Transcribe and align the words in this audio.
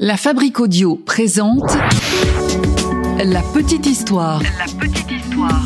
La 0.00 0.16
Fabrique 0.16 0.58
Audio 0.58 0.96
présente 0.96 1.62
La 3.22 3.42
Petite 3.54 3.86
Histoire. 3.86 4.42
La 4.42 4.64
petite 4.64 5.08
histoire. 5.12 5.62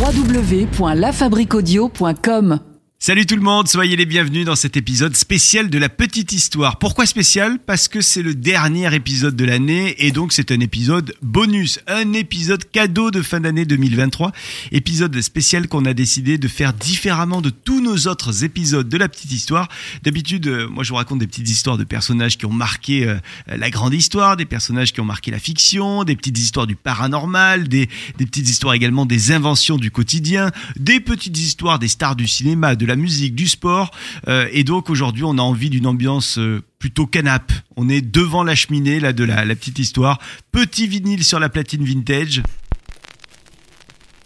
www.lafabriqueaudio.com 0.00 2.60
Salut 3.08 3.24
tout 3.24 3.36
le 3.36 3.40
monde, 3.40 3.68
soyez 3.68 3.96
les 3.96 4.04
bienvenus 4.04 4.44
dans 4.44 4.54
cet 4.54 4.76
épisode 4.76 5.16
spécial 5.16 5.70
de 5.70 5.78
la 5.78 5.88
petite 5.88 6.32
histoire. 6.32 6.78
Pourquoi 6.78 7.06
spécial? 7.06 7.58
Parce 7.58 7.88
que 7.88 8.02
c'est 8.02 8.20
le 8.20 8.34
dernier 8.34 8.94
épisode 8.94 9.34
de 9.34 9.46
l'année 9.46 9.94
et 9.96 10.10
donc 10.10 10.34
c'est 10.34 10.52
un 10.52 10.60
épisode 10.60 11.14
bonus, 11.22 11.80
un 11.86 12.12
épisode 12.12 12.70
cadeau 12.70 13.10
de 13.10 13.22
fin 13.22 13.40
d'année 13.40 13.64
2023. 13.64 14.32
Épisode 14.72 15.18
spécial 15.22 15.68
qu'on 15.68 15.86
a 15.86 15.94
décidé 15.94 16.36
de 16.36 16.48
faire 16.48 16.74
différemment 16.74 17.40
de 17.40 17.48
tous 17.48 17.80
nos 17.80 17.96
autres 18.08 18.44
épisodes 18.44 18.90
de 18.90 18.98
la 18.98 19.08
petite 19.08 19.32
histoire. 19.32 19.68
D'habitude, 20.02 20.46
euh, 20.46 20.68
moi 20.68 20.84
je 20.84 20.90
vous 20.90 20.96
raconte 20.96 21.20
des 21.20 21.26
petites 21.26 21.48
histoires 21.48 21.78
de 21.78 21.84
personnages 21.84 22.36
qui 22.36 22.44
ont 22.44 22.52
marqué 22.52 23.08
euh, 23.08 23.16
la 23.46 23.70
grande 23.70 23.94
histoire, 23.94 24.36
des 24.36 24.44
personnages 24.44 24.92
qui 24.92 25.00
ont 25.00 25.06
marqué 25.06 25.30
la 25.30 25.38
fiction, 25.38 26.04
des 26.04 26.14
petites 26.14 26.36
histoires 26.36 26.66
du 26.66 26.76
paranormal, 26.76 27.68
des, 27.68 27.88
des 28.18 28.26
petites 28.26 28.50
histoires 28.50 28.74
également 28.74 29.06
des 29.06 29.32
inventions 29.32 29.78
du 29.78 29.90
quotidien, 29.90 30.50
des 30.78 31.00
petites 31.00 31.38
histoires 31.38 31.78
des 31.78 31.88
stars 31.88 32.14
du 32.14 32.28
cinéma, 32.28 32.76
de 32.76 32.84
la 32.84 32.97
musique, 32.98 33.34
du 33.34 33.48
sport. 33.48 33.90
Euh, 34.28 34.48
et 34.52 34.64
donc 34.64 34.90
aujourd'hui, 34.90 35.24
on 35.24 35.38
a 35.38 35.42
envie 35.42 35.70
d'une 35.70 35.86
ambiance 35.86 36.38
euh, 36.38 36.62
plutôt 36.78 37.06
canap. 37.06 37.52
On 37.76 37.88
est 37.88 38.00
devant 38.00 38.42
la 38.42 38.54
cheminée 38.54 39.00
là 39.00 39.12
de 39.12 39.24
la, 39.24 39.44
petite 39.54 39.78
histoire. 39.78 40.18
Petit 40.52 40.86
vinyle 40.86 41.24
sur 41.24 41.40
la 41.40 41.48
platine 41.48 41.84
vintage. 41.84 42.42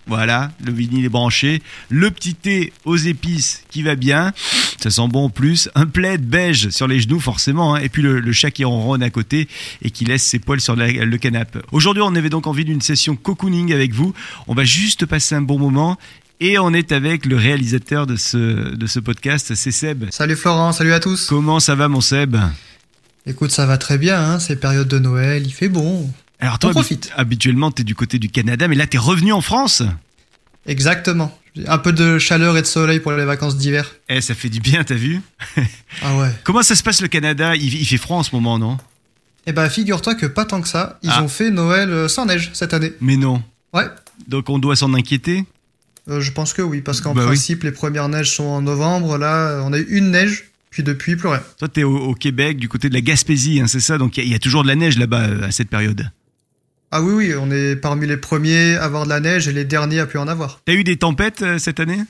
Voilà, 0.07 0.51
le 0.65 0.73
vinyle 0.73 1.05
est 1.05 1.09
branché. 1.09 1.63
Le 1.89 2.11
petit 2.11 2.35
thé 2.35 2.73
aux 2.85 2.97
épices 2.97 3.63
qui 3.71 3.83
va 3.83 3.95
bien. 3.95 4.33
Ça 4.81 4.91
sent 4.91 5.07
bon 5.09 5.27
en 5.27 5.31
plus. 5.31 5.71
Un 5.77 5.87
plaid 5.87 6.27
beige 6.27 6.71
sur 6.71 6.89
les 6.89 7.01
genoux 7.01 7.21
forcément. 7.21 7.77
hein. 7.77 7.81
Et 7.81 7.89
puis 7.89 8.03
le, 8.03 8.33
chat 8.33 8.51
qui 8.51 8.65
ronronne 8.65 9.03
à 9.03 9.11
côté 9.11 9.49
et 9.81 9.91
qui 9.91 10.05
laisse 10.05 10.25
ses 10.25 10.41
poils 10.41 10.61
sur 10.61 10.75
le 10.75 11.17
canapé. 11.19 11.61
Aujourd'hui, 11.71 12.03
on 12.05 12.15
avait 12.17 12.31
donc 12.31 12.49
envie 12.49 12.65
d'une 12.65 12.81
session 12.81 13.15
cocooning 13.15 13.73
avec 13.73 13.95
vous. 13.95 14.13
On 14.49 14.55
va 14.55 14.65
juste 14.65 15.07
passer 15.07 15.37
un 15.37 15.43
bon 15.43 15.59
moment. 15.59 15.97
Et 16.45 16.59
on 16.59 16.73
est 16.75 16.91
avec 16.91 17.25
le 17.25 17.37
réalisateur 17.37 18.05
de 18.05 18.17
ce, 18.17 18.75
de 18.75 18.87
ce 18.89 18.99
podcast, 18.99 19.55
c'est 19.55 19.71
Seb. 19.71 20.07
Salut 20.11 20.35
Florent, 20.35 20.73
salut 20.73 20.93
à 20.93 20.99
tous. 20.99 21.27
Comment 21.29 21.61
ça 21.61 21.77
va 21.77 21.87
mon 21.87 22.01
Seb? 22.01 22.37
Écoute, 23.27 23.53
ça 23.53 23.65
va 23.65 23.79
très 23.79 23.97
bien, 23.97 24.19
hein, 24.21 24.41
c'est 24.41 24.57
période 24.57 24.89
de 24.89 24.99
Noël, 24.99 25.45
il 25.47 25.53
fait 25.53 25.69
bon. 25.69 26.11
Alors 26.41 26.59
toi, 26.59 26.73
profite. 26.73 27.11
habi- 27.11 27.21
habituellement, 27.21 27.71
tu 27.71 27.83
es 27.83 27.85
du 27.85 27.95
côté 27.95 28.19
du 28.19 28.29
Canada, 28.29 28.67
mais 28.67 28.75
là, 28.75 28.89
tu 28.89 28.97
es 28.97 28.99
revenu 28.99 29.33
en 29.33 29.41
France? 29.41 29.85
Exactement. 30.67 31.39
Un 31.69 31.79
peu 31.79 31.93
de 31.93 32.19
chaleur 32.19 32.57
et 32.57 32.63
de 32.63 32.67
soleil 32.67 32.99
pour 32.99 33.13
les 33.13 33.25
vacances 33.25 33.57
d'hiver. 33.57 33.93
Eh, 34.09 34.21
ça 34.21 34.35
fait 34.35 34.49
du 34.49 34.59
bien, 34.59 34.83
t'as 34.83 34.97
vu? 34.97 35.21
Ah 36.03 36.17
ouais. 36.17 36.31
Comment 36.43 36.65
ça 36.65 36.75
se 36.75 36.83
passe 36.83 37.01
le 37.03 37.07
Canada? 37.09 37.55
Il, 37.55 37.73
il 37.73 37.85
fait 37.87 37.99
froid 37.99 38.17
en 38.17 38.25
ce 38.25 38.35
moment, 38.35 38.59
non? 38.59 38.79
Eh 39.47 39.53
ben, 39.53 39.69
figure-toi 39.69 40.17
que 40.17 40.27
pas 40.27 40.45
tant 40.45 40.61
que 40.61 40.67
ça, 40.69 40.99
ils 41.05 41.11
Ah. 41.13 41.23
ont 41.23 41.29
fait 41.29 41.53
Noël 41.53 41.89
euh, 41.91 42.09
sans 42.09 42.27
neige 42.27 42.51
cette 42.53 42.75
année. 42.75 42.93
Mais 43.01 43.17
non. 43.17 43.45
Ouais. 43.73 43.85
Donc 44.27 44.49
on 44.51 44.59
doit 44.59 44.75
s'en 44.75 44.93
inquiéter? 44.95 45.45
Euh, 46.09 46.21
je 46.21 46.33
pense 46.33 46.53
que 46.53 46.63
oui, 46.63 46.81
parce 46.81 47.01
qu'en 47.01 47.15
Bah 47.15 47.21
oui. 47.23 47.27
principe, 47.29 47.63
les 47.63 47.71
premières 47.73 48.09
neiges 48.09 48.35
sont 48.35 48.45
en 48.45 48.61
novembre. 48.63 49.19
Là, 49.19 49.63
on 49.65 49.73
a 49.73 49.79
eu 49.79 49.87
une 49.89 50.11
neige, 50.11 50.51
puis 50.71 50.83
depuis, 50.83 51.15
plus 51.17 51.29
rien. 51.29 51.43
Toi, 51.59 51.69
t'es 51.69 51.85
au, 51.85 51.97
au 51.97 52.15
Québec, 52.15 52.57
du 52.59 52.69
côté 52.69 52.89
de 52.89 52.95
la 52.95 53.01
Gaspésie, 53.01 53.61
hein, 53.61 53.67
c'est 53.69 53.81
ça? 53.81 53.99
Donc 53.99 54.17
il 54.17 54.21
y, 54.21 54.23
a- 54.25 54.27
il 54.27 54.33
y 54.33 54.35
a 54.35 54.39
toujours 54.41 54.63
de 54.65 54.69
la 54.69 54.75
neige 54.75 54.99
là-bas 54.99 55.21
euh, 55.29 55.43
à 55.47 55.51
cette 55.53 55.69
période. 55.69 56.11
Ah 56.91 57.03
oui, 57.03 57.13
oui, 57.15 57.35
on 57.41 57.51
est 57.51 57.77
parmi 57.77 58.07
les 58.07 58.17
premiers 58.19 58.75
à 58.77 58.85
avoir 58.85 59.05
de 59.05 59.09
la 59.11 59.21
neige 59.21 59.49
et 59.49 59.53
les 59.53 59.65
derniers 59.65 60.01
à 60.01 60.07
plus 60.07 60.19
en 60.19 60.29
avoir. 60.29 60.61
T'as 60.67 60.75
eu 60.75 60.85
des 60.85 60.97
tempêtes 60.97 61.41
euh, 61.43 61.59
cette 61.59 61.81
année? 61.81 62.01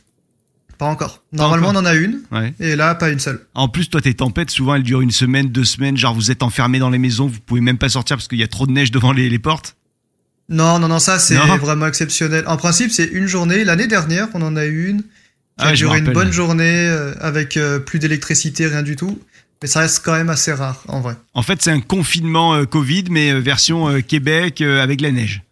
Pas 0.79 0.87
encore. 0.87 1.23
Normalement, 1.33 1.69
encore. 1.69 1.83
on 1.83 1.85
en 1.85 1.89
a 1.89 1.95
une, 1.95 2.21
Ouais. 2.33 2.55
et 2.59 2.75
là, 2.75 2.95
pas 2.97 3.11
une 3.11 3.21
seule. 3.21 3.41
En 3.55 3.69
plus, 3.69 3.89
toi, 3.91 4.01
tes 4.01 4.15
tempêtes, 4.15 4.51
souvent, 4.51 4.75
elles 4.75 4.83
durent 4.83 5.03
une 5.03 5.13
semaine, 5.13 5.49
deux 5.49 5.65
semaines. 5.65 5.97
Genre, 5.97 6.15
vous 6.15 6.31
êtes 6.33 6.43
enfermés 6.43 6.81
dans 6.81 6.91
les 6.91 6.99
maisons, 6.99 7.27
vous 7.29 7.39
pouvez 7.41 7.61
même 7.61 7.79
pas 7.79 7.91
sortir 7.91 8.17
parce 8.17 8.27
qu'il 8.27 8.39
y 8.39 8.43
a 8.43 8.49
trop 8.49 8.67
de 8.67 8.73
neige 8.73 8.91
devant 8.91 9.13
les, 9.13 9.29
les 9.29 9.39
portes. 9.39 9.77
Non, 10.49 10.79
non, 10.79 10.89
non, 10.89 10.99
ça 10.99 11.19
c'est 11.19 11.37
vraiment 11.59 11.87
exceptionnel. 11.87 12.45
En 12.47 12.57
principe, 12.57 12.91
c'est 12.91 13.05
une 13.07 13.27
journée. 13.27 13.65
L'année 13.65 13.87
dernière, 13.87 14.29
on 14.35 14.43
en 14.43 14.57
a 14.57 14.67
eu 14.67 14.89
une 14.89 15.03
qui 15.03 15.09
Ah, 15.59 15.69
a 15.69 15.73
duré 15.73 15.99
une 15.99 16.13
bonne 16.13 16.33
journée 16.33 16.65
euh, 16.89 17.15
avec 17.21 17.57
euh, 17.57 17.79
plus 17.79 17.99
d'électricité, 17.99 18.67
rien 18.67 18.83
du 18.83 18.97
tout. 18.97 19.19
Mais 19.63 19.69
ça 19.69 19.81
reste 19.81 20.03
quand 20.05 20.13
même 20.15 20.29
assez 20.31 20.53
rare, 20.53 20.83
en 20.89 21.01
vrai. 21.01 21.15
En 21.35 21.43
fait, 21.43 21.63
c'est 21.63 21.71
un 21.71 21.81
confinement 21.81 22.55
euh, 22.55 22.65
Covid, 22.65 23.05
mais 23.11 23.33
version 23.41 23.89
euh, 23.89 24.01
Québec 24.01 24.61
euh, 24.61 24.83
avec 24.83 25.01
la 25.01 25.13
neige. 25.13 25.43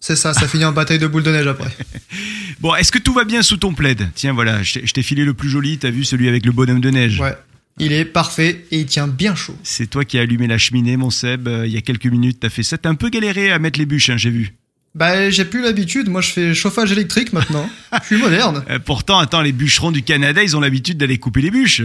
C'est 0.00 0.16
ça, 0.16 0.34
ça 0.34 0.46
finit 0.46 0.64
en 0.66 0.72
bataille 0.72 0.98
de 0.98 1.06
boules 1.06 1.22
de 1.24 1.32
neige 1.32 1.46
après. 1.46 1.70
Bon, 2.60 2.74
est-ce 2.74 2.90
que 2.90 2.98
tout 2.98 3.12
va 3.12 3.22
bien 3.22 3.42
sous 3.42 3.56
ton 3.56 3.72
plaid? 3.72 4.08
Tiens, 4.16 4.32
voilà, 4.32 4.64
je 4.64 4.74
t'ai- 4.74 4.86
je 4.86 4.92
t'ai 4.92 5.02
filé 5.02 5.24
le 5.24 5.32
plus 5.32 5.48
joli, 5.48 5.78
t'as 5.78 5.90
vu 5.90 6.02
celui 6.04 6.28
avec 6.28 6.44
le 6.44 6.50
bonhomme 6.50 6.80
de 6.80 6.90
neige? 6.90 7.20
Ouais. 7.20 7.36
Il 7.80 7.92
est 7.92 8.04
parfait 8.04 8.64
et 8.70 8.80
il 8.80 8.86
tient 8.86 9.06
bien 9.06 9.34
chaud. 9.34 9.56
C'est 9.62 9.88
toi 9.88 10.04
qui 10.04 10.18
as 10.18 10.22
allumé 10.22 10.46
la 10.46 10.58
cheminée, 10.58 10.96
mon 10.96 11.10
Seb. 11.10 11.46
euh, 11.48 11.66
il 11.66 11.72
y 11.72 11.76
a 11.76 11.80
quelques 11.80 12.06
minutes, 12.06 12.38
t'as 12.40 12.48
fait 12.50 12.62
ça. 12.62 12.76
T'as 12.78 12.88
un 12.90 12.94
peu 12.94 13.08
galéré 13.08 13.52
à 13.52 13.58
mettre 13.58 13.78
les 13.78 13.86
bûches, 13.86 14.10
hein, 14.10 14.16
j'ai 14.16 14.30
vu. 14.30 14.54
Bah, 14.94 15.30
j'ai 15.30 15.44
plus 15.44 15.62
l'habitude. 15.62 16.08
Moi, 16.08 16.20
je 16.20 16.30
fais 16.30 16.54
chauffage 16.54 16.90
électrique 16.90 17.32
maintenant. 17.32 17.68
Je 18.00 18.06
suis 18.06 18.16
moderne. 18.16 18.64
Euh, 18.70 18.78
pourtant, 18.78 19.18
attends, 19.18 19.42
les 19.42 19.52
bûcherons 19.52 19.92
du 19.92 20.02
Canada, 20.02 20.42
ils 20.42 20.56
ont 20.56 20.60
l'habitude 20.60 20.98
d'aller 20.98 21.18
couper 21.18 21.40
les 21.40 21.50
bûches. 21.50 21.82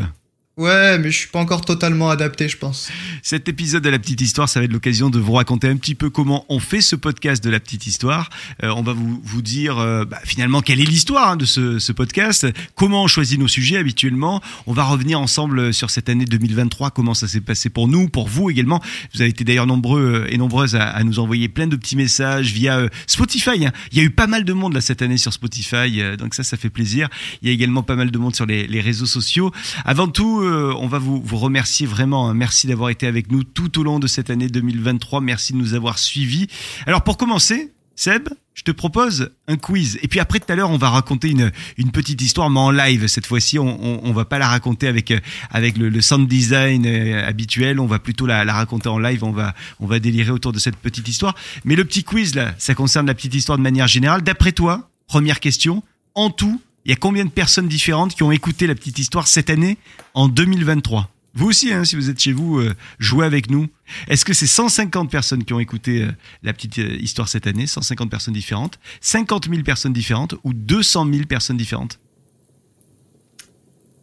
Ouais, 0.56 1.00
mais 1.00 1.10
je 1.10 1.18
suis 1.18 1.30
pas 1.30 1.40
encore 1.40 1.66
totalement 1.66 2.12
adapté, 2.12 2.48
je 2.48 2.58
pense. 2.58 2.92
Cet 3.24 3.50
épisode 3.50 3.82
de 3.82 3.90
la 3.90 3.98
petite 3.98 4.22
histoire, 4.22 4.48
ça 4.48 4.60
va 4.60 4.66
être 4.66 4.72
l'occasion 4.72 5.10
de 5.10 5.18
vous 5.18 5.32
raconter 5.34 5.68
un 5.68 5.78
petit 5.78 5.96
peu 5.96 6.12
comment 6.12 6.46
on 6.48 6.60
fait 6.60 6.80
ce 6.82 6.96
podcast 6.96 7.44
de 7.44 7.50
la 7.50 7.60
petite 7.60 7.88
histoire. 7.88 8.30
Euh, 8.64 8.70
on 8.78 8.84
va 8.84 8.94
vous, 8.94 9.20
vous 9.24 9.42
dire 9.42 9.80
euh, 9.80 10.06
bah, 10.06 10.20
finalement 10.24 10.62
quelle 10.62 10.80
est 10.80 10.84
l'histoire 10.86 11.30
hein, 11.32 11.38
de 11.38 11.46
ce, 11.46 11.80
ce 11.80 11.92
podcast, 11.92 12.46
comment 12.76 13.02
on 13.02 13.08
choisit 13.08 13.40
nos 13.40 13.48
sujets 13.48 13.78
habituellement. 13.78 14.44
On 14.68 14.74
va 14.74 14.84
revenir 14.84 15.20
ensemble 15.20 15.74
sur 15.74 15.90
cette 15.90 16.08
année 16.08 16.26
2023, 16.26 16.92
comment 16.92 17.16
ça 17.16 17.28
s'est 17.28 17.42
passé 17.42 17.70
pour 17.72 17.88
nous, 17.88 18.08
pour 18.08 18.28
vous 18.28 18.52
également. 18.52 18.80
Vous 19.16 19.22
avez 19.22 19.32
été 19.32 19.44
d'ailleurs 19.44 19.66
nombreux 19.66 20.26
euh, 20.28 20.32
et 20.32 20.38
nombreuses 20.38 20.76
à, 20.76 20.84
à 20.88 21.04
nous 21.04 21.18
envoyer 21.18 21.50
plein 21.50 21.66
de 21.66 21.76
petits 21.78 21.96
messages 21.96 22.52
via 22.52 22.78
euh, 22.78 22.90
Spotify. 23.08 23.66
hein. 23.66 23.72
Il 23.92 23.98
y 23.98 24.02
a 24.02 24.04
eu 24.04 24.12
pas 24.12 24.28
mal 24.28 24.46
de 24.46 24.54
monde 24.54 24.76
là 24.76 24.82
cette 24.82 25.02
année 25.02 25.18
sur 25.18 25.34
Spotify, 25.34 26.16
donc 26.20 26.36
ça, 26.36 26.44
ça 26.44 26.58
fait 26.58 26.70
plaisir. 26.70 27.10
Il 27.42 27.48
y 27.48 27.52
a 27.52 27.54
également 27.56 27.82
pas 27.82 27.96
mal 27.96 28.12
de 28.12 28.18
monde 28.20 28.36
sur 28.36 28.46
les, 28.46 28.68
les 28.68 28.82
réseaux 28.82 29.08
sociaux. 29.08 29.52
Avant 29.84 30.08
tout, 30.08 30.43
euh, 30.44 30.74
on 30.80 30.88
va 30.88 31.00
vous, 31.00 31.22
vous 31.24 31.38
remercier 31.38 31.86
vraiment. 31.86 32.30
hein. 32.30 32.34
Merci 32.34 32.68
d'avoir 32.68 32.90
été 32.90 33.08
avec 33.08 33.32
nous 33.32 33.44
tout 33.44 33.80
au 33.80 33.84
long 33.84 34.00
de 34.00 34.08
cette 34.08 34.30
année 34.30 34.48
2023. 34.48 35.22
Merci 35.22 35.54
de 35.54 35.58
nous 35.58 35.74
avoir 35.74 35.98
suivis. 35.98 36.48
Alors 36.86 37.04
pour 37.04 37.18
commencer, 37.18 37.72
Seb, 37.96 38.30
je 38.56 38.64
te 38.64 38.72
propose 38.72 39.30
un 39.48 39.56
quiz. 39.56 40.00
Et 40.02 40.08
puis 40.08 40.20
après, 40.20 40.40
tout 40.40 40.52
à 40.52 40.56
l'heure, 40.56 40.70
on 40.72 40.78
va 40.78 40.90
raconter 40.90 41.30
une, 41.30 41.52
une 41.78 41.92
petite 41.92 42.22
histoire, 42.22 42.50
mais 42.50 42.60
en 42.60 42.72
live. 42.72 43.08
Cette 43.08 43.26
fois-ci, 43.26 43.60
on, 43.60 43.68
on, 43.84 44.02
on 44.04 44.14
va 44.14 44.26
pas 44.26 44.40
la 44.40 44.48
raconter 44.48 44.88
avec, 44.88 45.12
euh, 45.12 45.20
avec 45.52 45.78
le, 45.78 45.90
le 45.90 46.02
sound 46.02 46.28
design 46.28 46.86
euh, 46.86 47.28
habituel. 47.28 47.80
On 47.80 47.86
va 47.86 48.00
plutôt 48.00 48.26
la, 48.26 48.46
la 48.46 48.54
raconter 48.54 48.90
en 48.90 48.98
live. 49.00 49.24
On 49.24 49.32
va, 49.32 49.54
on 49.80 49.86
va 49.86 50.00
délirer 50.00 50.32
autour 50.32 50.52
de 50.54 50.60
cette 50.60 50.76
petite 50.76 51.08
histoire. 51.08 51.36
Mais 51.66 51.76
le 51.76 51.86
petit 51.86 52.04
quiz, 52.04 52.34
là, 52.36 52.54
ça 52.58 52.74
concerne 52.76 53.06
la 53.08 53.14
petite 53.14 53.36
histoire 53.36 53.58
de 53.58 53.64
manière 53.64 53.88
générale. 53.88 54.22
D'après 54.24 54.52
toi, 54.54 54.90
première 55.08 55.40
question, 55.40 55.84
en 56.16 56.30
tout, 56.30 56.62
il 56.86 56.90
y 56.90 56.94
a 56.94 56.98
combien 56.98 57.26
de 57.26 57.30
personnes 57.30 57.68
différentes 57.68 58.14
qui 58.14 58.24
ont 58.24 58.32
écouté 58.32 58.68
la 58.68 58.76
petite 58.76 59.00
histoire 59.00 59.28
cette 59.28 59.50
année 59.50 59.78
en 60.14 60.28
2023 60.28 61.10
Vous 61.34 61.48
aussi, 61.48 61.74
hein, 61.74 61.86
si 61.86 61.96
vous 61.96 62.10
êtes 62.10 62.20
chez 62.20 62.34
vous, 62.34 62.60
euh, 62.60 62.74
jouez 63.00 63.26
avec 63.26 63.50
nous. 63.50 63.68
Est-ce 64.08 64.26
que 64.26 64.34
c'est 64.34 64.48
150 64.48 65.10
personnes 65.10 65.44
qui 65.46 65.54
ont 65.54 65.60
écouté 65.60 66.04
euh, 66.04 66.12
la 66.44 66.54
petite 66.54 66.80
euh, 66.80 66.98
histoire 67.00 67.30
cette 67.30 67.48
année? 67.48 67.68
150 67.68 68.10
personnes 68.10 68.34
différentes. 68.34 68.80
50 69.02 69.50
000 69.50 69.64
personnes 69.64 69.94
différentes 69.94 70.36
Ou 70.44 70.54
200 70.54 71.08
000 71.12 71.26
personnes 71.26 71.58
différentes? 71.58 72.00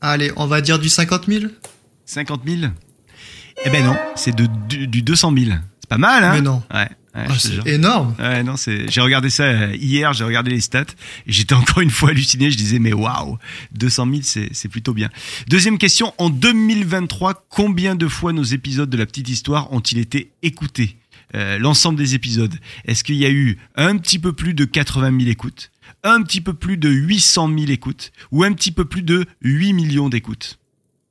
Allez, 0.01 0.33
on 0.37 0.47
va 0.47 0.63
dire 0.63 0.79
du 0.79 0.89
50 0.89 1.27
000 1.27 1.45
50 2.07 2.41
000 2.47 2.73
Eh 3.67 3.71
ben 3.71 3.85
non, 3.85 3.97
c'est 4.17 4.35
du, 4.35 4.87
du 4.87 5.03
200 5.03 5.35
000. 5.37 5.51
C'est 5.81 5.89
pas 5.89 5.99
mal, 5.99 6.25
hein? 6.25 6.33
Mais 6.33 6.41
non. 6.41 6.63
Ouais, 6.73 6.89
ouais, 7.15 7.25
Ah. 7.29 7.39
C'est 7.39 7.67
énorme. 7.67 8.15
Ouais, 8.19 8.43
non, 8.43 8.57
c'est. 8.57 8.91
J'ai 8.91 9.01
regardé 9.01 9.31
ça 9.31 9.45
euh, 9.45 9.77
hier, 9.77 10.13
j'ai 10.13 10.25
regardé 10.25 10.51
les 10.51 10.61
stats 10.61 10.83
et 11.27 11.33
j'étais 11.33 11.55
encore 11.55 11.81
une 11.81 11.91
fois 11.91 12.11
halluciné. 12.11 12.51
Je 12.51 12.57
disais 12.57 12.79
mais 12.79 12.93
waouh, 12.93 13.39
200 13.73 14.07
000, 14.11 14.19
c'est 14.23 14.49
c'est 14.53 14.69
plutôt 14.69 14.95
bien. 14.95 15.11
Deuxième 15.49 15.79
question 15.79 16.15
en 16.19 16.31
2023, 16.31 17.47
combien 17.49 17.95
de 17.95 18.09
fois 18.09 18.33
nos 18.33 18.43
épisodes 18.43 18.91
de 18.91 18.97
la 18.97 19.07
petite 19.07 19.29
histoire 19.29 19.73
ont-ils 19.73 19.99
été 19.99 20.31
écoutés? 20.43 20.97
Euh, 21.37 21.59
L'ensemble 21.59 21.97
des 21.99 22.15
épisodes. 22.17 22.55
Est-ce 22.85 23.05
qu'il 23.05 23.15
y 23.17 23.25
a 23.25 23.31
eu 23.31 23.59
un 23.77 23.97
petit 23.99 24.19
peu 24.19 24.33
plus 24.33 24.53
de 24.53 24.65
80 24.65 25.17
000 25.19 25.31
écoutes, 25.31 25.71
un 26.03 26.23
petit 26.23 26.41
peu 26.41 26.55
plus 26.55 26.77
de 26.77 26.89
800 26.89 27.49
000 27.57 27.71
écoutes 27.71 28.11
ou 28.33 28.43
un 28.43 28.53
petit 28.53 28.73
peu 28.73 28.85
plus 28.85 29.03
de 29.03 29.25
8 29.43 29.73
millions 29.73 30.09
d'écoutes 30.09 30.59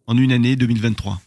en 0.08 0.18
une 0.18 0.32
année 0.34 0.56
2023 0.58 1.22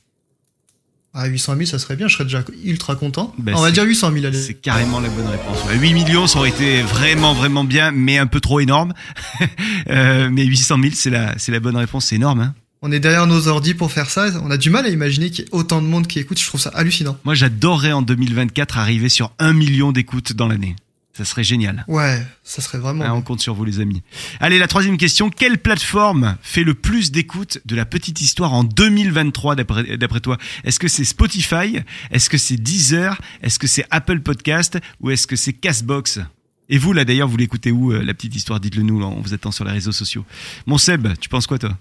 À 1.14 1.26
800 1.26 1.56
000, 1.56 1.66
ça 1.66 1.78
serait 1.78 1.96
bien, 1.96 2.08
je 2.08 2.14
serais 2.14 2.24
déjà 2.24 2.42
ultra 2.64 2.96
content. 2.96 3.34
Bah, 3.36 3.52
on 3.54 3.60
va 3.60 3.70
dire 3.70 3.84
800 3.84 4.12
000, 4.12 4.24
allez. 4.24 4.40
C'est 4.40 4.54
carrément 4.54 4.98
la 4.98 5.10
bonne 5.10 5.26
réponse. 5.26 5.58
Ouais, 5.66 5.76
8 5.76 5.92
millions, 5.92 6.26
ça 6.26 6.38
aurait 6.38 6.48
été 6.48 6.80
vraiment, 6.80 7.34
vraiment 7.34 7.64
bien, 7.64 7.90
mais 7.90 8.16
un 8.16 8.26
peu 8.26 8.40
trop 8.40 8.60
énorme. 8.60 8.94
Euh, 9.90 10.30
mais 10.32 10.44
800 10.44 10.76
000, 10.80 10.94
c'est 10.94 11.10
la, 11.10 11.36
c'est 11.38 11.50
la 11.50 11.58
bonne 11.60 11.76
réponse. 11.76 12.06
C'est 12.06 12.14
énorme. 12.14 12.40
Hein 12.40 12.54
On 12.82 12.92
est 12.92 13.00
derrière 13.00 13.26
nos 13.26 13.48
ordis 13.48 13.74
pour 13.74 13.90
faire 13.90 14.08
ça. 14.08 14.30
On 14.42 14.50
a 14.50 14.56
du 14.56 14.70
mal 14.70 14.86
à 14.86 14.88
imaginer 14.88 15.30
qu'il 15.30 15.44
y 15.44 15.48
ait 15.48 15.50
autant 15.50 15.82
de 15.82 15.86
monde 15.86 16.06
qui 16.06 16.18
écoute. 16.20 16.38
Je 16.40 16.46
trouve 16.46 16.60
ça 16.60 16.70
hallucinant. 16.70 17.18
Moi, 17.24 17.34
j'adorerais 17.34 17.92
en 17.92 18.00
2024 18.00 18.78
arriver 18.78 19.08
sur 19.08 19.32
1 19.38 19.52
million 19.52 19.92
d'écoutes 19.92 20.34
dans 20.34 20.46
l'année. 20.46 20.76
Ça 21.14 21.26
serait 21.26 21.44
génial. 21.44 21.84
Ouais, 21.88 22.26
ça 22.42 22.62
serait 22.62 22.78
vraiment. 22.78 23.04
Ah, 23.06 23.14
on 23.14 23.20
compte 23.20 23.40
sur 23.40 23.54
vous, 23.54 23.64
les 23.64 23.80
amis. 23.80 24.02
Allez, 24.40 24.58
la 24.58 24.66
troisième 24.66 24.96
question. 24.96 25.28
Quelle 25.28 25.58
plateforme 25.58 26.36
fait 26.40 26.64
le 26.64 26.72
plus 26.72 27.12
d'écoute 27.12 27.58
de 27.66 27.76
la 27.76 27.84
petite 27.84 28.22
histoire 28.22 28.54
en 28.54 28.64
2023, 28.64 29.54
d'après 29.56 30.20
toi? 30.20 30.38
Est-ce 30.64 30.80
que 30.80 30.88
c'est 30.88 31.04
Spotify? 31.04 31.80
Est-ce 32.10 32.30
que 32.30 32.38
c'est 32.38 32.56
Deezer? 32.56 33.20
Est-ce 33.42 33.58
que 33.58 33.66
c'est 33.66 33.84
Apple 33.90 34.20
Podcast 34.20 34.78
Ou 35.00 35.10
est-ce 35.10 35.26
que 35.26 35.36
c'est 35.36 35.52
Castbox? 35.52 36.20
Et 36.70 36.78
vous, 36.78 36.94
là, 36.94 37.04
d'ailleurs, 37.04 37.28
vous 37.28 37.36
l'écoutez 37.36 37.72
où, 37.72 37.92
euh, 37.92 38.02
la 38.02 38.14
petite 38.14 38.34
histoire? 38.34 38.58
Dites-le 38.58 38.82
nous 38.82 38.98
là, 38.98 39.06
en 39.06 39.20
vous 39.20 39.34
attend 39.34 39.50
sur 39.50 39.66
les 39.66 39.72
réseaux 39.72 39.92
sociaux. 39.92 40.24
Mon 40.64 40.78
Seb, 40.78 41.08
tu 41.20 41.28
penses 41.28 41.46
quoi, 41.46 41.58
toi? 41.58 41.76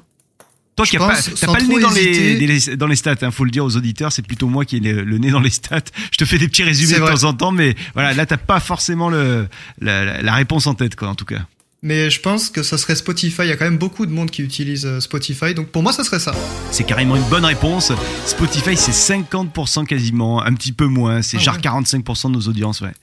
Toi 0.76 0.86
qui 0.86 0.98
n'as 0.98 1.08
pas, 1.08 1.16
sans 1.22 1.54
pas 1.54 1.60
le 1.60 1.66
nez 1.68 1.80
dans 1.82 1.90
les, 1.92 2.76
dans 2.78 2.88
les 2.88 2.96
stats, 2.96 3.16
hein, 3.22 3.32
faut 3.32 3.44
le 3.46 3.52
dire 3.52 3.66
aux 3.66 3.76
auditeurs, 3.76 4.12
c'est 4.12 4.22
plutôt 4.26 4.48
moi 4.48 4.66
qui 4.66 4.78
ai 4.78 4.80
le, 4.80 5.04
le 5.04 5.18
nez 5.18 5.30
dans 5.32 5.40
les 5.42 5.50
stats. 5.50 5.82
Je 6.12 6.18
te 6.18 6.26
fais 6.26 6.38
des 6.38 6.48
petits 6.48 6.64
résumés 6.64 6.94
de 6.94 7.00
vrai. 7.04 7.14
temps 7.14 7.24
en 7.26 7.34
temps, 7.34 7.52
mais 7.52 7.76
voilà, 7.94 8.14
là 8.14 8.26
t'as 8.26 8.38
pas 8.38 8.60
forcément 8.60 9.10
le, 9.10 9.48
la, 9.80 10.06
la- 10.06 10.22
la 10.22 10.34
réponse 10.34 10.68
en 10.68 10.74
tête, 10.74 10.96
quoi, 10.96 11.10
en 11.10 11.16
tout 11.16 11.26
cas. 11.26 11.46
Mais 11.84 12.12
je 12.12 12.20
pense 12.20 12.52
que 12.52 12.62
ça 12.62 12.78
serait 12.78 12.94
Spotify. 12.94 13.42
Il 13.42 13.48
y 13.48 13.52
a 13.52 13.58
quand 13.58 13.66
même 13.66 13.80
beaucoup 13.80 14.06
de 14.06 14.12
monde 14.12 14.30
qui 14.30 14.44
utilise 14.44 14.86
euh, 14.86 15.00
Spotify. 15.00 15.56
Donc 15.56 15.70
pour 15.70 15.82
moi, 15.82 15.92
ça 15.92 16.04
serait 16.04 16.20
ça. 16.20 16.32
C'est 16.70 16.84
carrément 16.84 17.16
une 17.16 17.28
bonne 17.28 17.44
réponse. 17.44 17.92
Spotify, 18.28 18.78
c'est 18.78 18.92
50% 18.92 19.88
quasiment, 19.88 20.44
un 20.44 20.54
petit 20.54 20.74
peu 20.74 20.86
moins. 20.86 21.24
C'est 21.24 21.38
Ah 21.38 21.40
genre 21.40 21.56
ouais. 21.56 21.62
45% 21.62 22.28
de 22.28 22.34
nos 22.34 22.42
audiences, 22.42 22.82
ouais. 22.82 22.94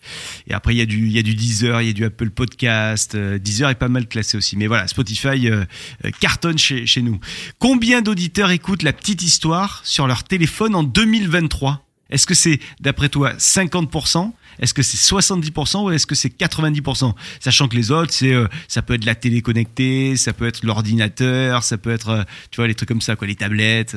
Et 0.46 0.54
après, 0.54 0.76
il 0.76 0.78
y 0.78 0.80
a 0.80 0.86
du, 0.86 1.08
il 1.08 1.12
y 1.12 1.18
a 1.18 1.22
du 1.22 1.34
Deezer, 1.34 1.82
il 1.82 1.88
y 1.88 1.90
a 1.90 1.92
du 1.92 2.04
Apple 2.04 2.30
Podcast. 2.30 3.16
Euh, 3.16 3.38
Deezer 3.38 3.68
est 3.68 3.74
pas 3.74 3.88
mal 3.88 4.06
classé 4.06 4.36
aussi. 4.36 4.56
Mais 4.56 4.68
voilà, 4.68 4.86
Spotify 4.86 5.48
euh, 5.48 5.64
euh, 6.04 6.10
cartonne 6.20 6.56
chez, 6.58 6.86
chez 6.86 7.02
nous. 7.02 7.18
Combien 7.58 8.00
d'auditeurs 8.00 8.52
écoutent 8.52 8.84
la 8.84 8.92
petite 8.92 9.22
histoire 9.22 9.80
sur 9.82 10.06
leur 10.06 10.22
téléphone 10.22 10.76
en 10.76 10.84
2023 10.84 11.87
Est-ce 12.10 12.26
que 12.26 12.34
c'est, 12.34 12.58
d'après 12.80 13.08
toi, 13.10 13.34
50% 13.34 14.32
Est-ce 14.60 14.72
que 14.72 14.82
c'est 14.82 14.96
70% 14.96 15.84
ou 15.84 15.90
est-ce 15.90 16.06
que 16.06 16.14
c'est 16.14 16.30
90% 16.30 17.12
Sachant 17.40 17.68
que 17.68 17.76
les 17.76 17.90
autres, 17.90 18.12
c'est, 18.14 18.32
euh, 18.32 18.46
ça 18.66 18.80
peut 18.82 18.94
être 18.94 19.04
la 19.04 19.14
télé 19.14 19.42
connectée, 19.42 20.16
ça 20.16 20.32
peut 20.32 20.46
être 20.46 20.64
l'ordinateur, 20.64 21.62
ça 21.64 21.76
peut 21.76 21.90
être, 21.92 22.08
euh, 22.08 22.22
tu 22.50 22.56
vois, 22.56 22.66
les 22.66 22.74
trucs 22.74 22.88
comme 22.88 23.02
ça, 23.02 23.14
quoi, 23.16 23.26
les 23.26 23.34
tablettes. 23.36 23.96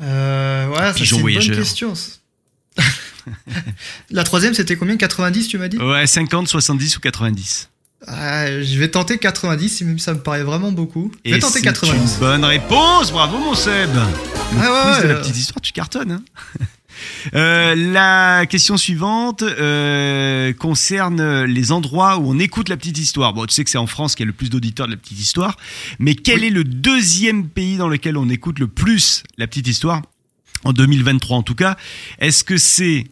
Euh, 0.00 0.68
ouais, 0.68 0.76
ça, 0.76 0.94
c'est 0.96 1.10
une 1.10 1.22
bonne 1.22 1.56
question. 1.56 1.92
La 4.10 4.24
troisième, 4.24 4.54
c'était 4.54 4.76
combien? 4.76 4.96
90, 4.96 5.48
tu 5.48 5.58
m'as 5.58 5.68
dit? 5.68 5.78
Ouais, 5.78 6.06
50, 6.06 6.48
70 6.48 6.96
ou 6.96 7.00
90. 7.00 7.68
Ah, 8.06 8.46
Je 8.62 8.78
vais 8.78 8.88
tenter 8.88 9.18
90, 9.18 9.82
même 9.82 9.98
si 9.98 10.04
ça 10.04 10.14
me 10.14 10.20
paraît 10.20 10.42
vraiment 10.42 10.72
beaucoup. 10.72 11.12
Je 11.24 11.30
Et 11.30 11.34
vais 11.34 11.38
tenter 11.38 11.58
c'est 11.60 11.64
90. 11.64 12.14
une 12.14 12.18
bonne 12.20 12.44
réponse, 12.44 13.12
bravo 13.12 13.38
mon 13.38 13.54
Seb. 13.54 13.90
Le 13.94 14.00
Ah 14.00 14.04
ouais, 14.96 14.96
de 14.96 15.02
ouais, 15.02 15.08
la 15.08 15.14
euh. 15.14 15.20
petite 15.20 15.36
histoire, 15.36 15.60
tu 15.60 15.72
cartonnes. 15.72 16.10
hein. 16.12 16.22
Euh, 17.34 17.74
la 17.74 18.46
question 18.46 18.76
suivante 18.76 19.42
euh, 19.42 20.52
concerne 20.52 21.44
les 21.44 21.72
endroits 21.72 22.18
où 22.18 22.30
on 22.30 22.38
écoute 22.38 22.68
la 22.68 22.76
petite 22.76 22.98
histoire. 22.98 23.32
Bon, 23.32 23.46
tu 23.46 23.54
sais 23.54 23.64
que 23.64 23.70
c'est 23.70 23.78
en 23.78 23.86
France 23.86 24.14
qu'il 24.14 24.24
y 24.24 24.26
a 24.26 24.30
le 24.30 24.32
plus 24.32 24.50
d'auditeurs 24.50 24.86
de 24.86 24.92
la 24.92 24.98
petite 24.98 25.20
histoire, 25.20 25.56
mais 25.98 26.14
quel 26.14 26.40
Oui. 26.40 26.46
est 26.46 26.50
le 26.50 26.64
deuxième 26.64 27.48
pays 27.48 27.76
dans 27.76 27.88
lequel 27.88 28.16
on 28.16 28.28
écoute 28.28 28.58
le 28.58 28.68
plus 28.68 29.22
la 29.38 29.46
petite 29.46 29.68
histoire 29.68 30.02
en 30.64 30.72
2023 30.72 31.36
en 31.38 31.42
tout 31.42 31.54
cas 31.54 31.76
Est-ce 32.18 32.44
que 32.44 32.56
c'est 32.56 33.06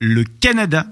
le 0.00 0.24
Canada? 0.24 0.86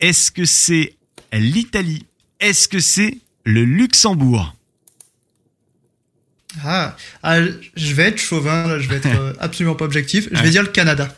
Est-ce 0.00 0.30
que 0.30 0.44
c'est 0.44 0.94
l'Italie? 1.32 2.04
Est-ce 2.40 2.68
que 2.68 2.80
c'est 2.80 3.18
le 3.44 3.64
Luxembourg? 3.64 4.54
Ah, 6.64 6.96
ah, 7.22 7.38
je 7.76 7.94
vais 7.94 8.04
être 8.04 8.18
chauvin, 8.18 8.66
là, 8.66 8.78
je 8.80 8.88
vais 8.88 8.96
être 8.96 9.06
euh, 9.20 9.32
absolument 9.38 9.76
pas 9.76 9.84
objectif. 9.84 10.28
Je 10.32 10.42
vais 10.42 10.50
dire 10.50 10.62
le 10.62 10.68
Canada. 10.68 11.14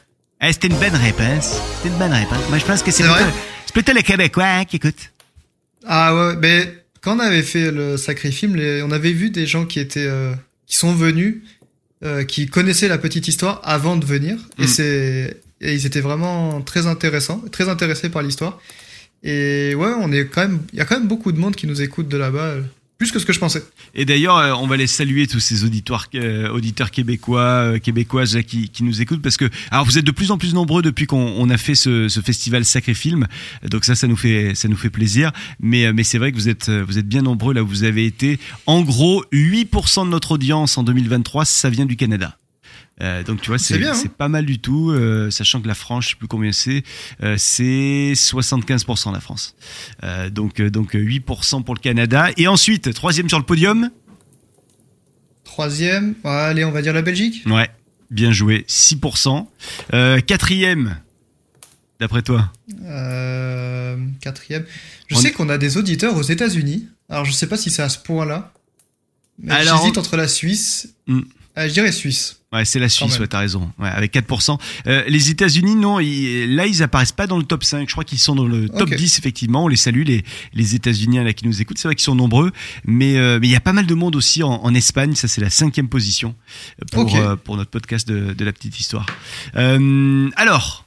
C'était 0.51 0.69
une 0.69 0.77
bonne 0.79 0.95
réponse. 0.97 1.61
C'était 1.77 1.89
une 1.95 1.99
bonne 1.99 2.13
réponse. 2.13 2.39
Moi, 2.49 2.59
je 2.59 2.65
pense 2.65 2.83
que 2.83 2.91
c'est 2.91 3.05
plutôt, 3.05 3.25
plutôt 3.73 3.93
les 3.93 4.03
Québécois 4.03 4.45
hein, 4.45 4.65
qui 4.65 4.77
écoutent. 4.77 5.11
Ah 5.87 6.15
ouais, 6.15 6.37
mais 6.41 6.85
quand 7.01 7.17
on 7.17 7.21
avait 7.21 7.43
fait 7.43 7.71
le 7.71 7.97
sacré 7.97 8.31
film, 8.31 8.57
les- 8.57 8.83
on 8.83 8.91
avait 8.91 9.13
vu 9.13 9.31
des 9.31 9.47
gens 9.47 9.65
qui 9.67 9.79
étaient, 9.81 10.07
euh, 10.07 10.33
qui 10.67 10.77
sont 10.77 10.95
venus, 10.95 11.37
euh, 12.05 12.25
qui 12.25 12.47
connaissaient 12.47 12.89
la 12.89 12.99
petite 12.99 13.29
histoire 13.29 13.61
avant 13.65 13.97
de 13.97 14.05
venir, 14.05 14.37
et 14.59 14.65
Mm. 14.65 14.67
c'est, 14.69 15.37
et 15.61 15.75
ils 15.75 15.87
étaient 15.87 16.01
vraiment 16.01 16.61
très 16.61 16.87
intéressants, 16.87 17.43
très 17.53 17.69
intéressés 17.69 18.09
par 18.09 18.23
l'histoire. 18.23 18.61
Et 19.23 19.75
ouais, 19.77 19.93
on 20.01 20.11
est 20.13 20.27
quand 20.27 20.43
même, 20.43 20.59
il 20.73 20.79
y 20.79 20.83
a 20.83 20.85
quand 20.85 20.99
même 20.99 21.07
beaucoup 21.09 21.31
de 21.31 21.39
monde 21.39 21.55
qui 21.55 21.69
nous 21.69 21.81
écoute 21.83 22.09
de 22.09 22.17
là-bas, 22.17 22.55
plus 22.99 23.11
que 23.11 23.19
ce 23.19 23.27
que 23.27 23.33
je 23.33 23.41
pensais. 23.41 23.63
Et 23.95 24.05
d'ailleurs, 24.05 24.37
euh, 24.37 24.53
on 24.53 24.67
va 24.67 24.77
les 24.77 24.87
saluer 24.87 25.27
tous 25.27 25.41
ces 25.41 25.65
auditeurs, 25.65 26.07
euh, 26.15 26.49
auditeurs 26.51 26.91
québécois, 26.91 27.41
euh, 27.41 27.79
québécoises 27.79 28.39
qui, 28.47 28.69
qui 28.69 28.85
nous 28.85 29.03
écoutent 29.03 29.23
parce 29.23 29.37
que, 29.37 29.49
alors 29.71 29.85
vous 29.85 29.99
êtes 29.99 30.05
de 30.05 30.11
plus 30.13 30.31
en 30.31 30.39
plus 30.39 30.55
nombreux 30.55 30.83
depuis 30.83 31.07
qu'on 31.07 31.35
on 31.37 31.51
a 31.51 31.57
fait 31.57 31.75
ce, 31.75 32.09
ce 32.09 32.21
festival 32.21 32.65
Sacré 32.65 32.95
Film, 32.95 33.27
donc 33.69 33.85
ça, 33.85 33.95
ça 33.95 34.07
nous 34.07 34.17
fait, 34.17 34.55
ça 34.55 34.69
nous 34.69 34.77
fait 34.77 34.91
plaisir. 34.91 35.33
Mais, 35.61 35.87
euh, 35.87 35.93
mais 35.95 36.05
c'est 36.05 36.19
vrai 36.19 36.33
que 36.33 36.37
vous 36.37 36.49
êtes, 36.49 36.69
euh, 36.69 36.85
vous 36.87 36.99
êtes 36.99 37.09
bien 37.09 37.23
nombreux 37.23 37.55
là 37.55 37.63
où 37.63 37.67
vous 37.67 37.85
avez 37.85 38.07
été. 38.07 38.39
En 38.67 38.83
gros, 38.83 39.25
8% 39.33 40.05
de 40.05 40.11
notre 40.11 40.33
audience 40.33 40.79
en 40.79 40.83
2023, 40.83 41.45
ça 41.45 41.71
vient 41.71 41.87
du 41.87 41.97
Canada. 41.97 42.37
Euh, 43.01 43.23
donc 43.23 43.41
tu 43.41 43.49
vois, 43.49 43.59
c'est 43.59 43.83
hein. 43.85 43.95
c'est 43.95 44.13
pas 44.13 44.29
mal 44.29 44.45
du 44.45 44.59
tout, 44.59 44.91
euh, 44.91 45.31
sachant 45.31 45.61
que 45.61 45.69
la 45.69 45.75
France, 45.75 46.05
je 46.05 46.11
sais 46.11 46.17
plus 46.17 46.29
combien 46.29 46.53
c'est, 46.53 46.83
euh, 47.23 47.37
c'est 47.39 48.13
75% 48.15 49.13
la 49.13 49.21
France. 49.21 49.57
Euh, 50.05 50.31
donc 50.31 50.61
donc 50.61 50.95
euh, 50.95 51.01
8% 51.01 51.65
pour 51.65 51.75
le 51.75 51.81
Canada. 51.81 52.31
Et 52.37 52.47
ensuite, 52.49 52.93
troisième 52.93 53.29
sur 53.29 53.39
le 53.39 53.45
podium. 53.45 53.91
Troisième, 55.45 56.15
allez, 56.25 56.65
on 56.65 56.71
va 56.71 56.83
dire 56.83 56.93
la 56.93 57.03
Belgique. 57.03 57.43
Ouais, 57.47 57.71
bien 58.11 58.31
joué, 58.31 58.65
6%. 58.69 59.47
Euh, 59.93 60.21
quatrième, 60.21 60.97
d'après 61.99 62.23
toi. 62.23 62.53
Quatrième. 64.21 64.65
Je 65.09 65.17
On 65.17 65.19
sais 65.19 65.33
qu'on 65.33 65.49
a 65.49 65.59
des 65.59 65.77
auditeurs 65.77 66.17
aux 66.17 66.23
États-Unis. 66.23 66.89
Alors 67.09 67.25
je 67.25 67.33
sais 67.33 67.47
pas 67.47 67.57
si 67.57 67.71
c'est 67.71 67.83
à 67.83 67.89
ce 67.89 67.99
point-là. 67.99 68.53
Mais 69.39 69.65
j'hésite 69.65 69.99
entre 69.99 70.17
la 70.17 70.29
Suisse. 70.29 70.95
Hmm. 71.07 71.23
Euh, 71.59 71.69
je 71.69 71.73
dirais 71.75 71.93
Suisse. 71.93 72.39
Ouais, 72.53 72.65
c'est 72.67 72.79
la 72.79 72.89
Suisse, 72.91 73.19
ouais, 73.19 73.27
t'as 73.27 73.39
raison. 73.41 73.71
Ouais, 73.79 73.89
avec 73.89 74.13
4%. 74.13 74.59
Euh, 74.87 75.05
les 75.07 75.31
États-Unis, 75.31 75.75
non, 75.75 76.01
ils- 76.01 76.55
là, 76.55 76.67
ils 76.67 76.83
apparaissent 76.83 77.13
pas 77.13 77.27
dans 77.27 77.39
le 77.39 77.45
top 77.45 77.65
5. 77.65 77.89
Je 77.89 77.93
crois 77.95 78.05
qu'ils 78.05 78.19
sont 78.19 78.35
dans 78.35 78.47
le 78.47 78.69
top 78.69 78.89
Ok. 78.91 78.95
10, 78.97 79.19
effectivement. 79.19 79.65
On 79.65 79.69
les 79.69 79.77
salue, 79.77 80.03
les, 80.05 80.23
les 80.53 80.75
États-Unis 80.75 81.23
là, 81.25 81.33
qui 81.33 81.47
nous 81.47 81.61
écoutent. 81.63 81.79
C'est 81.79 81.89
vrai 81.89 81.95
qu'ils 81.95 82.05
sont 82.05 82.15
nombreux. 82.15 82.53
Mais 82.85 83.17
euh, 83.17 83.39
mais 83.41 83.49
il 83.49 83.51
y 83.51 83.57
a 83.57 83.61
pas 83.61 83.73
mal 83.73 83.87
de 83.87 83.95
monde 83.95 84.17
aussi 84.17 84.43
en, 84.43 84.51
en 84.63 84.75
Espagne. 84.75 85.15
Ça, 85.15 85.29
c'est 85.29 85.41
la 85.41 85.49
cinquième 85.51 85.89
position 85.89 86.35
pour, 86.91 87.05
Ok. 87.05 87.15
euh, 87.15 87.37
pour 87.37 87.57
notre 87.57 87.71
podcast 87.71 88.07
de, 88.09 88.33
de 88.35 88.45
la 88.45 88.53
petite 88.53 88.79
histoire. 88.79 89.07
Euh, 89.57 90.29
alors, 90.37 90.87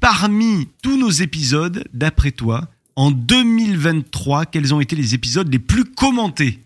parmi 0.00 0.68
tous 0.82 0.96
nos 0.98 1.10
épisodes, 1.10 1.84
d'après 1.92 2.30
toi, 2.32 2.68
en 2.96 3.10
2023, 3.10 4.46
quels 4.46 4.72
ont 4.74 4.80
été 4.80 4.96
les 4.96 5.14
épisodes 5.14 5.50
les 5.52 5.58
plus 5.58 5.84
commentés? 5.84 6.60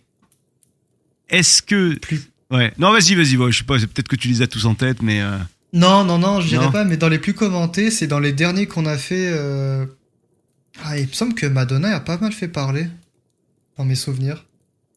Est-ce 1.29 1.63
que... 1.63 1.95
Plus- 1.99 2.30
Ouais. 2.51 2.73
Non, 2.79 2.93
vas-y, 2.93 3.15
vas-y. 3.15 3.37
ouais, 3.37 3.53
je 3.53 3.59
sais 3.59 3.65
pas, 3.65 3.79
c'est 3.79 3.87
peut-être 3.87 4.09
que 4.09 4.17
tu 4.17 4.29
les 4.29 4.43
as 4.43 4.47
tous 4.47 4.65
en 4.67 4.75
tête, 4.75 5.03
mais... 5.03 5.21
euh, 5.21 5.37
Non, 5.73 6.05
non, 6.05 6.19
non, 6.19 6.41
je 6.41 6.49
dirais 6.49 6.71
pas, 6.73 6.85
mais 6.85 6.97
dans 6.97 7.09
les 7.09 7.19
plus 7.19 7.35
commentés, 7.35 7.91
c'est 7.91 8.07
dans 8.09 8.19
les 8.21 8.33
derniers 8.33 8.67
qu'on 8.67 8.87
a 8.87 8.97
fait. 8.99 9.31
euh, 9.33 9.87
Ah, 10.85 10.99
il 10.99 11.07
me 11.09 11.13
semble 11.13 11.35
que 11.35 11.47
Madonna 11.47 11.95
a 11.97 12.01
pas 12.01 12.19
mal 12.19 12.33
fait 12.33 12.49
parler. 12.49 12.87
Dans 13.79 13.85
mes 13.85 13.95
souvenirs. 13.95 14.45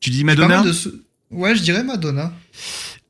Tu 0.02 0.10
dis 0.10 0.24
Madonna 0.24 0.62
de 0.64 0.74
Ouais, 1.32 1.56
je 1.56 1.62
dirais 1.64 1.84
Madonna. 1.84 2.34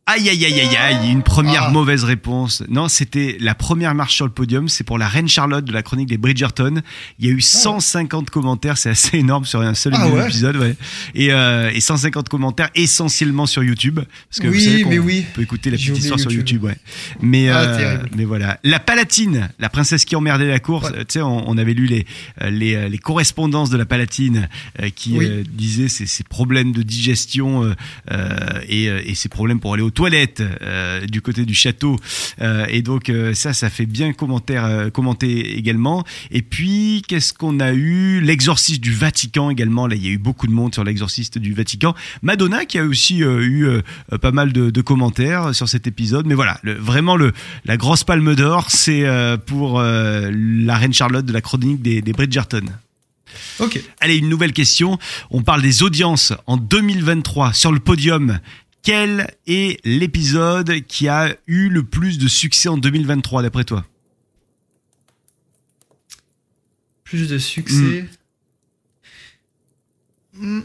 Aïe, 0.05 0.27
aïe, 0.27 0.43
aïe, 0.43 0.59
aïe, 0.59 0.75
aïe, 0.75 1.11
une 1.11 1.23
première 1.23 1.63
Ah. 1.63 1.69
mauvaise 1.71 2.03
réponse. 2.03 2.61
Non, 2.67 2.89
c'était 2.89 3.37
la 3.39 3.55
première 3.55 3.95
marche 3.95 4.15
sur 4.15 4.25
le 4.25 4.33
podium. 4.33 4.67
C'est 4.67 4.83
pour 4.83 4.97
la 4.97 5.07
Reine 5.07 5.29
Charlotte 5.29 5.63
de 5.63 5.71
la 5.71 5.81
chronique 5.81 6.09
des 6.09 6.17
Bridgerton. 6.17 6.81
Il 7.19 7.25
y 7.25 7.29
a 7.29 7.31
eu 7.31 7.39
150 7.39 8.29
commentaires. 8.29 8.77
C'est 8.77 8.89
assez 8.89 9.19
énorme 9.19 9.45
sur 9.45 9.61
un 9.61 9.73
seul 9.73 9.93
Ah 9.95 10.09
ouais. 10.09 10.25
épisode, 10.25 10.57
ouais. 10.57 10.75
Et, 11.15 11.31
euh, 11.31 11.71
et 11.73 11.79
150 11.79 12.27
commentaires 12.27 12.69
essentiellement 12.75 13.45
sur 13.45 13.63
YouTube. 13.63 14.01
Parce 14.29 14.41
que 14.41 14.47
vous 14.47 14.53
Oui, 14.55 14.65
savez 14.65 14.81
qu'on 14.83 14.89
mais 14.89 14.99
oui. 14.99 15.23
peut 15.35 15.41
écouter 15.41 15.69
la 15.69 15.77
petite 15.77 15.97
histoire 15.97 16.19
sur 16.19 16.33
YouTube. 16.33 16.65
Ouais. 16.65 16.75
Mais, 17.21 17.47
Ah, 17.47 17.61
euh, 17.61 17.97
mais 18.13 18.25
voilà. 18.25 18.59
La 18.65 18.81
Palatine, 18.81 19.47
la 19.57 19.69
princesse 19.69 20.03
qui 20.03 20.17
emmerdait 20.17 20.49
la 20.49 20.59
course. 20.59 20.89
Ouais. 20.91 21.05
Tu 21.05 21.13
sais, 21.13 21.21
on, 21.21 21.49
on 21.49 21.57
avait 21.57 21.73
lu 21.73 21.85
les, 21.85 22.05
euh, 22.41 22.49
les, 22.49 22.75
euh, 22.75 22.89
les 22.89 22.97
correspondances 22.97 23.69
de 23.69 23.77
la 23.77 23.85
Palatine 23.85 24.49
euh, 24.81 24.89
qui 24.93 25.13
Oui. 25.17 25.25
euh, 25.29 25.43
disaient 25.49 25.87
ces, 25.87 26.07
ces 26.07 26.25
problèmes 26.25 26.73
de 26.73 26.83
digestion 26.83 27.63
euh, 27.63 27.73
euh, 28.11 28.37
et, 28.67 28.89
euh, 28.89 28.99
et 29.05 29.15
ces 29.15 29.29
problèmes 29.29 29.61
pour 29.61 29.73
aller 29.73 29.81
aux 29.81 29.92
toilettes 29.93 30.43
euh, 30.61 31.05
du 31.05 31.21
côté 31.21 31.45
du 31.45 31.53
château. 31.53 31.97
Euh, 32.41 32.65
et 32.69 32.81
donc 32.81 33.09
euh, 33.09 33.33
ça, 33.33 33.53
ça 33.53 33.69
fait 33.69 33.85
bien 33.85 34.13
commentaire, 34.13 34.89
commenter 34.91 35.57
également. 35.57 36.03
Et 36.31 36.41
puis 36.41 37.03
qu'est-ce 37.07 37.33
qu'on 37.33 37.59
a 37.59 37.73
eu? 37.73 38.21
L'exorciste 38.21 38.81
du 38.81 38.93
Vatican 38.93 39.49
également. 39.49 39.87
Là, 39.87 39.95
il 39.95 40.03
y 40.05 40.07
a 40.07 40.11
eu 40.11 40.17
beaucoup 40.17 40.47
de 40.47 40.51
monde 40.51 40.73
sur 40.73 40.83
l'exorciste 40.83 41.37
du 41.37 41.53
Vatican. 41.53 41.95
Madonna 42.21 42.65
qui 42.65 42.79
a 42.79 42.83
aussi 42.83 43.19
eu 43.19 43.67
pas 44.21 44.31
mal 44.31 44.53
de, 44.53 44.69
de 44.69 44.81
commentaires 44.81 45.53
sur 45.55 45.69
cet 45.69 45.87
épisode. 45.87 46.25
Mais 46.25 46.35
voilà, 46.35 46.59
le, 46.63 46.73
vraiment 46.73 47.15
le 47.15 47.31
la 47.65 47.77
grosse 47.77 48.03
palme 48.03 48.35
d'or, 48.35 48.71
c'est 48.71 49.05
pour 49.45 49.81
la 49.81 50.77
reine 50.77 50.93
Charlotte 50.93 51.25
de 51.25 51.33
la 51.33 51.41
chronique 51.41 51.81
des, 51.81 52.01
des 52.01 52.13
Bridgerton. 52.13 52.65
Ok. 53.59 53.79
Allez, 53.99 54.17
une 54.17 54.29
nouvelle 54.29 54.53
question. 54.53 54.97
On 55.29 55.41
parle 55.41 55.61
des 55.61 55.83
audiences 55.83 56.33
en 56.47 56.57
2023 56.57 57.53
sur 57.53 57.71
le 57.71 57.79
podium. 57.79 58.39
Quel 58.83 59.33
est 59.47 59.79
l'épisode 59.85 60.81
qui 60.87 61.07
a 61.07 61.35
eu 61.47 61.69
le 61.69 61.83
plus 61.83 62.17
de 62.19 62.27
succès 62.27 62.67
en 62.69 62.77
2023 62.77 63.41
d'après 63.41 63.63
toi? 63.63 63.85
Plus 67.03 67.29
de 67.29 67.37
succès. 67.37 68.05
Mm, 70.33 70.61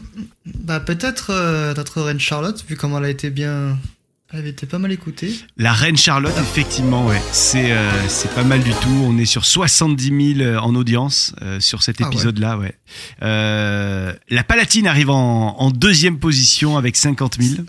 Bah 0.63 0.79
peut-être 0.79 1.29
euh, 1.31 1.73
notre 1.75 2.01
reine 2.01 2.19
Charlotte, 2.19 2.63
vu 2.67 2.75
comment 2.75 2.97
elle 2.99 3.05
a 3.05 3.09
été 3.09 3.29
bien... 3.29 3.77
Elle 4.31 4.39
avait 4.39 4.49
été 4.49 4.67
pas 4.67 4.77
mal 4.77 4.91
écoutée. 4.91 5.33
La 5.57 5.73
reine 5.73 5.97
Charlotte, 5.97 6.35
effectivement, 6.39 7.07
ouais, 7.07 7.19
c'est 7.31 7.71
euh, 7.71 7.89
pas 8.35 8.43
mal 8.43 8.61
du 8.61 8.69
tout. 8.73 8.89
On 9.03 9.17
est 9.17 9.25
sur 9.25 9.43
70 9.43 10.35
000 10.37 10.55
en 10.63 10.75
audience 10.75 11.33
euh, 11.41 11.59
sur 11.59 11.81
cet 11.81 11.99
Ah 11.99 12.03
ouais. 12.03 12.09
épisode-là, 12.13 12.57
ouais. 12.59 12.75
Euh, 13.23 14.13
la 14.29 14.43
Palatine 14.43 14.85
arrive 14.85 15.09
en, 15.09 15.57
en 15.59 15.71
deuxième 15.71 16.19
position 16.19 16.77
avec 16.77 16.95
50 16.95 17.41
000. 17.41 17.63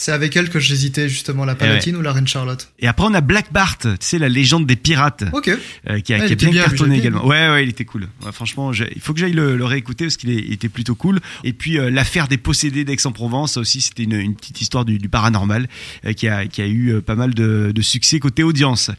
C'est 0.00 0.12
avec 0.12 0.34
elle 0.34 0.48
que 0.48 0.58
j'hésitais 0.58 1.10
justement, 1.10 1.44
la 1.44 1.54
Palatine 1.54 1.94
ou 1.94 2.00
la 2.00 2.12
reine 2.14 2.26
Charlotte. 2.26 2.72
Et 2.78 2.86
après, 2.86 3.06
on 3.06 3.12
a 3.12 3.20
Black 3.20 3.52
Bart, 3.52 3.76
tu 3.76 3.88
sais, 4.00 4.18
la 4.18 4.30
légende 4.30 4.66
des 4.66 4.76
pirates. 4.76 5.24
Ok. 5.34 5.48
euh, 5.48 6.00
qui 6.00 6.14
a, 6.14 6.26
qui 6.26 6.32
a 6.32 6.36
bien 6.36 6.50
bien, 6.50 6.62
cartonné 6.64 6.96
également. 6.98 7.26
Ouais, 7.26 7.50
ouais, 7.50 7.64
il 7.64 7.68
était 7.68 7.84
cool. 7.84 8.08
Ouais, 8.24 8.32
franchement, 8.32 8.72
il 8.72 9.00
faut 9.02 9.12
que 9.12 9.20
j'aille 9.20 9.34
le, 9.34 9.58
le 9.58 9.64
réécouter 9.66 10.06
parce 10.06 10.16
qu'il 10.16 10.30
était 10.52 10.70
plutôt 10.70 10.94
cool. 10.94 11.20
Et 11.44 11.52
puis 11.52 11.78
euh, 11.78 11.90
l'affaire 11.90 12.28
des 12.28 12.38
possédés 12.38 12.84
d'Aix-en-Provence, 12.84 13.52
ça 13.54 13.60
aussi, 13.60 13.82
c'était 13.82 14.04
une, 14.04 14.14
une 14.14 14.34
petite 14.36 14.62
histoire 14.62 14.86
du, 14.86 14.96
du 14.96 15.10
paranormal 15.10 15.68
euh, 16.06 16.14
qui, 16.14 16.28
a, 16.28 16.46
qui 16.46 16.62
a 16.62 16.66
eu 16.66 16.94
euh, 16.94 17.00
pas 17.02 17.14
mal 17.14 17.34
de, 17.34 17.70
de 17.74 17.82
succès 17.82 18.18
côté 18.20 18.42
audience. 18.42 18.90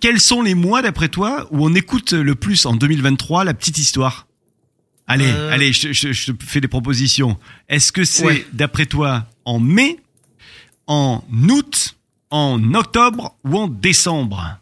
Quels 0.00 0.20
sont 0.20 0.42
les 0.42 0.54
mois, 0.54 0.82
d'après 0.82 1.08
toi, 1.08 1.48
où 1.52 1.64
on 1.66 1.74
écoute 1.74 2.12
le 2.12 2.34
plus 2.34 2.66
en 2.66 2.74
2023 2.74 3.44
la 3.44 3.54
petite 3.54 3.78
histoire? 3.78 4.26
Allez, 5.06 5.24
Euh. 5.26 5.52
allez, 5.52 5.72
je, 5.72 5.88
te- 5.88 5.92
je 5.94 6.12
je 6.12 6.32
te 6.32 6.44
fais 6.44 6.60
des 6.60 6.68
propositions. 6.68 7.38
Est-ce 7.68 7.92
que 7.92 8.04
c'est, 8.04 8.24
Ouais. 8.26 8.46
d'après 8.52 8.84
toi, 8.86 9.26
en 9.44 9.58
mai, 9.58 9.96
en 10.90 11.22
août, 11.48 11.96
en 12.30 12.74
octobre 12.74 13.36
ou 13.44 13.56
en 13.56 13.68
décembre? 13.68 14.58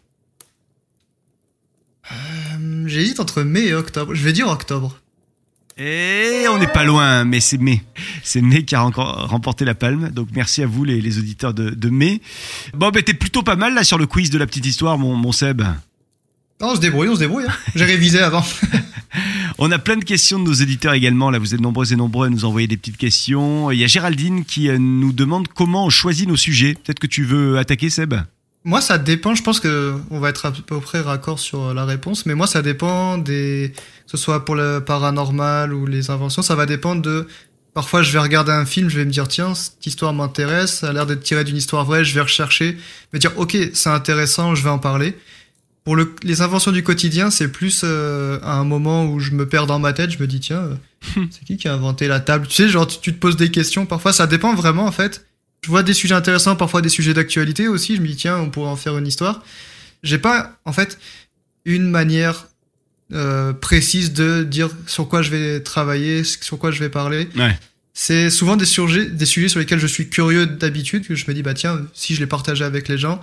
Euh, 2.11 2.87
J'hésite 2.87 3.19
entre 3.19 3.41
mai 3.41 3.61
et 3.67 3.73
octobre. 3.73 4.13
Je 4.13 4.23
vais 4.23 4.31
dire 4.33 4.47
octobre. 4.47 4.99
Et 5.77 6.43
on 6.51 6.57
n'est 6.59 6.67
pas 6.67 6.83
loin, 6.83 7.23
mais 7.23 7.39
c'est 7.39 7.57
Mai. 7.57 7.81
C'est 8.23 8.41
Mai 8.41 8.63
qui 8.63 8.75
a 8.75 8.83
encore 8.83 9.27
remporté 9.29 9.63
la 9.65 9.75
palme. 9.75 10.09
Donc 10.09 10.27
merci 10.33 10.61
à 10.61 10.67
vous, 10.67 10.83
les, 10.83 11.01
les 11.01 11.17
auditeurs 11.17 11.53
de, 11.53 11.69
de 11.69 11.89
Mai. 11.89 12.21
Bon, 12.73 12.91
t'es 12.91 13.13
plutôt 13.13 13.43
pas 13.43 13.55
mal 13.55 13.73
là 13.73 13.83
sur 13.83 13.97
le 13.97 14.05
quiz 14.05 14.29
de 14.29 14.37
la 14.37 14.45
petite 14.45 14.65
histoire, 14.65 14.97
mon, 14.97 15.15
mon 15.15 15.31
Seb. 15.31 15.61
Non, 16.61 16.71
on 16.71 16.75
se 16.75 16.81
débrouille, 16.81 17.07
on 17.09 17.15
se 17.15 17.19
débrouille. 17.21 17.45
hein. 17.47 17.53
J'ai 17.75 17.85
révisé 17.85 18.19
avant. 18.19 18.43
On 19.61 19.73
a 19.73 19.77
plein 19.77 19.97
de 19.97 20.05
questions 20.05 20.39
de 20.39 20.45
nos 20.45 20.53
éditeurs 20.53 20.93
également. 20.93 21.29
Là, 21.29 21.37
vous 21.37 21.53
êtes 21.53 21.59
nombreux 21.59 21.91
et 21.91 21.97
nombreux 21.97 22.27
à 22.27 22.29
nous 22.29 22.45
envoyer 22.45 22.65
des 22.65 22.77
petites 22.77 22.95
questions. 22.95 23.71
Il 23.71 23.77
y 23.77 23.83
a 23.83 23.87
Géraldine 23.87 24.45
qui 24.45 24.69
euh, 24.69 24.77
nous 24.79 25.11
demande 25.11 25.49
comment 25.49 25.85
on 25.85 25.89
choisit 25.89 26.29
nos 26.29 26.37
sujets. 26.37 26.75
Peut-être 26.75 26.99
que 26.99 27.07
tu 27.07 27.25
veux 27.25 27.57
attaquer, 27.57 27.89
Seb 27.89 28.13
Moi, 28.63 28.79
ça 28.79 28.97
dépend. 28.97 29.35
Je 29.35 29.43
pense 29.43 29.59
que 29.59 29.95
on 30.11 30.21
va 30.21 30.29
être 30.29 30.45
à 30.45 30.53
peu 30.53 30.79
près 30.79 31.01
raccord 31.01 31.39
sur 31.39 31.73
la 31.73 31.83
réponse, 31.83 32.25
mais 32.25 32.35
moi, 32.35 32.47
ça 32.47 32.61
dépend 32.61 33.17
des, 33.17 33.73
que 33.75 34.11
ce 34.11 34.15
soit 34.15 34.45
pour 34.45 34.55
le 34.55 34.79
paranormal 34.79 35.73
ou 35.73 35.85
les 35.85 36.09
inventions, 36.09 36.41
ça 36.41 36.55
va 36.55 36.65
dépendre 36.65 37.01
de. 37.01 37.27
Parfois, 37.73 38.01
je 38.01 38.13
vais 38.13 38.19
regarder 38.19 38.53
un 38.53 38.65
film, 38.65 38.89
je 38.89 38.97
vais 38.97 39.05
me 39.05 39.11
dire 39.11 39.27
tiens, 39.27 39.55
cette 39.55 39.85
histoire 39.85 40.13
m'intéresse, 40.13 40.79
ça 40.79 40.89
a 40.89 40.93
l'air 40.93 41.05
d'être 41.05 41.21
tiré 41.21 41.43
d'une 41.43 41.57
histoire 41.57 41.83
vraie, 41.83 42.05
je 42.05 42.15
vais 42.15 42.21
rechercher, 42.21 42.77
me 43.13 43.19
dire 43.19 43.31
ok, 43.37 43.57
c'est 43.73 43.89
intéressant, 43.89 44.55
je 44.55 44.63
vais 44.63 44.69
en 44.69 44.79
parler. 44.79 45.15
Pour 45.89 45.95
le, 45.95 46.13
les 46.21 46.41
inventions 46.41 46.71
du 46.71 46.83
quotidien, 46.83 47.31
c'est 47.31 47.47
plus 47.47 47.81
euh, 47.83 48.37
à 48.43 48.57
un 48.57 48.63
moment 48.63 49.07
où 49.07 49.19
je 49.19 49.31
me 49.31 49.49
perds 49.49 49.65
dans 49.65 49.79
ma 49.79 49.91
tête, 49.91 50.11
je 50.11 50.19
me 50.19 50.27
dis 50.27 50.39
tiens, 50.39 50.59
euh, 50.59 50.75
c'est 51.31 51.43
qui 51.43 51.57
qui 51.57 51.67
a 51.67 51.73
inventé 51.73 52.07
la 52.07 52.19
table? 52.19 52.45
Tu 52.45 52.53
sais, 52.53 52.69
genre 52.69 52.85
tu, 52.85 52.99
tu 52.99 53.11
te 53.11 53.17
poses 53.17 53.37
des 53.37 53.49
questions. 53.49 53.87
Parfois, 53.87 54.13
ça 54.13 54.27
dépend 54.27 54.53
vraiment 54.53 54.85
en 54.85 54.91
fait. 54.91 55.25
Je 55.63 55.69
vois 55.69 55.81
des 55.81 55.95
sujets 55.95 56.13
intéressants, 56.13 56.55
parfois 56.55 56.83
des 56.83 56.89
sujets 56.89 57.15
d'actualité 57.15 57.67
aussi. 57.67 57.95
Je 57.95 58.01
me 58.01 58.07
dis 58.07 58.15
tiens, 58.15 58.37
on 58.37 58.51
pourrait 58.51 58.69
en 58.69 58.75
faire 58.75 58.99
une 58.99 59.07
histoire. 59.07 59.43
J'ai 60.03 60.19
pas 60.19 60.59
en 60.63 60.73
fait 60.73 60.99
une 61.65 61.89
manière 61.89 62.49
euh, 63.11 63.53
précise 63.53 64.13
de 64.13 64.43
dire 64.43 64.69
sur 64.85 65.09
quoi 65.09 65.23
je 65.23 65.31
vais 65.31 65.61
travailler, 65.61 66.23
sur 66.23 66.59
quoi 66.59 66.69
je 66.69 66.77
vais 66.81 66.89
parler. 66.89 67.27
Ouais. 67.35 67.57
C'est 67.95 68.29
souvent 68.29 68.57
des 68.57 68.67
sujets, 68.67 69.07
des 69.07 69.25
sujets 69.25 69.49
sur 69.49 69.59
lesquels 69.59 69.79
je 69.79 69.87
suis 69.87 70.07
curieux 70.07 70.45
d'habitude, 70.45 71.07
que 71.07 71.15
je 71.15 71.25
me 71.27 71.33
dis, 71.33 71.41
bah 71.41 71.55
tiens, 71.55 71.81
si 71.95 72.13
je 72.13 72.19
les 72.19 72.27
partageais 72.27 72.63
avec 72.63 72.89
les 72.89 72.99
gens, 72.99 73.19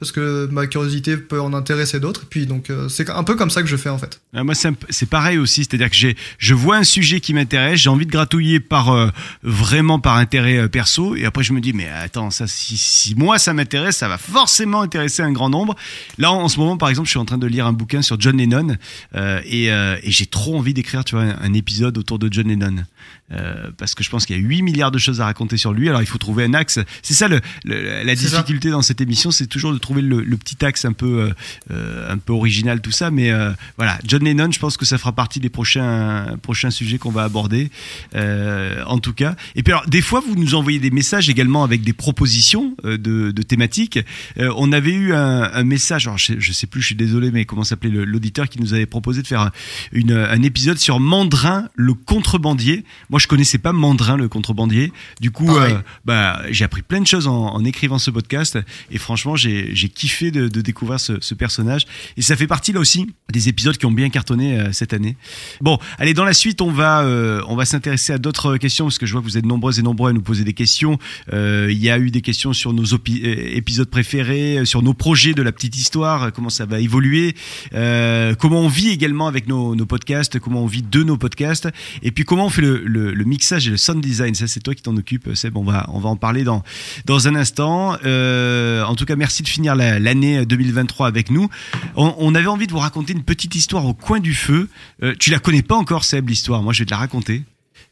parce 0.00 0.12
que 0.12 0.48
ma 0.50 0.66
curiosité 0.66 1.16
peut 1.16 1.40
en 1.40 1.52
intéresser 1.52 2.00
d'autres. 2.00 2.22
Et 2.22 2.26
puis, 2.28 2.46
donc, 2.46 2.70
euh, 2.70 2.88
c'est 2.88 3.08
un 3.10 3.22
peu 3.22 3.36
comme 3.36 3.50
ça 3.50 3.62
que 3.62 3.68
je 3.68 3.76
fais, 3.76 3.90
en 3.90 3.98
fait. 3.98 4.20
Ah, 4.34 4.42
Moi, 4.42 4.54
c'est 4.54 5.08
pareil 5.08 5.38
aussi, 5.38 5.64
c'est-à-dire 5.64 5.90
que 5.90 5.96
j'ai, 5.96 6.16
je 6.38 6.54
vois 6.54 6.76
un 6.76 6.84
sujet 6.84 7.20
qui 7.20 7.34
m'intéresse, 7.34 7.80
j'ai 7.80 7.90
envie 7.90 8.06
de 8.06 8.10
gratouiller 8.10 8.60
par 8.60 8.90
euh, 8.90 9.10
vraiment 9.42 9.98
par 9.98 10.16
intérêt 10.16 10.56
euh, 10.56 10.68
perso, 10.68 11.14
et 11.16 11.24
après 11.24 11.42
je 11.42 11.52
me 11.52 11.60
dis 11.60 11.72
mais 11.72 11.88
attends, 11.88 12.30
ça, 12.30 12.46
si, 12.46 12.76
si 12.76 13.14
moi 13.14 13.38
ça 13.38 13.52
m'intéresse, 13.54 13.98
ça 13.98 14.08
va 14.08 14.18
forcément 14.18 14.82
intéresser 14.82 15.22
un 15.22 15.32
grand 15.32 15.50
nombre. 15.50 15.74
Là, 16.18 16.32
en, 16.32 16.48
ce 16.48 16.58
moment, 16.58 16.76
par 16.76 16.88
exemple, 16.88 17.06
je 17.06 17.10
suis 17.10 17.18
en 17.18 17.24
train 17.24 17.38
de 17.38 17.46
lire 17.46 17.66
un 17.66 17.72
bouquin 17.72 18.02
sur 18.02 18.20
John 18.20 18.36
Lennon, 18.36 18.76
euh, 19.14 19.40
et, 19.44 19.70
euh, 19.70 19.96
et 20.02 20.10
j'ai 20.10 20.26
trop 20.26 20.56
envie 20.56 20.74
d'écrire, 20.74 21.04
tu 21.04 21.14
vois, 21.14 21.24
un, 21.24 21.38
un 21.40 21.52
épisode 21.52 21.98
autour 21.98 22.18
de 22.18 22.32
John 22.32 22.48
Lennon, 22.48 22.84
Euh, 23.32 23.70
parce 23.78 23.94
que 23.94 24.02
je 24.02 24.10
pense 24.10 24.26
qu'il 24.26 24.36
y 24.36 24.38
a 24.38 24.42
8 24.42 24.62
milliards 24.62 24.90
de 24.90 24.98
choses 24.98 25.20
à 25.20 25.24
raconter 25.24 25.56
sur 25.56 25.72
lui. 25.72 25.88
Alors 25.88 26.02
il 26.02 26.06
faut 26.06 26.18
trouver 26.18 26.44
un 26.44 26.54
axe. 26.54 26.80
C'est 27.02 27.14
ça 27.14 27.28
le, 27.28 27.40
le- 27.64 28.02
la 28.04 28.16
ça. 28.16 28.28
difficulté 28.28 28.70
dans 28.70 28.82
cette 28.82 29.00
émission, 29.00 29.30
c'est 29.30 29.46
toujours 29.46 29.72
de 29.72 29.78
trouver 29.78 30.02
le, 30.02 30.20
le 30.22 30.36
petit 30.36 30.64
axe 30.64 30.84
un 30.84 30.92
peu 30.92 31.30
euh, 31.70 32.12
un 32.12 32.18
peu 32.18 32.32
original 32.32 32.80
tout 32.80 32.90
ça 32.90 33.10
mais 33.10 33.30
euh, 33.30 33.52
voilà 33.76 33.98
John 34.04 34.24
Lennon 34.24 34.50
je 34.50 34.58
pense 34.58 34.76
que 34.76 34.84
ça 34.84 34.98
fera 34.98 35.12
partie 35.12 35.38
des 35.40 35.48
prochains 35.48 36.36
prochains 36.42 36.70
sujets 36.70 36.98
qu'on 36.98 37.10
va 37.12 37.22
aborder 37.24 37.70
en 38.14 38.98
tout 38.98 39.12
cas 39.12 39.36
et 39.54 39.62
puis 39.62 39.72
alors 39.72 39.86
des 39.86 40.00
fois 40.02 40.20
vous 40.26 40.34
nous 40.34 40.54
envoyez 40.54 40.78
des 40.78 40.90
messages 40.90 41.28
également 41.28 41.62
avec 41.64 41.82
des 41.82 41.92
propositions 41.92 42.74
de, 42.84 42.96
de 43.30 43.42
thématiques 43.42 43.98
on 44.38 44.72
avait 44.72 44.92
eu 44.92 45.12
un, 45.14 45.42
un 45.52 45.64
message 45.64 46.06
alors 46.06 46.18
je, 46.18 46.34
je 46.38 46.52
sais 46.52 46.66
plus 46.66 46.80
je 46.80 46.86
suis 46.86 46.94
désolé 46.96 47.30
mais 47.30 47.44
comment 47.44 47.64
s'appelait 47.64 47.90
l'auditeur 47.90 48.48
qui 48.48 48.60
nous 48.60 48.74
avait 48.74 48.86
proposé 48.86 49.22
de 49.22 49.26
faire 49.26 49.40
un, 49.42 49.52
une, 49.92 50.12
un 50.12 50.42
épisode 50.42 50.78
sur 50.78 50.98
Mandrin 51.00 51.68
le 51.74 51.94
contrebandier 51.94 52.84
moi 53.08 53.19
je 53.20 53.28
connaissais 53.28 53.58
pas 53.58 53.72
Mandrin 53.72 54.16
le 54.16 54.28
contrebandier 54.28 54.92
du 55.20 55.30
coup 55.30 55.46
Pareil. 55.46 55.74
euh, 55.74 55.78
bah, 56.04 56.42
j'ai 56.50 56.64
appris 56.64 56.82
plein 56.82 57.00
de 57.00 57.06
choses 57.06 57.26
en, 57.28 57.46
en 57.54 57.64
écrivant 57.64 57.98
ce 57.98 58.10
podcast 58.10 58.58
et 58.90 58.98
franchement 58.98 59.36
j'ai 59.36 59.72
kiffé 59.94 60.30
de, 60.30 60.48
de 60.48 60.60
découvrir 60.60 60.98
ce, 60.98 61.20
ce 61.20 61.34
personnage 61.34 61.86
et 62.16 62.22
ça 62.22 62.34
fait 62.36 62.46
partie 62.48 62.72
là 62.72 62.80
aussi 62.80 63.06
des 63.32 63.48
épisodes 63.48 63.76
qui 63.76 63.86
ont 63.86 63.92
bien 63.92 64.08
cartonné 64.10 64.58
euh, 64.58 64.72
cette 64.72 64.92
année. 64.92 65.16
Bon, 65.60 65.78
allez 65.98 66.14
dans 66.14 66.24
la 66.24 66.32
suite 66.32 66.60
on 66.60 66.72
va 66.72 67.02
euh, 67.02 67.42
on 67.48 67.54
va 67.56 67.64
s'intéresser 67.64 68.12
à 68.12 68.18
d'autres 68.18 68.56
questions 68.56 68.86
parce 68.86 68.98
que 68.98 69.06
je 69.06 69.12
vois 69.12 69.20
que 69.20 69.26
vous 69.26 69.38
êtes 69.38 69.46
nombreux 69.46 69.78
et 69.78 69.82
nombreux 69.82 70.10
à 70.10 70.12
nous 70.12 70.22
poser 70.22 70.44
des 70.44 70.54
questions. 70.54 70.98
Euh, 71.32 71.68
Il 71.70 71.78
y 71.78 71.90
a 71.90 71.98
eu 71.98 72.10
des 72.10 72.22
questions 72.22 72.52
sur 72.52 72.72
nos 72.72 72.84
épisodes 72.84 73.88
préférés, 73.90 74.64
sur 74.64 74.82
nos 74.82 74.94
projets 74.94 75.34
de 75.34 75.42
la 75.42 75.52
petite 75.52 75.76
histoire, 75.76 76.32
comment 76.32 76.50
ça 76.50 76.66
va 76.66 76.80
évoluer, 76.80 77.34
comment 77.70 78.60
on 78.60 78.68
vit 78.68 78.88
également 78.88 79.26
avec 79.28 79.46
nos, 79.48 79.74
nos 79.74 79.86
podcasts, 79.86 80.38
comment 80.38 80.62
on 80.64 80.66
vit 80.66 80.82
de 80.82 81.02
nos 81.02 81.16
podcasts 81.16 81.68
et 82.02 82.10
puis 82.10 82.24
comment 82.24 82.46
on 82.46 82.50
fait 82.50 82.62
le, 82.62 82.82
le, 82.84 83.09
le 83.14 83.24
mixage 83.24 83.66
et 83.66 83.70
le 83.70 83.76
sound 83.76 84.00
design. 84.02 84.34
Ça 84.34 84.46
c'est 84.46 84.60
toi 84.60 84.74
qui 84.74 84.82
t'en 84.82 84.96
occupes 84.96 85.28
Seb. 85.34 85.56
On 85.56 85.64
va 85.64 85.86
on 85.92 85.98
va 86.00 86.08
en 86.08 86.16
parler 86.16 86.44
dans 86.44 86.62
dans 87.06 87.28
un 87.28 87.34
instant. 87.34 87.96
Euh, 88.04 88.82
en 88.84 88.94
tout 88.96 89.04
cas, 89.04 89.16
merci 89.16 89.42
de 89.42 89.48
finir 89.48 89.74
la- 89.76 89.98
l'année 89.98 90.44
2023 90.46 91.06
avec 91.06 91.30
nous. 91.30 91.48
On, 91.96 92.14
on 92.18 92.34
avait 92.34 92.46
envie 92.46 92.66
de 92.66 92.72
vous 92.72 92.78
raconter 92.78 93.12
une 93.12 93.22
petite 93.24 93.54
histoire 93.54 93.84
au 93.86 93.94
coin 93.94 94.20
du 94.20 94.34
feu. 94.34 94.68
Euh, 95.02 95.14
tu 95.18 95.30
la 95.30 95.38
connais 95.38 95.62
pas 95.62 95.76
encore, 95.76 96.04
Seb, 96.04 96.28
l'histoire. 96.28 96.62
Moi, 96.62 96.72
je 96.72 96.80
vais 96.80 96.86
te 96.86 96.90
la 96.90 96.98
raconter. 96.98 97.42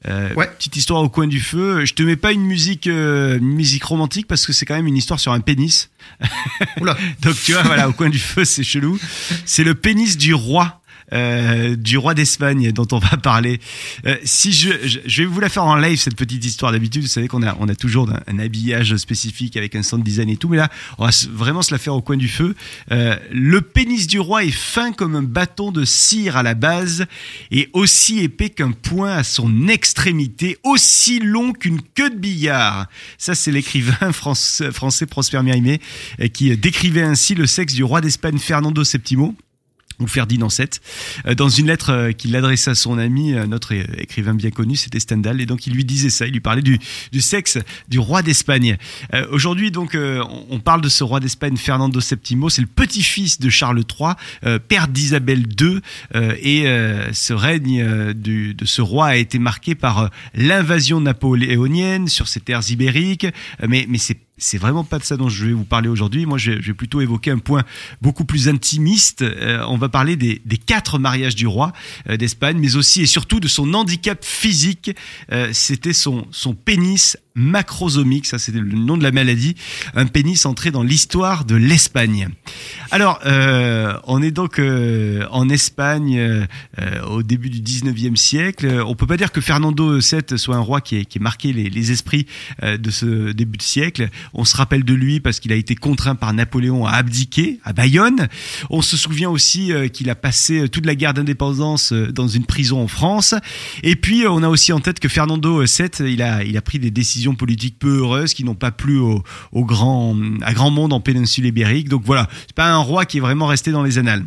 Euh, 0.06 0.32
Ouais. 0.34 0.46
Petite 0.58 0.76
histoire 0.76 1.02
au 1.02 1.08
coin 1.08 1.26
du 1.26 1.40
feu. 1.40 1.84
Je 1.84 1.92
te 1.94 2.02
mets 2.04 2.14
pas 2.16 2.32
une 2.32 2.44
musique, 2.44 2.86
euh, 2.86 3.40
musique 3.40 3.82
romantique 3.84 4.26
parce 4.28 4.46
que 4.46 4.52
c'est 4.52 4.64
quand 4.64 4.76
même 4.76 4.86
une 4.86 4.96
histoire 4.96 5.18
sur 5.18 5.32
un 5.32 5.40
pénis. 5.40 5.90
Oula. 6.80 6.96
Donc 7.22 7.34
tu 7.44 7.52
vois, 7.52 7.62
voilà, 7.62 7.88
au 7.88 7.92
coin 7.92 8.08
du 8.08 8.18
feu, 8.20 8.44
c'est 8.44 8.62
chelou. 8.62 8.98
C'est 9.44 9.64
le 9.64 9.74
pénis 9.74 10.16
du 10.16 10.34
roi. 10.34 10.80
Euh, 11.12 11.76
du 11.76 11.98
roi 11.98 12.14
d'Espagne 12.14 12.72
dont 12.72 12.86
on 12.92 12.98
va 12.98 13.16
parler. 13.16 13.60
Euh, 14.06 14.16
si 14.24 14.52
je, 14.52 14.70
je, 14.84 14.98
je 15.04 15.22
vais 15.22 15.28
vous 15.28 15.40
la 15.40 15.48
faire 15.48 15.64
en 15.64 15.76
live 15.76 15.98
cette 15.98 16.16
petite 16.16 16.44
histoire. 16.44 16.72
D'habitude, 16.72 17.02
vous 17.02 17.08
savez 17.08 17.28
qu'on 17.28 17.42
a, 17.42 17.56
on 17.60 17.68
a 17.68 17.74
toujours 17.74 18.08
un, 18.26 18.38
habillage 18.38 18.96
spécifique 18.96 19.56
avec 19.56 19.74
un 19.74 19.82
sound 19.82 20.04
design 20.04 20.28
et 20.30 20.36
tout, 20.36 20.48
mais 20.48 20.56
là, 20.56 20.68
on 20.98 21.04
va 21.04 21.10
vraiment 21.30 21.62
se 21.62 21.72
la 21.72 21.78
faire 21.78 21.94
au 21.94 22.02
coin 22.02 22.16
du 22.16 22.28
feu. 22.28 22.54
Euh, 22.92 23.16
le 23.32 23.60
pénis 23.60 24.06
du 24.06 24.20
roi 24.20 24.44
est 24.44 24.50
fin 24.50 24.92
comme 24.92 25.16
un 25.16 25.22
bâton 25.22 25.72
de 25.72 25.84
cire 25.84 26.36
à 26.36 26.42
la 26.42 26.54
base 26.54 27.06
et 27.50 27.68
aussi 27.72 28.20
épais 28.20 28.50
qu'un 28.50 28.72
poing 28.72 29.12
à 29.12 29.24
son 29.24 29.68
extrémité, 29.68 30.58
aussi 30.62 31.20
long 31.20 31.52
qu'une 31.52 31.80
queue 31.94 32.10
de 32.10 32.16
billard. 32.16 32.86
Ça, 33.16 33.34
c'est 33.34 33.50
l'écrivain 33.50 34.12
français, 34.12 35.06
Prosper 35.06 35.42
Mérimée 35.42 35.80
euh, 36.20 36.28
qui 36.28 36.56
décrivait 36.56 37.02
ainsi 37.02 37.34
le 37.34 37.46
sexe 37.46 37.74
du 37.74 37.84
roi 37.84 38.00
d'Espagne 38.00 38.38
Fernando 38.38 38.82
VII 38.82 39.32
ou 40.00 40.06
Ferdinand 40.06 40.48
VII, 40.48 40.68
euh, 41.26 41.34
dans 41.34 41.48
une 41.48 41.66
lettre 41.66 41.90
euh, 41.90 42.12
qu'il 42.12 42.34
adressait 42.36 42.70
à 42.70 42.74
son 42.74 42.98
ami, 42.98 43.34
euh, 43.34 43.46
notre 43.46 43.72
écrivain 43.72 44.34
bien 44.34 44.50
connu, 44.50 44.76
c'était 44.76 45.00
Stendhal, 45.00 45.40
et 45.40 45.46
donc 45.46 45.66
il 45.66 45.72
lui 45.74 45.84
disait 45.84 46.10
ça, 46.10 46.26
il 46.26 46.32
lui 46.32 46.40
parlait 46.40 46.62
du, 46.62 46.78
du 47.12 47.20
sexe 47.20 47.58
du 47.88 47.98
roi 47.98 48.22
d'Espagne. 48.22 48.76
Euh, 49.14 49.26
Aujourd'hui, 49.30 49.70
donc, 49.70 49.94
euh, 49.94 50.22
on, 50.50 50.60
parle 50.60 50.80
de 50.80 50.88
ce 50.88 51.04
roi 51.04 51.20
d'Espagne, 51.20 51.56
Fernando 51.56 52.00
VII, 52.00 52.50
c'est 52.50 52.60
le 52.60 52.66
petit-fils 52.66 53.40
de 53.40 53.48
Charles 53.48 53.78
III, 53.80 54.12
euh, 54.44 54.58
père 54.58 54.88
d'Isabelle 54.88 55.44
II, 55.60 55.80
et 56.14 56.64
ce 57.12 57.32
règne 57.32 58.12
du- 58.12 58.54
de 58.54 58.64
ce 58.64 58.82
roi 58.82 59.06
a 59.08 59.16
été 59.16 59.38
marqué 59.38 59.74
par 59.74 60.10
l'invasion 60.34 61.00
napoléonienne 61.00 62.08
sur 62.08 62.28
ces 62.28 62.40
terres 62.40 62.62
ibériques, 62.70 63.26
mais, 63.66 63.86
mais 63.88 63.98
c'est 63.98 64.18
c'est 64.38 64.58
vraiment 64.58 64.84
pas 64.84 64.98
de 64.98 65.04
ça 65.04 65.16
dont 65.16 65.28
je 65.28 65.46
vais 65.46 65.52
vous 65.52 65.64
parler 65.64 65.88
aujourd'hui. 65.88 66.24
Moi, 66.24 66.38
je 66.38 66.52
vais, 66.52 66.74
plutôt 66.74 67.00
évoquer 67.00 67.30
un 67.30 67.38
point 67.38 67.64
beaucoup 68.00 68.24
plus 68.24 68.48
intimiste. 68.48 69.22
Euh, 69.22 69.64
on 69.68 69.76
va 69.76 69.88
parler 69.88 70.16
des, 70.16 70.40
quatre 70.64 70.98
mariages 70.98 71.34
du 71.34 71.46
roi 71.46 71.72
euh, 72.08 72.16
d'Espagne, 72.16 72.58
mais 72.58 72.76
aussi 72.76 73.02
et 73.02 73.06
surtout 73.06 73.40
de 73.40 73.48
son 73.48 73.74
handicap 73.74 74.24
physique. 74.24 74.94
Euh, 75.32 75.50
c'était 75.52 75.92
son, 75.92 76.26
son 76.30 76.54
pénis 76.54 77.16
macrosomique, 77.34 78.26
ça 78.26 78.38
c'était 78.38 78.58
le 78.58 78.76
nom 78.76 78.96
de 78.96 79.02
la 79.04 79.12
maladie, 79.12 79.54
un 79.94 80.06
pénis 80.06 80.44
entré 80.44 80.72
dans 80.72 80.82
l'histoire 80.82 81.44
de 81.44 81.54
l'Espagne. 81.54 82.30
Alors, 82.90 83.20
on 83.24 84.22
est 84.22 84.32
donc 84.32 84.60
en 84.60 85.48
Espagne 85.48 86.48
au 87.06 87.22
début 87.22 87.48
du 87.48 87.60
19e 87.60 88.16
siècle. 88.16 88.82
On 88.84 88.96
peut 88.96 89.06
pas 89.06 89.16
dire 89.16 89.30
que 89.30 89.40
Fernando 89.40 89.98
VII 89.98 90.36
soit 90.36 90.56
un 90.56 90.60
roi 90.60 90.80
qui 90.80 90.96
ait, 90.96 91.04
qui 91.04 91.20
marqué 91.20 91.52
les, 91.52 91.70
les 91.70 91.92
esprits 91.92 92.26
de 92.60 92.90
ce 92.90 93.30
début 93.30 93.58
de 93.58 93.62
siècle. 93.62 94.08
On 94.34 94.44
se 94.44 94.56
rappelle 94.56 94.84
de 94.84 94.94
lui 94.94 95.20
parce 95.20 95.40
qu'il 95.40 95.52
a 95.52 95.56
été 95.56 95.74
contraint 95.74 96.14
par 96.14 96.32
Napoléon 96.32 96.86
à 96.86 96.92
abdiquer 96.92 97.60
à 97.64 97.72
Bayonne. 97.72 98.28
On 98.70 98.82
se 98.82 98.96
souvient 98.96 99.30
aussi 99.30 99.72
qu'il 99.92 100.10
a 100.10 100.14
passé 100.14 100.68
toute 100.68 100.86
la 100.86 100.94
guerre 100.94 101.14
d'indépendance 101.14 101.92
dans 101.92 102.28
une 102.28 102.44
prison 102.44 102.82
en 102.82 102.88
France. 102.88 103.34
Et 103.82 103.96
puis, 103.96 104.26
on 104.26 104.42
a 104.42 104.48
aussi 104.48 104.72
en 104.72 104.80
tête 104.80 105.00
que 105.00 105.08
Fernando 105.08 105.62
VII, 105.62 105.88
il 106.00 106.22
a, 106.22 106.44
il 106.44 106.56
a 106.56 106.62
pris 106.62 106.78
des 106.78 106.90
décisions 106.90 107.34
politiques 107.34 107.78
peu 107.78 107.98
heureuses 107.98 108.34
qui 108.34 108.44
n'ont 108.44 108.54
pas 108.54 108.70
plu 108.70 108.98
au, 108.98 109.22
grand, 109.64 110.16
à 110.42 110.52
grand 110.54 110.70
monde 110.70 110.92
en 110.92 111.00
péninsule 111.00 111.46
ibérique. 111.46 111.88
Donc 111.88 112.02
voilà, 112.04 112.28
c'est 112.40 112.54
pas 112.54 112.70
un 112.70 112.78
roi 112.78 113.04
qui 113.04 113.18
est 113.18 113.20
vraiment 113.20 113.46
resté 113.46 113.70
dans 113.70 113.82
les 113.82 113.98
annales. 113.98 114.24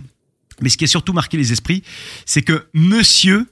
Mais 0.62 0.70
ce 0.70 0.78
qui 0.78 0.84
a 0.84 0.88
surtout 0.88 1.14
marqué 1.14 1.38
les 1.38 1.52
esprits, 1.52 1.84
c'est 2.26 2.42
que 2.42 2.66
Monsieur 2.74 3.48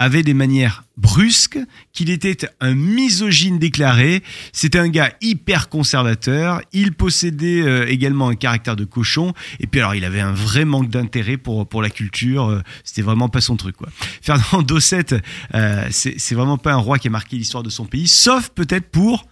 avait 0.00 0.22
des 0.22 0.32
manières 0.32 0.84
brusques, 0.96 1.58
qu'il 1.92 2.08
était 2.08 2.48
un 2.60 2.74
misogyne 2.74 3.58
déclaré, 3.58 4.22
c'était 4.50 4.78
un 4.78 4.88
gars 4.88 5.12
hyper 5.20 5.68
conservateur, 5.68 6.62
il 6.72 6.94
possédait 6.94 7.60
euh, 7.60 7.86
également 7.86 8.30
un 8.30 8.34
caractère 8.34 8.76
de 8.76 8.86
cochon, 8.86 9.34
et 9.60 9.66
puis 9.66 9.80
alors 9.80 9.94
il 9.94 10.04
avait 10.06 10.20
un 10.20 10.32
vrai 10.32 10.64
manque 10.64 10.88
d'intérêt 10.88 11.36
pour, 11.36 11.68
pour 11.68 11.82
la 11.82 11.90
culture, 11.90 12.48
euh, 12.48 12.62
c'était 12.82 13.02
vraiment 13.02 13.28
pas 13.28 13.42
son 13.42 13.56
truc 13.56 13.76
quoi. 13.76 13.88
Fernando 14.22 14.78
VII, 14.78 15.20
euh, 15.54 15.86
c'est 15.90 16.34
vraiment 16.34 16.58
pas 16.58 16.72
un 16.72 16.78
roi 16.78 16.98
qui 16.98 17.08
a 17.08 17.10
marqué 17.10 17.36
l'histoire 17.36 17.62
de 17.62 17.70
son 17.70 17.84
pays, 17.84 18.08
sauf 18.08 18.48
peut-être 18.48 18.90
pour 18.90 19.28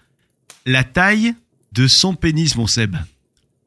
la 0.66 0.84
taille 0.84 1.34
de 1.72 1.86
son 1.86 2.14
pénis, 2.14 2.56
mon 2.56 2.66
Seb. 2.66 2.94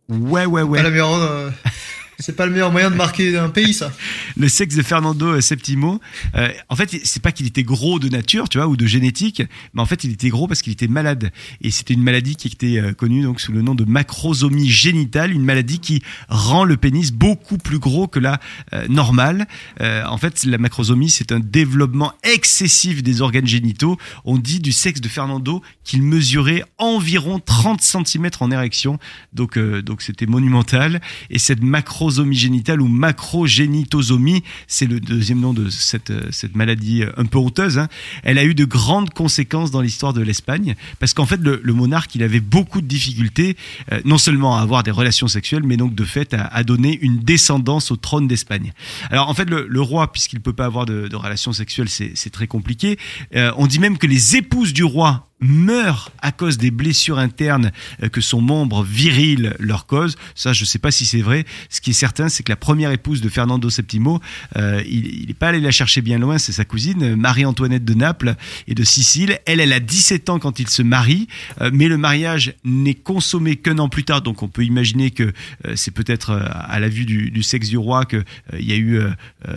Ouais, 0.07 0.45
ouais, 0.45 0.61
ouais. 0.61 0.81
C'est 2.21 2.35
pas 2.35 2.45
le 2.45 2.51
meilleur 2.51 2.71
moyen 2.71 2.91
de 2.91 2.95
marquer 2.95 3.35
un 3.35 3.49
pays, 3.49 3.73
ça. 3.73 3.91
le 4.37 4.47
sexe 4.47 4.75
de 4.75 4.83
Fernando 4.83 5.41
Septimo, 5.41 5.99
euh, 6.35 6.49
en 6.69 6.75
fait, 6.75 6.99
c'est 7.03 7.21
pas 7.21 7.31
qu'il 7.31 7.47
était 7.47 7.63
gros 7.63 7.97
de 7.97 8.09
nature, 8.09 8.47
tu 8.47 8.59
vois, 8.59 8.67
ou 8.67 8.77
de 8.77 8.85
génétique, 8.85 9.41
mais 9.73 9.81
en 9.81 9.87
fait, 9.87 10.03
il 10.03 10.11
était 10.11 10.29
gros 10.29 10.47
parce 10.47 10.61
qu'il 10.61 10.71
était 10.71 10.87
malade. 10.87 11.31
Et 11.61 11.71
c'était 11.71 11.95
une 11.95 12.03
maladie 12.03 12.35
qui 12.35 12.47
était 12.47 12.79
euh, 12.79 12.93
connue 12.93 13.23
donc 13.23 13.41
sous 13.41 13.51
le 13.51 13.63
nom 13.63 13.73
de 13.73 13.85
macrosomie 13.85 14.69
génitale, 14.69 15.31
une 15.31 15.43
maladie 15.43 15.79
qui 15.79 16.03
rend 16.29 16.63
le 16.63 16.77
pénis 16.77 17.11
beaucoup 17.11 17.57
plus 17.57 17.79
gros 17.79 18.07
que 18.07 18.19
la 18.19 18.39
euh, 18.73 18.87
normale. 18.87 19.47
en 19.79 20.17
fait, 20.17 20.43
la 20.45 20.57
macrosomie, 20.59 21.09
c'est 21.09 21.31
un 21.31 21.39
développement 21.39 22.13
excessif 22.23 23.01
des 23.01 23.21
organes 23.21 23.47
génitaux. 23.47 23.97
On 24.25 24.37
dit 24.37 24.59
du 24.59 24.71
sexe 24.71 25.01
de 25.01 25.07
Fernando 25.07 25.63
qu'il 25.83 26.03
mesurait 26.03 26.63
environ 26.77 27.39
30 27.39 27.81
cm 27.81 28.29
en 28.39 28.51
érection, 28.51 28.99
donc 29.33 29.57
donc 29.57 30.01
c'était 30.01 30.27
monumental. 30.27 31.01
Et 31.29 31.39
cette 31.39 31.63
macro 31.63 32.10
macrosomie 32.11 32.35
génitale 32.35 32.81
ou 32.81 32.87
macrogénitosomie, 32.87 34.43
c'est 34.67 34.85
le 34.85 34.99
deuxième 34.99 35.39
nom 35.39 35.53
de 35.53 35.69
cette, 35.69 36.09
euh, 36.09 36.27
cette 36.31 36.55
maladie 36.55 37.03
euh, 37.03 37.11
un 37.15 37.25
peu 37.25 37.37
honteuse, 37.37 37.77
hein. 37.77 37.87
elle 38.23 38.37
a 38.37 38.43
eu 38.43 38.53
de 38.53 38.65
grandes 38.65 39.11
conséquences 39.11 39.71
dans 39.71 39.81
l'histoire 39.81 40.13
de 40.13 40.21
l'Espagne, 40.21 40.75
parce 40.99 41.13
qu'en 41.13 41.25
fait, 41.25 41.39
le, 41.39 41.61
monarque, 41.73 42.13
il 42.15 42.23
avait 42.23 42.41
beaucoup 42.41 42.81
de 42.81 42.87
difficultés, 42.87 43.55
euh, 43.91 44.01
non 44.03 44.17
seulement 44.17 44.57
à 44.57 44.61
avoir 44.61 44.83
des 44.83 44.91
relations 44.91 45.27
sexuelles, 45.27 45.63
mais 45.63 45.77
donc 45.77 45.95
de 45.95 46.03
fait 46.03 46.33
à, 46.33 46.63
donner 46.63 46.99
une 47.01 47.19
descendance 47.19 47.91
au 47.91 47.95
trône 47.95 48.27
d'Espagne. 48.27 48.73
Alors 49.09 49.29
en 49.29 49.33
fait, 49.33 49.49
le, 49.49 49.81
roi, 49.81 50.11
puisqu'il 50.11 50.37
ne 50.37 50.41
peut 50.41 50.53
pas 50.53 50.65
avoir 50.65 50.85
de, 50.85 51.09
relations 51.15 51.53
sexuelles, 51.53 51.89
c'est 51.89 52.29
très 52.29 52.47
compliqué. 52.47 52.97
on 53.33 53.67
dit 53.67 53.79
même 53.79 53.97
que 53.97 54.07
les 54.07 54.35
épouses 54.35 54.73
du 54.73 54.83
roi 54.83 55.30
meurent 55.41 56.11
à 56.21 56.31
cause 56.31 56.57
des 56.57 56.71
blessures 56.71 57.19
internes 57.19 57.71
euh, 58.03 58.09
que 58.09 58.21
son 58.21 58.41
membre 58.41 58.83
viril 58.83 59.55
leur 59.59 59.87
cause. 59.87 60.15
Ça, 60.35 60.53
je 60.53 60.63
ne 60.63 60.67
sais 60.67 60.79
pas 60.79 60.91
si 60.91 61.05
c'est 61.05 61.21
vrai. 61.21 61.45
Ce 61.69 61.81
qui 61.81 61.89
est 61.89 61.93
certain, 61.93 62.29
c'est 62.29 62.43
que 62.43 62.51
la 62.51 62.55
première 62.55 62.91
épouse 62.91 63.21
de 63.21 63.29
Fernando 63.29 63.67
VII, 63.67 64.19
euh, 64.57 64.83
il 64.87 65.25
n'est 65.27 65.33
pas 65.33 65.49
allé 65.49 65.59
la 65.59 65.71
chercher 65.71 66.01
bien 66.01 66.19
loin, 66.19 66.37
c'est 66.37 66.51
sa 66.51 66.65
cousine, 66.65 67.15
Marie-Antoinette 67.15 67.83
de 67.83 67.93
Naples 67.93 68.35
et 68.67 68.75
de 68.75 68.83
Sicile. 68.83 69.39
Elle, 69.45 69.59
elle 69.59 69.73
a 69.73 69.79
17 69.79 70.29
ans 70.29 70.39
quand 70.39 70.59
il 70.59 70.69
se 70.69 70.83
marie, 70.83 71.27
euh, 71.59 71.71
mais 71.73 71.87
le 71.87 71.97
mariage 71.97 72.53
n'est 72.63 72.93
consommé 72.93 73.55
qu'un 73.55 73.79
an 73.79 73.89
plus 73.89 74.03
tard, 74.03 74.21
donc 74.21 74.43
on 74.43 74.47
peut 74.47 74.63
imaginer 74.63 75.11
que 75.11 75.33
c'est 75.75 75.91
peut-être 75.91 76.31
à 76.31 76.79
la 76.79 76.89
vue 76.89 77.05
du, 77.05 77.43
sexe 77.43 77.69
du 77.69 77.77
roi 77.77 78.05
qu'il 78.05 78.23
y 78.59 78.73
a 78.73 78.75
eu 78.75 79.01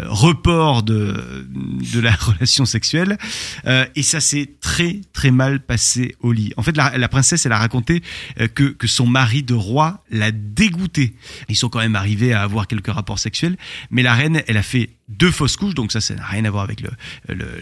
report 0.06 0.82
de, 0.82 1.46
de 1.92 2.00
la 2.00 2.12
relation 2.20 2.64
sexuelle. 2.64 3.18
et 3.66 4.02
ça 4.02 4.20
s'est 4.20 4.50
très 4.60 5.00
très 5.12 5.30
mal 5.30 5.60
passé 5.60 5.73
au 6.20 6.32
lit. 6.32 6.52
En 6.56 6.62
fait, 6.62 6.76
la, 6.76 7.08
princesse, 7.08 7.46
elle 7.46 7.52
a 7.52 7.58
raconté 7.58 8.02
euh, 8.40 8.48
que, 8.48 8.64
que 8.64 8.86
son 8.86 9.06
mari 9.06 9.42
de 9.42 9.54
roi 9.54 10.02
l'a 10.10 10.30
dégoûté. 10.30 11.14
Ils 11.48 11.56
sont 11.56 11.68
quand 11.68 11.80
même 11.80 11.96
arrivés 11.96 12.32
à 12.32 12.42
avoir 12.42 12.66
quelques 12.66 12.92
rapports 12.92 13.18
sexuels, 13.18 13.56
mais 13.90 14.02
la 14.02 14.14
reine, 14.14 14.42
elle 14.46 14.56
a 14.56 14.62
fait 14.62 14.90
deux 15.08 15.30
fausses 15.30 15.56
couches, 15.56 15.74
donc 15.74 15.92
ça, 15.92 16.00
ça 16.00 16.14
n'a 16.14 16.24
rien 16.24 16.44
à 16.44 16.50
voir 16.50 16.64
avec 16.64 16.80
le, 16.80 16.88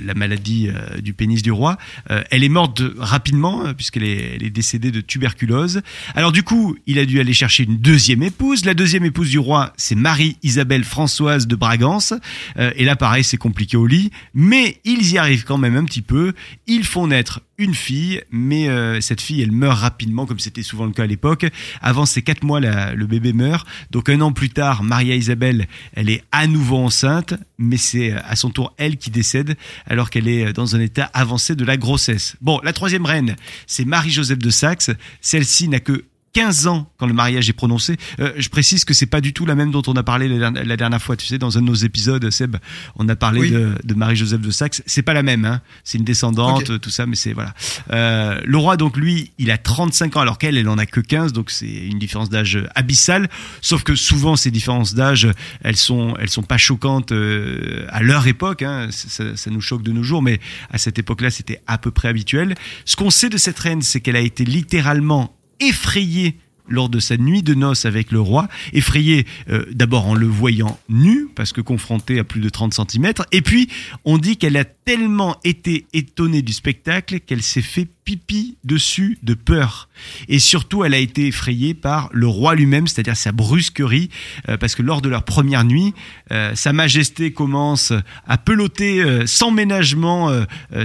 la 0.05 0.15
maladie 0.15 0.69
euh, 0.69 1.01
du 1.01 1.13
pénis 1.13 1.43
du 1.43 1.51
roi. 1.51 1.77
Euh, 2.11 2.23
elle 2.31 2.45
est 2.45 2.49
morte 2.49 2.83
rapidement, 2.99 3.67
euh, 3.67 3.73
puisqu'elle 3.73 4.05
est, 4.05 4.37
elle 4.37 4.45
est 4.45 4.51
décédée 4.51 4.93
de 4.93 5.01
tuberculose. 5.01 5.83
Alors 6.15 6.31
du 6.31 6.45
coup, 6.45 6.77
il 6.87 6.99
a 6.99 7.05
dû 7.05 7.19
aller 7.19 7.33
chercher 7.33 7.65
une 7.65 7.79
deuxième 7.79 8.23
épouse. 8.23 8.65
La 8.65 8.75
deuxième 8.75 9.05
épouse 9.05 9.31
du 9.31 9.41
roi, 9.41 9.73
c'est 9.77 9.97
Marie-Isabelle 9.97 10.85
Françoise 10.85 11.47
de 11.47 11.57
Bragance. 11.57 12.15
et 12.57 12.85
là, 12.85 12.97
pareil, 12.97 13.25
c'est 13.25 13.37
compliqué 13.37 13.77
au 13.77 13.87
lit, 13.87 14.11
mais 14.35 14.81
ils 14.85 15.13
y 15.13 15.19
arrivent 15.19 15.45
quand 15.45 15.59
même 15.59 15.77
un 15.77 15.85
petit 15.85 16.03
peu. 16.03 16.33
Ils 16.67 16.85
font 16.85 17.09
naître 17.09 17.41
une 17.59 17.75
fille, 17.75 18.23
mais 18.31 18.69
cette 19.01 19.21
fille, 19.21 19.43
elle 19.43 19.53
meurt 19.53 19.79
rapidement, 19.79 20.27
comme 20.27 20.39
c'était 20.39 20.63
souvent 20.63 20.87
le 20.87 20.93
cas 20.93 21.05
à 21.05 21.07
l'époque. 21.07 21.47
Avant 21.81 22.07
ces 22.07 22.23
quatre 22.23 22.45
mois, 22.45 22.61
le 22.61 23.07
bébé 23.07 23.33
meurt. 23.33 23.67
Donc 23.91 24.09
un 24.09 24.21
an 24.21 24.33
plus 24.33 24.51
tard, 24.51 24.83
Maria 24.83 25.15
Isabelle, 25.15 25.67
elle 25.95 26.11
est 26.11 26.23
à 26.33 26.47
nouveau 26.47 26.79
enceinte 26.79 27.32
mais 27.59 27.77
c'est 27.77 28.13
à 28.13 28.37
son 28.37 28.51
tour 28.51 28.75
elle 28.79 28.97
qui 28.97 29.11
décède 29.11 29.57
alors 29.87 30.11
qu'elle 30.11 30.29
est 30.29 30.53
dans 30.53 30.77
un 30.77 30.81
état 30.81 31.11
avancé 31.15 31.55
de 31.55 31.65
la 31.65 31.77
grossesse. 31.77 32.37
Bon, 32.41 32.61
la 32.63 32.73
troisième 32.73 33.07
reine, 33.07 33.37
c'est 33.67 33.85
Marie-Joseph 33.85 34.39
de 34.39 34.51
Saxe. 34.51 34.91
Celle-ci 35.21 35.69
n'a 35.69 35.81
que 35.81 36.05
15 36.33 36.67
ans 36.67 36.91
quand 36.97 37.07
le 37.07 37.13
mariage 37.13 37.49
est 37.49 37.55
prononcé. 37.55 37.97
Euh, 38.21 38.33
je 38.37 38.49
précise 38.49 38.85
que 38.85 38.95
c'est 38.95 39.07
pas 39.07 39.21
du 39.21 39.33
tout 39.33 39.47
la 39.47 39.55
même 39.55 39.71
dont 39.71 39.83
on 39.87 39.95
a 39.95 40.03
parlé 40.03 40.29
la, 40.29 40.77
dernière 40.77 41.03
fois. 41.03 41.17
Tu 41.17 41.27
sais, 41.27 41.39
dans 41.39 41.59
un 41.59 41.61
de 41.61 41.67
nos 41.67 41.75
épisodes, 41.75 42.29
Seb, 42.31 42.57
on 42.97 43.09
a 43.09 43.17
parlé 43.17 43.51
de, 43.51 43.95
Marie-Joseph 43.95 44.41
de 44.41 44.51
Saxe. 44.51 44.83
C'est 44.87 45.03
pas 45.03 45.13
la 45.13 45.23
même, 45.23 45.45
hein. 45.45 45.61
C'est 45.85 45.99
une 45.99 46.05
descendante, 46.05 46.81
tout 46.81 46.91
ça, 46.91 47.07
mais 47.07 47.17
c'est 47.17 47.33
voilà. 47.33 47.55
Euh, 47.93 48.41
le 48.45 48.57
roi, 48.57 48.77
donc 48.77 48.97
lui, 48.97 49.33
il 49.39 49.51
a 49.51 49.59
35 49.59 50.17
ans 50.17 50.21
alors 50.21 50.39
qu'elle, 50.39 50.57
elle 50.57 50.69
en 50.69 50.79
a 50.79 50.87
que 50.87 51.01
15, 51.01 51.33
donc 51.33 51.51
c'est 51.51 51.67
une 51.67 51.99
différence 51.99 52.31
d'âge 52.31 52.59
abyssale. 52.75 53.29
Sauf 53.61 53.83
que 53.83 53.95
souvent, 53.95 54.37
ces 54.37 54.51
différences 54.51 54.95
d'âge, 54.95 55.29
elles 55.63 55.77
sont, 55.77 56.15
elles 56.19 56.31
sont 56.31 56.43
pas 56.43 56.59
choquantes 56.59 57.13
euh, 57.13 57.87
à 57.91 58.03
leur 58.03 58.27
époque. 58.27 58.63
Hein. 58.63 58.89
Ça, 58.91 59.37
ça 59.37 59.51
nous 59.51 59.61
choque 59.61 59.83
de 59.83 59.93
nos 59.93 60.03
jours, 60.03 60.23
mais 60.23 60.41
à 60.71 60.79
cette 60.79 60.99
époque-là, 60.99 61.31
c'était 61.31 61.61
à 61.67 61.79
peu 61.79 61.91
près 61.91 62.09
habituel. 62.09 62.55
Ce 62.85 62.97
qu'on 62.97 63.11
sait 63.11 63.29
de 63.29 63.37
cette 63.37 63.59
reine, 63.59 63.83
c'est 63.83 64.01
qu'elle 64.01 64.17
a 64.17 64.21
été 64.21 64.45
littéralement 64.45 65.37
effrayé 65.69 66.37
lors 66.69 66.89
de 66.89 67.01
sa 67.01 67.17
nuit 67.17 67.43
de 67.43 67.55
noces 67.55 67.85
avec 67.85 68.13
le 68.13 68.21
roi, 68.21 68.49
effrayé 68.73 69.27
euh, 69.51 69.65
d'abord 69.73 70.07
en 70.07 70.15
le 70.15 70.27
voyant 70.27 70.79
nu, 70.89 71.29
parce 71.35 71.53
que 71.53 71.61
confronté 71.61 72.19
à 72.19 72.25
plus 72.25 72.41
de 72.41 72.49
30 72.49 72.75
cm, 72.75 73.13
et 73.33 73.43
puis 73.43 73.69
on 74.05 74.19
dit 74.19 74.37
qu'elle 74.37 74.57
a 74.57 74.65
tellement 74.65 75.37
été 75.45 75.87
étonnée 75.93 76.43
du 76.43 76.53
spectacle 76.53 77.21
qu'elle 77.21 77.43
s'est 77.43 77.63
fait 77.63 77.87
pipi 78.05 78.57
dessus 78.65 79.19
de 79.23 79.35
peur. 79.35 79.89
Et 80.29 80.39
surtout, 80.39 80.85
elle 80.85 80.95
a 80.95 80.99
été 80.99 81.29
effrayée 81.29 81.75
par 81.75 82.09
le 82.13 82.27
roi 82.27 82.55
lui-même, 82.55 82.87
c'est-à-dire 82.87 83.17
sa 83.17 83.33
brusquerie, 83.33 84.11
euh, 84.49 84.57
parce 84.57 84.75
que 84.75 84.83
lors 84.83 85.01
de 85.01 85.09
leur 85.09 85.25
première 85.25 85.65
nuit, 85.65 85.95
euh, 86.33 86.55
Sa 86.55 86.73
Majesté 86.73 87.33
commence 87.33 87.93
à 88.27 88.39
peloter 88.39 89.03
euh, 89.03 89.27
sans 89.27 89.51
ménagement 89.51 90.31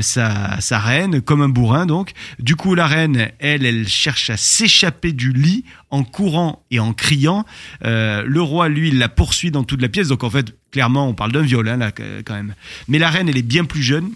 sa, 0.02 0.60
sa 0.60 0.80
reine, 0.80 1.22
comme 1.22 1.42
un 1.42 1.50
bourrin 1.50 1.86
donc. 1.86 2.12
Du 2.40 2.56
coup, 2.56 2.76
la 2.76 2.88
reine, 2.88 3.30
elle, 3.40 3.66
elle 3.66 3.88
cherche 3.88 4.30
à 4.30 4.38
s'échapper 4.38 5.12
du 5.12 5.32
lit 5.32 5.64
en 5.90 6.04
courant 6.04 6.64
et 6.72 6.80
en 6.80 6.94
criant. 6.94 7.46
le 7.82 8.40
roi, 8.40 8.70
lui, 8.70 8.92
la 8.92 9.10
poursuit 9.10 9.52
dans 9.52 9.64
toute 9.64 9.82
la 9.82 9.90
pièce, 9.90 10.08
donc 10.10 10.24
en 10.24 10.30
fait, 10.30 10.56
clairement, 10.72 11.08
on 11.08 11.14
parle 11.14 11.32
d'un 11.32 11.42
viol, 11.42 11.68
hein, 11.68 11.78
là, 11.78 11.92
quand 11.92 12.34
même. 12.34 12.54
Mais 12.88 13.00
la 13.00 13.10
reine, 13.10 13.30
elle 13.30 13.38
est 13.38 13.42
bien 13.42 13.66
plus 13.66 13.84
jeune, 13.84 14.12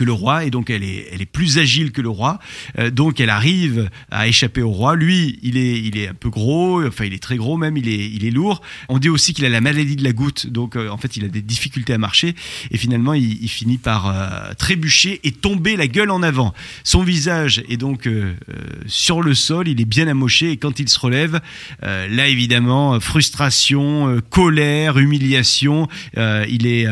que 0.00 0.04
le 0.06 0.12
roi 0.12 0.46
et 0.46 0.50
donc 0.50 0.70
elle 0.70 0.82
est, 0.82 1.08
elle 1.12 1.20
est 1.20 1.26
plus 1.26 1.58
agile 1.58 1.92
que 1.92 2.00
le 2.00 2.08
roi. 2.08 2.38
Euh, 2.78 2.90
donc 2.90 3.20
elle 3.20 3.28
arrive 3.28 3.90
à 4.10 4.28
échapper 4.28 4.62
au 4.62 4.70
roi. 4.70 4.96
Lui, 4.96 5.38
il 5.42 5.58
est, 5.58 5.78
il 5.78 5.98
est 5.98 6.08
un 6.08 6.14
peu 6.14 6.30
gros, 6.30 6.82
enfin 6.86 7.04
il 7.04 7.12
est 7.12 7.22
très 7.22 7.36
gros 7.36 7.58
même, 7.58 7.76
il 7.76 7.86
est, 7.86 8.08
il 8.08 8.24
est 8.24 8.30
lourd. 8.30 8.62
On 8.88 8.98
dit 8.98 9.10
aussi 9.10 9.34
qu'il 9.34 9.44
a 9.44 9.50
la 9.50 9.60
maladie 9.60 9.96
de 9.96 10.04
la 10.04 10.14
goutte, 10.14 10.46
donc 10.46 10.74
euh, 10.74 10.88
en 10.88 10.96
fait 10.96 11.18
il 11.18 11.24
a 11.26 11.28
des 11.28 11.42
difficultés 11.42 11.92
à 11.92 11.98
marcher 11.98 12.34
et 12.70 12.78
finalement 12.78 13.12
il, 13.12 13.48
finit 13.50 13.76
par 13.76 14.06
euh, 14.06 14.54
trébucher 14.54 15.20
et 15.22 15.32
tomber 15.32 15.76
la 15.76 15.86
gueule 15.86 16.10
en 16.10 16.22
avant. 16.22 16.54
Son 16.82 17.02
visage 17.02 17.62
est 17.68 17.76
donc 17.76 18.08
sur 18.86 19.20
le 19.20 19.34
sol, 19.34 19.68
il 19.68 19.82
est 19.82 19.84
bien 19.84 20.08
amoché 20.08 20.52
et 20.52 20.56
quand 20.56 20.80
il 20.80 20.88
se 20.88 20.98
relève, 20.98 21.40
là 21.82 22.26
évidemment 22.26 23.00
frustration, 23.00 24.20
colère, 24.30 24.98
humiliation, 24.98 25.88
il 26.16 26.66
est, 26.66 26.86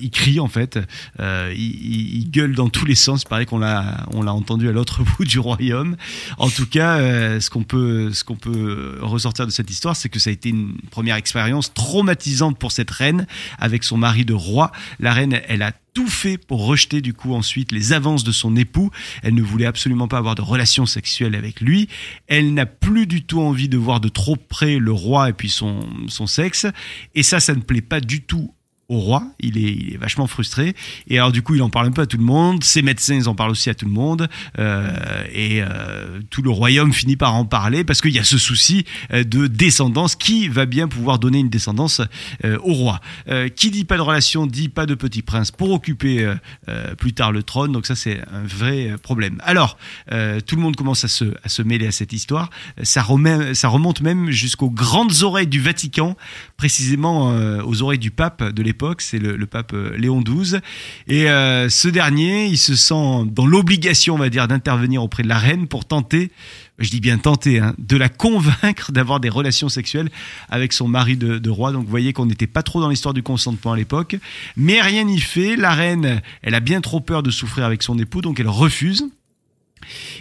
il 0.00 0.10
crie 0.10 0.40
en 0.40 0.48
fait, 0.48 0.80
il, 1.20 2.18
il 2.18 2.30
dans 2.54 2.68
tous 2.68 2.84
les 2.84 2.94
sens. 2.94 3.22
Il 3.22 3.28
paraît 3.28 3.46
qu'on 3.46 3.58
l'a, 3.58 4.06
on 4.12 4.22
l'a 4.22 4.32
entendu 4.32 4.68
à 4.68 4.72
l'autre 4.72 5.02
bout 5.16 5.24
du 5.24 5.38
royaume. 5.38 5.96
En 6.38 6.48
tout 6.48 6.66
cas, 6.66 6.98
euh, 6.98 7.40
ce 7.40 7.50
qu'on 7.50 7.62
peut, 7.62 8.12
ce 8.12 8.24
qu'on 8.24 8.36
peut 8.36 8.98
ressortir 9.00 9.46
de 9.46 9.50
cette 9.50 9.70
histoire, 9.70 9.96
c'est 9.96 10.08
que 10.08 10.18
ça 10.18 10.30
a 10.30 10.32
été 10.32 10.48
une 10.48 10.76
première 10.90 11.16
expérience 11.16 11.72
traumatisante 11.74 12.58
pour 12.58 12.72
cette 12.72 12.90
reine 12.90 13.26
avec 13.58 13.84
son 13.84 13.96
mari 13.96 14.24
de 14.24 14.34
roi. 14.34 14.72
La 15.00 15.12
reine, 15.12 15.40
elle 15.48 15.62
a 15.62 15.72
tout 15.94 16.08
fait 16.08 16.38
pour 16.38 16.64
rejeter 16.64 17.00
du 17.00 17.12
coup 17.12 17.34
ensuite 17.34 17.72
les 17.72 17.92
avances 17.92 18.22
de 18.22 18.30
son 18.30 18.54
époux. 18.56 18.90
Elle 19.22 19.34
ne 19.34 19.42
voulait 19.42 19.66
absolument 19.66 20.06
pas 20.06 20.18
avoir 20.18 20.34
de 20.34 20.42
relations 20.42 20.86
sexuelles 20.86 21.34
avec 21.34 21.60
lui. 21.60 21.88
Elle 22.28 22.54
n'a 22.54 22.66
plus 22.66 23.06
du 23.06 23.24
tout 23.24 23.40
envie 23.40 23.68
de 23.68 23.76
voir 23.76 23.98
de 23.98 24.08
trop 24.08 24.36
près 24.36 24.78
le 24.78 24.92
roi 24.92 25.28
et 25.28 25.32
puis 25.32 25.48
son, 25.48 25.80
son 26.08 26.26
sexe. 26.26 26.66
Et 27.14 27.22
ça, 27.22 27.40
ça 27.40 27.54
ne 27.54 27.60
plaît 27.60 27.80
pas 27.80 28.00
du 28.00 28.22
tout 28.22 28.54
au 28.88 28.98
roi. 28.98 29.22
Il 29.38 29.58
est, 29.58 29.72
il 29.72 29.94
est 29.94 29.96
vachement 29.98 30.26
frustré. 30.26 30.74
Et 31.08 31.18
alors 31.18 31.30
du 31.32 31.42
coup, 31.42 31.54
il 31.54 31.62
en 31.62 31.70
parle 31.70 31.86
un 31.86 31.92
peu 31.92 32.02
à 32.02 32.06
tout 32.06 32.16
le 32.16 32.24
monde. 32.24 32.64
Ses 32.64 32.82
médecins, 32.82 33.14
ils 33.14 33.28
en 33.28 33.34
parlent 33.34 33.50
aussi 33.50 33.68
à 33.70 33.74
tout 33.74 33.84
le 33.84 33.90
monde. 33.92 34.28
Euh, 34.58 35.24
et 35.32 35.62
euh, 35.62 36.20
tout 36.30 36.42
le 36.42 36.50
royaume 36.50 36.92
finit 36.92 37.16
par 37.16 37.34
en 37.34 37.44
parler 37.44 37.84
parce 37.84 38.00
qu'il 38.00 38.12
y 38.12 38.18
a 38.18 38.24
ce 38.24 38.38
souci 38.38 38.84
euh, 39.12 39.24
de 39.24 39.46
descendance. 39.46 40.16
Qui 40.16 40.48
va 40.48 40.66
bien 40.66 40.88
pouvoir 40.88 41.18
donner 41.18 41.38
une 41.38 41.50
descendance 41.50 42.00
euh, 42.44 42.58
au 42.62 42.72
roi 42.72 43.00
Euh, 43.28 43.48
Qui 43.48 43.70
dit 43.70 43.84
pas 43.84 43.96
de 43.96 44.02
relation 44.02 44.46
dit 44.46 44.68
pas 44.68 44.86
de 44.86 44.94
petit 44.94 45.22
prince 45.22 45.50
pour 45.50 45.70
occuper 45.70 46.24
euh, 46.68 46.94
plus 46.94 47.12
tard 47.12 47.30
le 47.30 47.42
trône. 47.42 47.72
Donc 47.72 47.86
ça, 47.86 47.94
c'est 47.94 48.20
un 48.32 48.42
vrai 48.44 48.94
problème. 49.02 49.38
Alors, 49.44 49.76
tout 50.08 50.56
le 50.56 50.62
monde 50.62 50.76
commence 50.76 51.04
à 51.04 51.08
se, 51.08 51.24
à 51.44 51.48
se 51.48 51.62
mêler 51.62 51.86
à 51.86 51.92
cette 51.92 52.12
histoire. 52.12 52.50
Ça 52.82 53.02
remonte 53.02 54.00
même 54.00 54.30
jusqu'aux 54.30 54.70
grandes 54.70 55.22
oreilles 55.22 55.46
du 55.46 55.60
Vatican, 55.60 56.16
précisément 56.58 57.30
euh, 57.30 57.62
aux 57.64 57.82
oreilles 57.82 58.00
du 58.00 58.10
pape 58.10 58.42
de 58.42 58.62
l'époque, 58.64 59.00
c'est 59.00 59.20
le, 59.20 59.36
le 59.36 59.46
pape 59.46 59.72
euh, 59.74 59.96
Léon 59.96 60.20
XII. 60.20 60.58
Et 61.06 61.30
euh, 61.30 61.68
ce 61.68 61.86
dernier, 61.86 62.46
il 62.46 62.58
se 62.58 62.74
sent 62.74 63.26
dans 63.26 63.46
l'obligation, 63.46 64.16
on 64.16 64.18
va 64.18 64.28
dire, 64.28 64.48
d'intervenir 64.48 65.02
auprès 65.02 65.22
de 65.22 65.28
la 65.28 65.38
reine 65.38 65.68
pour 65.68 65.84
tenter, 65.84 66.32
je 66.80 66.90
dis 66.90 66.98
bien 66.98 67.16
tenter, 67.16 67.60
hein, 67.60 67.74
de 67.78 67.96
la 67.96 68.08
convaincre 68.08 68.90
d'avoir 68.92 69.20
des 69.20 69.28
relations 69.28 69.68
sexuelles 69.68 70.10
avec 70.48 70.72
son 70.72 70.88
mari 70.88 71.16
de, 71.16 71.38
de 71.38 71.50
roi. 71.50 71.70
Donc 71.70 71.84
vous 71.84 71.90
voyez 71.90 72.12
qu'on 72.12 72.26
n'était 72.26 72.48
pas 72.48 72.64
trop 72.64 72.80
dans 72.80 72.88
l'histoire 72.88 73.14
du 73.14 73.22
consentement 73.22 73.72
à 73.72 73.76
l'époque. 73.76 74.16
Mais 74.56 74.80
rien 74.82 75.04
n'y 75.04 75.20
fait, 75.20 75.54
la 75.54 75.70
reine, 75.70 76.20
elle 76.42 76.56
a 76.56 76.60
bien 76.60 76.80
trop 76.80 76.98
peur 76.98 77.22
de 77.22 77.30
souffrir 77.30 77.66
avec 77.66 77.84
son 77.84 77.96
époux, 78.00 78.20
donc 78.20 78.40
elle 78.40 78.48
refuse. 78.48 79.08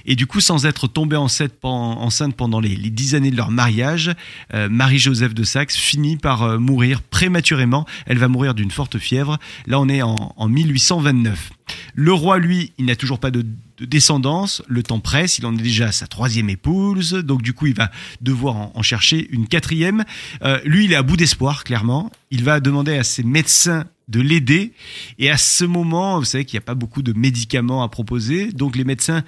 Et 0.06 0.16
du 0.16 0.28
coup, 0.28 0.40
sans 0.40 0.66
être 0.66 0.88
tombée 0.88 1.16
enceinte 1.16 1.54
pen- 1.54 1.70
enceinte 1.70 2.36
pendant 2.36 2.60
les, 2.60 2.76
dix 2.76 3.16
années 3.16 3.32
de 3.32 3.38
leur 3.38 3.52
mariage, 3.52 4.12
euh, 4.54 4.70
Marie-Joseph 4.70 5.34
de 5.34 5.44
Saxe 5.44 5.76
finit 5.76 6.18
par 6.18 6.44
euh, 6.44 6.58
mourir 6.58 7.02
prématurément. 7.02 7.86
Elle 8.06 8.18
va 8.18 8.28
mourir 8.28 8.54
d'une 8.54 8.72
forte 8.72 8.98
fièvre. 8.98 9.38
Là, 9.66 9.80
on 9.80 9.90
est 9.90 10.02
en 10.02 10.48
1829. 10.48 11.52
Le 11.96 12.14
roi, 12.14 12.40
lui, 12.40 12.72
il 12.78 12.86
n'a 12.86 12.96
toujours 12.96 13.20
pas 13.20 13.32
de, 13.32 13.46
de 13.78 13.86
descendance. 13.86 14.62
Le 14.68 14.84
temps 14.84 15.00
presse. 15.00 15.38
Il 15.38 15.46
en 15.46 15.56
est 15.56 15.62
déjà 15.62 15.88
à 15.88 15.92
sa 15.92 16.08
troisième 16.08 16.50
épouse. 16.50 17.14
Donc, 17.14 17.42
du 17.42 17.54
coup, 17.54 17.68
il 17.68 17.76
va 17.76 17.92
devoir 18.22 18.56
en, 18.76 18.82
chercher 18.82 19.28
une 19.32 19.48
quatrième. 19.48 20.04
Euh, 20.44 20.60
lui, 20.66 20.86
il 20.86 20.94
est 20.94 20.96
à 20.96 21.04
bout 21.04 21.18
d'espoir, 21.18 21.64
clairement. 21.64 22.12
Il 22.32 22.44
va 22.44 22.60
demander 22.60 22.98
à 22.98 23.04
ses 23.04 23.24
médecins 23.24 23.86
de 24.08 24.22
l'aider. 24.22 24.74
Et 25.20 25.30
à 25.30 25.38
ce 25.38 25.66
moment, 25.66 26.20
vous 26.20 26.26
savez 26.26 26.46
qu'il 26.46 26.58
n'y 26.58 26.64
a 26.64 26.66
pas 26.66 26.76
beaucoup 26.76 27.02
de 27.02 27.14
médicaments 27.14 27.84
à 27.84 27.90
proposer. 27.90 28.52
Donc, 28.52 28.76
les 28.76 28.84
médecins, 28.84 29.24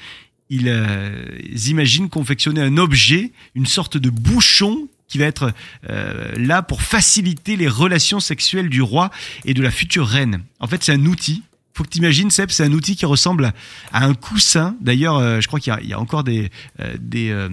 ils, 0.50 0.68
euh, 0.68 1.26
imaginent 1.68 2.10
confectionner 2.10 2.62
un 2.62 2.78
objet, 2.78 3.32
une 3.56 3.66
sorte 3.66 3.98
de 3.98 4.10
bouchon 4.10 4.88
qui 5.08 5.18
va 5.18 5.26
être 5.26 5.52
euh, 5.90 6.34
là 6.38 6.62
pour 6.62 6.82
faciliter 6.82 7.56
les 7.56 7.68
relations 7.68 8.20
sexuelles 8.20 8.70
du 8.70 8.82
roi 8.82 9.10
et 9.44 9.54
de 9.54 9.62
la 9.62 9.72
future 9.72 10.08
reine. 10.08 10.44
En 10.60 10.68
fait, 10.68 10.84
c'est 10.84 10.94
un 10.94 11.06
outil. 11.06 11.44
Faut 11.80 11.86
que 11.86 11.92
tu 11.92 12.00
imagines, 12.00 12.30
Seb, 12.30 12.50
c'est 12.50 12.66
un 12.66 12.74
outil 12.74 12.98
qui 12.98 13.06
ressemble 13.06 13.54
à 13.94 14.04
un 14.04 14.14
coussin. 14.14 14.76
D'ailleurs, 14.82 15.16
euh, 15.16 15.40
je 15.40 15.48
crois 15.48 15.62
qu'il 15.62 15.74
y 15.88 15.94
a- 15.94 15.98
encore 16.02 16.26
des, 16.26 16.50
euh, 16.82 16.98
euh, 17.16 17.50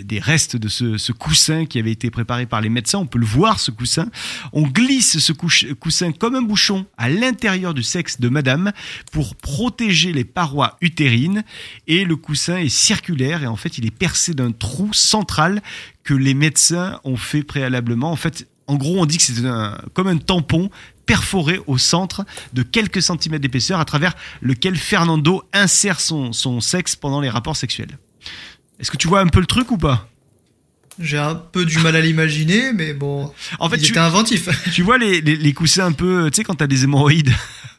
des 0.00 0.20
restes 0.20 0.54
de 0.54 0.68
ce, 0.68 0.96
ce 0.96 1.10
coussin 1.10 1.66
qui 1.66 1.80
avait 1.80 1.90
été 1.90 2.08
préparé 2.08 2.46
par 2.46 2.60
les 2.60 2.68
médecins. 2.68 3.00
On 3.00 3.06
peut 3.06 3.18
le 3.18 3.26
voir, 3.26 3.58
ce 3.58 3.72
coussin. 3.72 4.06
On 4.52 4.62
glisse 4.62 5.18
ce 5.18 5.32
coussin 5.32 6.12
comme 6.12 6.36
un 6.36 6.42
bouchon 6.42 6.86
à 6.96 7.08
l'intérieur 7.08 7.74
du 7.74 7.82
sexe 7.82 8.20
de 8.20 8.28
madame 8.28 8.70
pour 9.10 9.34
protéger 9.34 10.12
les 10.12 10.24
parois 10.24 10.76
utérines. 10.80 11.42
Et 11.88 12.04
le 12.04 12.14
coussin 12.14 12.58
est 12.58 12.68
circulaire 12.68 13.42
et 13.42 13.48
en 13.48 13.56
fait, 13.56 13.76
il 13.76 13.84
est 13.86 13.90
percé 13.90 14.34
d'un 14.34 14.52
trou 14.52 14.92
central 14.92 15.62
que 16.04 16.14
les 16.14 16.34
médecins 16.34 17.00
ont 17.02 17.16
fait 17.16 17.42
préalablement. 17.42 18.12
En 18.12 18.16
fait, 18.16 18.46
en 18.72 18.76
gros, 18.76 19.00
on 19.00 19.06
dit 19.06 19.16
que 19.18 19.22
c'est 19.22 19.44
un- 19.46 19.78
comme 19.94 20.08
un 20.08 20.16
tampon 20.16 20.70
perforé 21.06 21.60
au 21.66 21.78
centre 21.78 22.24
de 22.52 22.62
quelques 22.62 23.02
centimètres 23.02 23.42
d'épaisseur 23.42 23.80
à 23.80 23.84
travers 23.84 24.14
lequel 24.40 24.76
Fernando 24.76 25.42
insère 25.52 26.00
son, 26.00 26.32
son 26.32 26.60
sexe 26.60 26.96
pendant 26.96 27.20
les 27.20 27.28
rapports 27.28 27.56
sexuels. 27.56 27.98
Est-ce 28.80 28.90
que 28.90 28.96
tu 28.96 29.08
vois 29.08 29.20
un 29.20 29.26
peu 29.26 29.40
le 29.40 29.46
truc 29.46 29.70
ou 29.70 29.78
pas? 29.78 30.08
J'ai 30.98 31.18
un 31.18 31.34
peu 31.34 31.64
du 31.64 31.78
mal 31.78 31.96
à 31.96 32.00
l'imaginer, 32.02 32.72
mais 32.72 32.92
bon, 32.92 33.32
En 33.58 33.68
fait, 33.70 33.76
il 33.76 33.82
tu, 33.82 33.90
était 33.92 33.98
inventif. 34.00 34.48
tu 34.72 34.82
vois 34.82 34.98
les, 34.98 35.20
les, 35.22 35.36
les 35.36 35.52
coussins 35.54 35.86
un 35.86 35.92
peu, 35.92 36.30
tu 36.30 36.36
sais, 36.36 36.44
quand 36.44 36.54
t'as 36.54 36.66
des 36.66 36.84
hémorroïdes, 36.84 37.32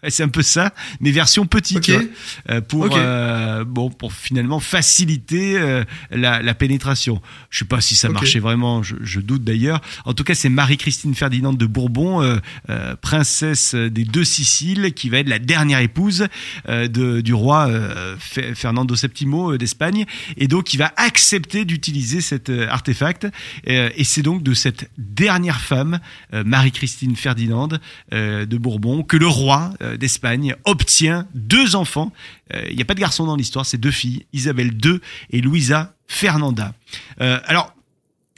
c'est 0.09 0.23
un 0.23 0.27
peu 0.29 0.41
ça, 0.41 0.73
mais 0.99 1.11
version 1.11 1.45
petite, 1.45 1.77
Ok. 1.77 1.83
tu 1.83 1.91
vois, 1.93 2.01
euh, 2.49 2.61
pour 2.61 2.89
euh, 2.95 3.63
bon, 3.63 3.89
pour 3.89 4.13
finalement 4.13 4.59
faciliter 4.59 5.57
euh, 5.59 5.83
la, 6.11 6.41
la 6.41 6.53
pénétration. 6.53 7.21
Je 7.49 7.59
sais 7.59 7.65
pas 7.65 7.81
si 7.81 7.95
ça 7.95 8.09
marchait 8.09 8.39
vraiment, 8.39 8.83
je, 8.83 8.95
je 9.01 9.19
doute 9.19 9.43
d'ailleurs. 9.43 9.81
En 10.05 10.13
tout 10.13 10.23
cas, 10.23 10.35
c'est 10.35 10.49
Marie-Christine 10.49 11.15
Ferdinande 11.15 11.57
de 11.57 11.65
Bourbon, 11.65 12.21
euh, 12.21 12.37
euh, 12.69 12.95
princesse 12.95 13.75
des 13.75 14.03
deux 14.05 14.23
Siciles, 14.23 14.93
qui 14.93 15.09
va 15.09 15.19
être 15.19 15.29
la 15.29 15.39
dernière 15.39 15.79
épouse 15.79 16.27
euh, 16.69 16.87
de, 16.87 17.21
du 17.21 17.33
roi 17.33 17.67
euh, 17.69 18.15
Fe- 18.17 18.55
Fernando 18.55 18.95
VII 18.95 19.57
d'Espagne, 19.57 20.05
et 20.37 20.47
donc 20.47 20.73
il 20.73 20.77
va 20.77 20.91
accepter 20.97 21.65
d'utiliser 21.65 22.21
cet 22.21 22.49
artefact. 22.49 23.27
Euh, 23.69 23.89
et 23.95 24.03
c'est 24.03 24.21
donc 24.21 24.43
de 24.43 24.53
cette 24.53 24.89
dernière 24.97 25.61
femme, 25.61 25.99
euh, 26.33 26.43
Marie-Christine 26.45 27.15
Ferdinande 27.15 27.79
euh, 28.13 28.45
de 28.45 28.57
Bourbon, 28.57 29.03
que 29.03 29.17
le 29.17 29.27
roi 29.27 29.73
euh, 29.81 29.92
d'Espagne 29.97 30.55
obtient 30.65 31.27
deux 31.33 31.75
enfants. 31.75 32.11
Euh, 32.53 32.63
Il 32.69 32.75
n'y 32.75 32.81
a 32.81 32.85
pas 32.85 32.93
de 32.95 32.99
garçon 32.99 33.25
dans 33.25 33.35
l'histoire, 33.35 33.65
c'est 33.65 33.77
deux 33.77 33.91
filles, 33.91 34.25
Isabelle 34.33 34.73
II 34.83 34.99
et 35.31 35.41
Louisa 35.41 35.93
Fernanda. 36.07 36.73
Euh, 37.21 37.39
alors, 37.45 37.73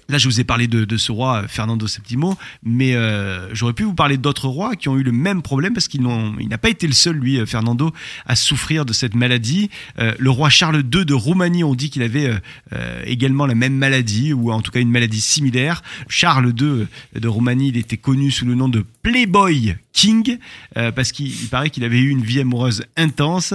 Là, 0.08 0.20
je 0.20 0.28
vous 0.28 0.40
ai 0.40 0.44
parlé 0.44 0.68
de, 0.68 0.86
de 0.86 0.98
ce 0.98 1.12
roi 1.12 1.44
euh, 1.44 1.48
Fernando 1.48 1.88
VII, 1.88 2.20
mais 2.64 2.96
euh, 2.96 3.54
j'aurais 3.54 3.74
pu 3.74 3.84
vous 3.84 3.96
parler 3.96 4.18
d'autres 4.18 4.48
rois 4.48 4.76
qui 4.76 4.88
ont 4.88 4.98
eu 4.98 5.04
le 5.04 5.12
même 5.12 5.42
problème 5.42 5.74
parce 5.74 5.88
qu'il 5.88 6.04
n'a 6.04 6.58
pas 6.58 6.70
été 6.70 6.86
le 6.86 6.94
seul, 6.94 7.16
lui, 7.16 7.40
euh, 7.40 7.46
Fernando, 7.46 7.92
à 8.26 8.36
souffrir 8.36 8.86
de 8.86 8.94
cette 8.94 9.16
maladie. 9.16 9.70
Euh, 10.00 10.14
le 10.20 10.30
roi 10.30 10.50
Charles 10.50 10.84
II 10.94 11.06
de 11.06 11.14
Roumanie, 11.14 11.64
on 11.64 11.74
dit 11.74 11.90
qu'il 11.90 12.04
avait 12.04 12.28
euh, 12.28 12.38
euh, 12.74 13.02
également 13.06 13.46
la 13.46 13.56
même 13.56 13.76
maladie, 13.76 14.32
ou 14.34 14.52
en 14.52 14.62
tout 14.62 14.72
cas 14.72 14.80
une 14.80 14.92
maladie 14.92 15.22
similaire. 15.22 15.82
Charles 16.08 16.54
II 16.60 16.88
de 17.20 17.28
Roumanie, 17.28 17.70
il 17.70 17.78
était 17.78 17.98
connu 17.98 18.30
sous 18.30 18.46
le 18.46 18.54
nom 18.54 18.70
de 18.70 18.86
Playboy 19.02 19.76
King, 19.94 20.38
parce 20.74 21.12
qu'il 21.12 21.28
il 21.28 21.48
paraît 21.48 21.70
qu'il 21.70 21.84
avait 21.86 22.00
eu 22.00 22.10
une 22.10 22.22
vie 22.22 22.42
amoureuse 22.42 22.84
intense. 22.98 23.54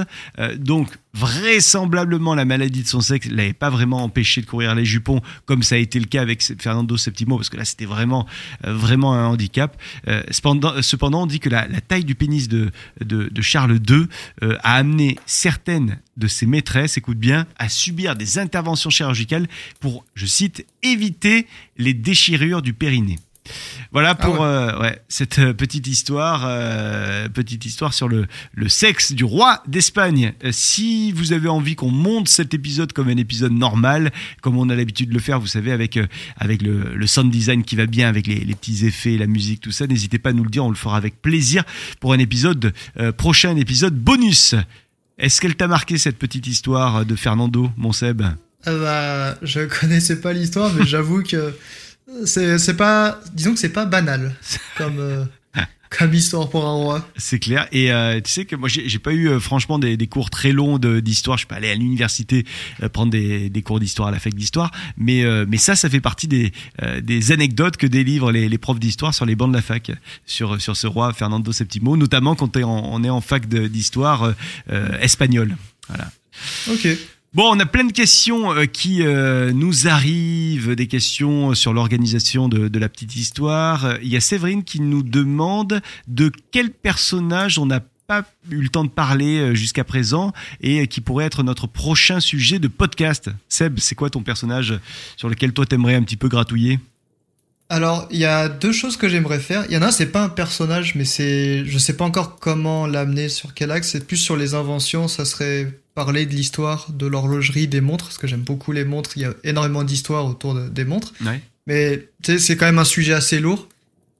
Donc, 0.56 0.88
vraisemblablement, 1.14 2.34
la 2.34 2.44
maladie 2.44 2.82
de 2.82 2.88
son 2.88 3.00
sexe 3.00 3.28
l'avait 3.28 3.52
pas 3.52 3.70
vraiment 3.70 4.02
empêché 4.04 4.40
de 4.40 4.46
courir 4.46 4.74
les 4.74 4.84
jupons, 4.84 5.20
comme 5.44 5.62
ça 5.62 5.74
a 5.74 5.78
été 5.78 5.98
le 5.98 6.06
cas 6.06 6.22
avec 6.22 6.42
Fernando 6.42 6.96
VII, 6.96 7.26
parce 7.26 7.48
que 7.48 7.56
là, 7.56 7.64
c'était 7.64 7.86
vraiment, 7.86 8.26
euh, 8.66 8.74
vraiment 8.74 9.14
un 9.14 9.26
handicap. 9.26 9.76
Euh, 10.08 10.22
cependant, 10.30 10.80
cependant, 10.82 11.22
on 11.22 11.26
dit 11.26 11.40
que 11.40 11.48
la, 11.48 11.66
taille 11.80 12.04
du 12.04 12.14
pénis 12.14 12.48
de 12.48 12.70
Charles 13.40 13.80
II 13.88 14.06
euh, 14.42 14.56
a 14.62 14.74
amené 14.74 15.18
certaines 15.26 15.98
de 16.16 16.28
ses 16.28 16.46
maîtresses, 16.46 16.98
écoute 16.98 17.18
bien, 17.18 17.46
à 17.58 17.68
subir 17.68 18.14
des 18.14 18.38
interventions 18.38 18.90
chirurgicales 18.90 19.48
pour, 19.80 20.04
je 20.14 20.26
cite, 20.26 20.66
éviter 20.82 21.46
les 21.78 21.94
déchirures 21.94 22.62
du 22.62 22.74
périnée. 22.74 23.18
Voilà 23.92 24.10
Ah 24.10 24.14
pour 24.14 24.34
ouais. 24.40 24.46
euh, 24.46 24.80
ouais, 24.80 25.02
cette 25.08 25.38
euh, 25.40 25.52
petite 25.52 25.86
histoire, 25.88 26.42
euh, 26.46 27.28
petite 27.28 27.64
histoire 27.64 27.92
sur 27.92 28.06
le, 28.08 28.26
le 28.52 28.68
sexe 28.68 29.12
du 29.12 29.24
roi 29.24 29.62
d'Espagne. 29.66 30.32
Si 30.52 31.10
vous 31.12 31.32
avez 31.32 31.48
envie 31.48 31.74
qu'on 31.74 31.90
monte 31.90 32.28
cet 32.28 32.54
épisode 32.54 32.92
comme 32.92 33.08
un 33.08 33.16
épisode 33.16 33.52
normal, 33.52 34.12
comme 34.42 34.56
on 34.56 34.68
a 34.68 34.76
l'habitude 34.76 35.08
de 35.08 35.14
le 35.14 35.20
faire, 35.20 35.40
vous 35.40 35.48
savez, 35.48 35.72
avec 35.72 35.96
euh, 35.96 36.06
avec 36.36 36.62
le, 36.62 36.94
le 36.94 37.06
sound 37.06 37.30
design 37.32 37.64
qui 37.64 37.74
va 37.74 37.86
bien, 37.86 38.08
avec 38.08 38.26
les, 38.26 38.40
les 38.40 38.54
petits 38.54 38.86
effets, 38.86 39.16
la 39.16 39.26
musique, 39.26 39.60
tout 39.60 39.72
ça, 39.72 39.86
n'hésitez 39.86 40.18
pas 40.18 40.30
à 40.30 40.32
nous 40.32 40.44
le 40.44 40.50
dire, 40.50 40.64
on 40.64 40.70
le 40.70 40.76
fera 40.76 40.96
avec 40.96 41.20
plaisir 41.20 41.64
pour 41.98 42.12
un 42.12 42.18
épisode 42.18 42.72
prochain, 43.16 43.56
épisode 43.56 43.94
bonus. 43.94 44.54
Est-ce 45.18 45.40
qu'elle 45.40 45.56
t'a 45.56 45.66
marqué 45.68 45.98
cette 45.98 46.18
petite 46.18 46.46
histoire 46.46 47.04
de 47.04 47.16
Fernando, 47.16 47.70
mon 47.76 47.92
Seb? 47.92 48.22
Ah 48.64 48.74
bah, 48.76 49.38
je 49.42 49.60
connaissais 49.60 50.20
pas 50.20 50.32
l'histoire, 50.32 50.72
mais 50.74 50.86
j'avoue 50.86 51.22
que 51.22 51.54
c'est 52.24 52.76
pas, 52.76 53.20
disons 53.32 53.54
que 53.54 53.58
c'est 53.60 53.68
pas 53.72 53.86
banal 53.86 54.34
comme 54.76 54.98
euh, 54.98 55.24
comme 55.98 56.14
histoire 56.14 56.48
pour 56.48 56.64
un 56.66 56.72
roi. 56.74 57.08
C'est 57.16 57.40
clair. 57.40 57.66
Et 57.72 57.90
euh, 57.90 58.20
tu 58.20 58.30
sais 58.30 58.44
que 58.44 58.54
moi, 58.54 58.68
j'ai 58.68 58.98
pas 59.00 59.12
eu 59.12 59.28
euh, 59.28 59.40
franchement 59.40 59.80
des, 59.80 59.96
des 59.96 60.06
cours 60.06 60.30
très 60.30 60.52
longs 60.52 60.78
de- 60.78 61.00
d'histoire. 61.00 61.36
Je 61.36 61.40
suis 61.40 61.48
pas 61.48 61.56
allé 61.56 61.68
à 61.68 61.74
l'université 61.74 62.46
euh, 62.80 62.88
prendre 62.88 63.10
des, 63.10 63.50
des 63.50 63.62
cours 63.62 63.80
d'histoire 63.80 64.06
à 64.06 64.10
la 64.12 64.20
fac 64.20 64.32
d'histoire. 64.32 64.70
Mais, 64.96 65.24
mais 65.48 65.56
ça, 65.56 65.74
ça 65.74 65.90
fait 65.90 66.00
partie 66.00 66.28
des, 66.28 66.52
des 67.02 67.32
anecdotes 67.32 67.76
que 67.76 67.88
délivrent 67.88 68.30
les, 68.30 68.48
les 68.48 68.58
profs 68.58 68.78
d'histoire 68.78 69.12
sur 69.14 69.26
les 69.26 69.34
bancs 69.34 69.50
de 69.50 69.56
la 69.56 69.62
fac 69.62 69.90
sur, 70.26 70.60
sur 70.60 70.76
ce 70.76 70.86
roi 70.86 71.12
Fernando 71.12 71.50
VII, 71.50 71.82
notamment 71.98 72.36
quand 72.36 72.56
en- 72.58 72.88
on 72.92 73.02
est 73.02 73.10
en 73.10 73.20
fac 73.20 73.48
d'histoire 73.48 74.32
espagnole. 75.00 75.56
Voilà. 75.88 76.08
Ok. 76.70 76.86
Bon, 77.32 77.44
on 77.54 77.60
a 77.60 77.66
plein 77.66 77.84
de 77.84 77.92
questions 77.92 78.52
euh, 78.52 78.66
qui 78.66 79.02
euh, 79.02 79.52
nous 79.52 79.86
arrivent, 79.86 80.74
des 80.74 80.88
questions 80.88 81.54
sur 81.54 81.72
l'organisation 81.72 82.48
de, 82.48 82.78
la 82.78 82.88
petite 82.88 83.14
histoire. 83.14 83.84
Euh, 83.84 83.98
Il 84.02 84.08
y 84.08 84.16
a 84.16 84.20
Séverine 84.20 84.64
qui 84.64 84.80
nous 84.80 85.04
demande 85.04 85.80
de 86.08 86.32
quel 86.50 86.70
personnage 86.70 87.58
on 87.58 87.66
n'a 87.66 87.82
pas 88.10 88.24
eu 88.50 88.60
le 88.60 88.68
temps 88.68 88.82
de 88.82 88.90
parler 88.90 89.38
euh, 89.38 89.54
jusqu'à 89.54 89.84
présent 89.84 90.32
et 90.60 90.80
euh, 90.80 90.86
qui 90.86 91.00
pourrait 91.00 91.26
être 91.26 91.44
notre 91.44 91.68
prochain 91.68 92.18
sujet 92.18 92.58
de 92.58 92.66
podcast. 92.66 93.30
Seb, 93.48 93.78
c'est 93.78 93.94
quoi 93.94 94.10
ton 94.10 94.24
personnage 94.24 94.80
sur 95.16 95.28
lequel 95.28 95.52
toi 95.52 95.64
t'aimerais 95.64 95.94
un 95.94 96.02
petit 96.02 96.16
peu 96.16 96.26
gratouiller? 96.26 96.80
Alors, 97.68 98.08
il 98.10 98.18
y 98.18 98.24
a 98.24 98.48
deux 98.48 98.72
choses 98.72 98.96
que 98.96 99.08
j'aimerais 99.08 99.38
faire. 99.38 99.64
Il 99.68 99.74
y 99.74 99.76
en 99.76 99.82
a 99.82 99.86
un, 99.86 99.90
c'est 99.92 100.10
pas 100.10 100.24
un 100.24 100.28
personnage, 100.28 100.96
mais 100.96 101.04
c'est, 101.04 101.64
je 101.64 101.78
sais 101.78 101.96
pas 101.96 102.04
encore 102.04 102.40
comment 102.40 102.88
l'amener 102.88 103.28
sur 103.28 103.54
quel 103.54 103.70
axe. 103.70 103.90
C'est 103.90 104.04
plus 104.04 104.16
sur 104.16 104.36
les 104.36 104.54
inventions. 104.54 105.06
Ça 105.06 105.24
serait 105.24 105.79
parler 105.94 106.26
de 106.26 106.34
l'histoire 106.34 106.88
de 106.92 107.06
l'horlogerie 107.06 107.68
des 107.68 107.80
montres, 107.80 108.06
parce 108.06 108.18
que 108.18 108.26
j'aime 108.26 108.42
beaucoup 108.42 108.72
les 108.72 108.84
montres. 108.84 109.10
Il 109.16 109.22
y 109.22 109.24
a 109.24 109.34
énormément 109.44 109.84
d'histoires 109.84 110.26
autour 110.26 110.54
de- 110.54 110.68
des 110.68 110.84
montres. 110.84 111.12
Ouais. 111.24 111.40
Mais 111.66 112.08
c'est 112.22 112.56
quand 112.56 112.66
même 112.66 112.78
un 112.78 112.84
sujet 112.84 113.12
assez 113.12 113.40
lourd. 113.40 113.68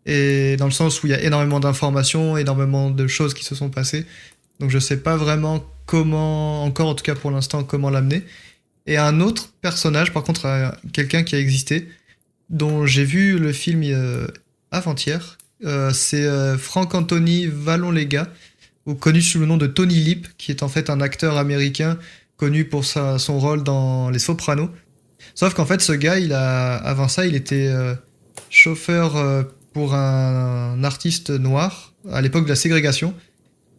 Et 0.07 0.57
dans 0.57 0.65
le 0.67 0.71
sens 0.73 1.03
où 1.03 1.07
il 1.07 1.11
y 1.11 1.15
a 1.15 1.23
énormément 1.23 1.61
d'informations, 1.61 2.37
énormément 2.37 2.91
de 2.91 3.07
choses 3.07 3.35
qui 3.35 3.45
se 3.45 3.55
sont 3.55 3.69
passées. 3.71 4.05
Donc 4.59 4.71
je 4.71 4.79
sais 4.79 4.97
pas 4.99 5.17
vraiment 5.17 5.65
comment, 5.87 6.65
encore 6.65 6.89
en 6.89 6.95
tout 6.95 7.05
cas 7.05 7.15
pour 7.15 7.31
l'instant, 7.31 7.65
comment 7.65 7.91
l'amener. 7.91 8.23
Et 8.87 8.97
un 8.97 9.21
autre 9.21 9.51
personnage, 9.61 10.13
par 10.13 10.23
contre, 10.25 10.47
euh, 10.47 10.71
quelqu'un 10.93 11.23
qui 11.23 11.35
a 11.35 11.39
existé, 11.39 11.89
dont 12.49 12.87
j'ai 12.87 13.05
vu 13.05 13.39
le 13.39 13.53
film 13.53 13.83
euh, 13.85 14.27
avant-hier, 14.71 15.39
euh, 15.65 15.93
c'est 15.93 16.25
euh, 16.25 16.57
Franck-Anthony 16.59 17.47
Vallon-Légat, 17.47 18.29
ou 18.87 18.95
connu 18.95 19.21
sous 19.21 19.39
le 19.39 19.47
nom 19.47 19.57
de 19.57 19.67
Tony 19.67 19.95
Lip, 19.95 20.29
qui 20.39 20.51
est 20.51 20.63
en 20.63 20.69
fait 20.69 20.91
un 20.91 21.01
acteur 21.01 21.37
américain 21.37 21.99
connu 22.37 22.65
pour 22.65 22.85
son 22.85 23.39
rôle 23.39 23.63
dans 23.63 24.09
Les 24.11 24.19
Sopranos. 24.19 24.71
Sauf 25.35 25.55
qu'en 25.55 25.67
fait, 25.67 25.83
ce 25.83 25.93
gars, 25.93 26.19
il 26.19 26.33
a, 26.33 26.77
avant 26.77 27.09
ça, 27.09 27.27
il 27.27 27.35
était 27.35 27.69
euh, 27.69 27.95
chauffeur 28.49 29.17
euh, 29.17 29.43
pour 29.75 29.95
un, 29.95 30.83
artiste 30.83 31.31
noir 31.31 31.93
à 32.11 32.23
l'époque 32.23 32.45
de 32.45 32.49
la 32.49 32.57
ségrégation. 32.57 33.15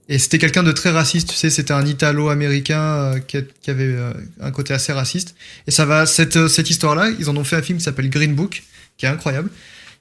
Et 0.09 0.19
c'était 0.19 0.37
quelqu'un 0.37 0.63
de 0.63 0.71
très 0.71 0.91
raciste, 0.91 1.29
tu 1.29 1.35
sais, 1.35 1.49
c'était 1.49 1.73
un 1.73 1.85
Italo-américain 1.85 2.81
euh, 2.81 3.19
qui, 3.19 3.69
avait 3.69 3.95
un 4.39 4.51
côté 4.51 4.73
assez 4.73 4.93
raciste. 4.93 5.35
Et 5.67 5.71
ça 5.71 5.85
va, 5.85 6.05
cette, 6.05 6.47
cette 6.47 6.69
histoire-là, 6.69 7.09
ils 7.17 7.29
en 7.29 7.37
ont 7.37 7.43
fait 7.43 7.55
un 7.55 7.61
film 7.61 7.79
qui 7.79 7.83
s'appelle 7.83 8.09
Green 8.09 8.35
Book, 8.35 8.63
qui 8.97 9.05
est 9.05 9.09
incroyable. 9.09 9.49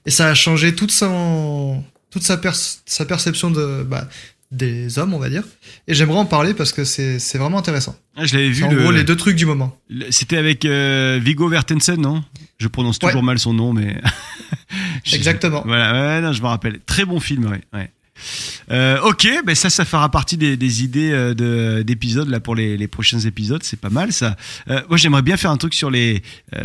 Et 0.05 0.11
ça 0.11 0.27
a 0.27 0.33
changé 0.35 0.75
toute 0.75 0.91
son, 0.91 1.83
toute 2.11 2.23
sa, 2.23 2.37
pers- 2.37 2.81
sa 2.85 3.05
perception 3.05 3.49
de, 3.49 3.83
bah, 3.83 4.07
des 4.51 4.99
hommes, 4.99 5.13
on 5.13 5.19
va 5.19 5.29
dire. 5.29 5.43
Et 5.87 5.93
j'aimerais 5.93 6.17
en 6.19 6.25
parler 6.25 6.53
parce 6.53 6.71
que 6.73 6.83
c'est 6.83 7.37
vraiment 7.37 7.57
intéressant. 7.57 7.95
Ah, 8.17 8.25
Je 8.25 8.35
l'avais 8.35 8.49
vu. 8.49 8.63
En 8.65 8.71
le- 8.71 8.81
gros 8.81 8.91
les 8.91 9.03
deux 9.03 9.15
trucs 9.15 9.35
du 9.37 9.45
moment. 9.45 9.75
C'était 10.09 10.37
avec 10.37 10.65
euh, 10.65 11.19
Vigo 11.23 11.47
Vertensen, 11.47 11.99
non? 12.01 12.23
Je 12.57 12.67
prononce 12.67 12.97
Ouais. 13.01 13.09
toujours 13.09 13.23
mal 13.23 13.39
son 13.39 13.53
nom, 13.53 13.73
mais. 13.73 14.01
Je- 15.03 15.15
Exactement. 15.15 15.63
Voilà, 15.65 15.93
ouais, 15.93 16.21
non, 16.21 16.33
je 16.33 16.41
me 16.41 16.47
rappelle. 16.47 16.79
Très 16.85 17.05
bon 17.05 17.19
film, 17.19 17.45
ouais. 17.45 17.61
ouais. 17.73 17.89
Euh, 18.71 18.99
ok, 19.01 19.27
ben 19.45 19.55
ça, 19.55 19.69
ça 19.71 19.83
fera 19.83 20.09
partie 20.11 20.37
des, 20.37 20.55
des 20.57 20.83
idées 20.83 21.11
euh, 21.11 21.33
de- 21.33 21.81
d'épisodes 21.81 22.29
là 22.29 22.39
pour 22.39 22.53
les, 22.55 22.77
les 22.77 22.87
prochains 22.87 23.19
épisodes. 23.19 23.63
C'est 23.63 23.79
pas 23.79 23.89
mal 23.89 24.13
ça. 24.13 24.35
Euh, 24.69 24.81
moi, 24.89 24.97
j'aimerais 24.97 25.23
bien 25.23 25.37
faire 25.37 25.49
un 25.51 25.57
truc 25.57 25.73
sur 25.73 25.89
les 25.89 26.21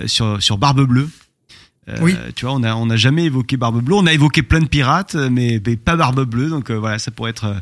sur 0.06 0.42
sur 0.42 0.58
Barbe 0.58 0.82
Bleue. 0.86 1.08
Euh, 1.88 1.96
Oui. 2.00 2.14
Tu 2.34 2.44
vois, 2.44 2.54
on 2.54 2.62
a 2.62 2.74
on 2.74 2.90
a 2.90 2.96
jamais 2.96 3.24
évoqué 3.24 3.56
Barbe 3.56 3.82
Bleue. 3.82 3.94
On 3.94 4.06
a 4.06 4.12
évoqué 4.12 4.42
plein 4.42 4.60
de 4.60 4.66
pirates, 4.66 5.14
mais, 5.14 5.60
mais 5.64 5.76
pas 5.76 5.96
Barbe 5.96 6.24
Bleue. 6.24 6.48
Donc 6.48 6.70
euh, 6.70 6.74
voilà, 6.74 6.98
ça 6.98 7.10
pourrait 7.10 7.30
être 7.30 7.44
euh, 7.44 7.54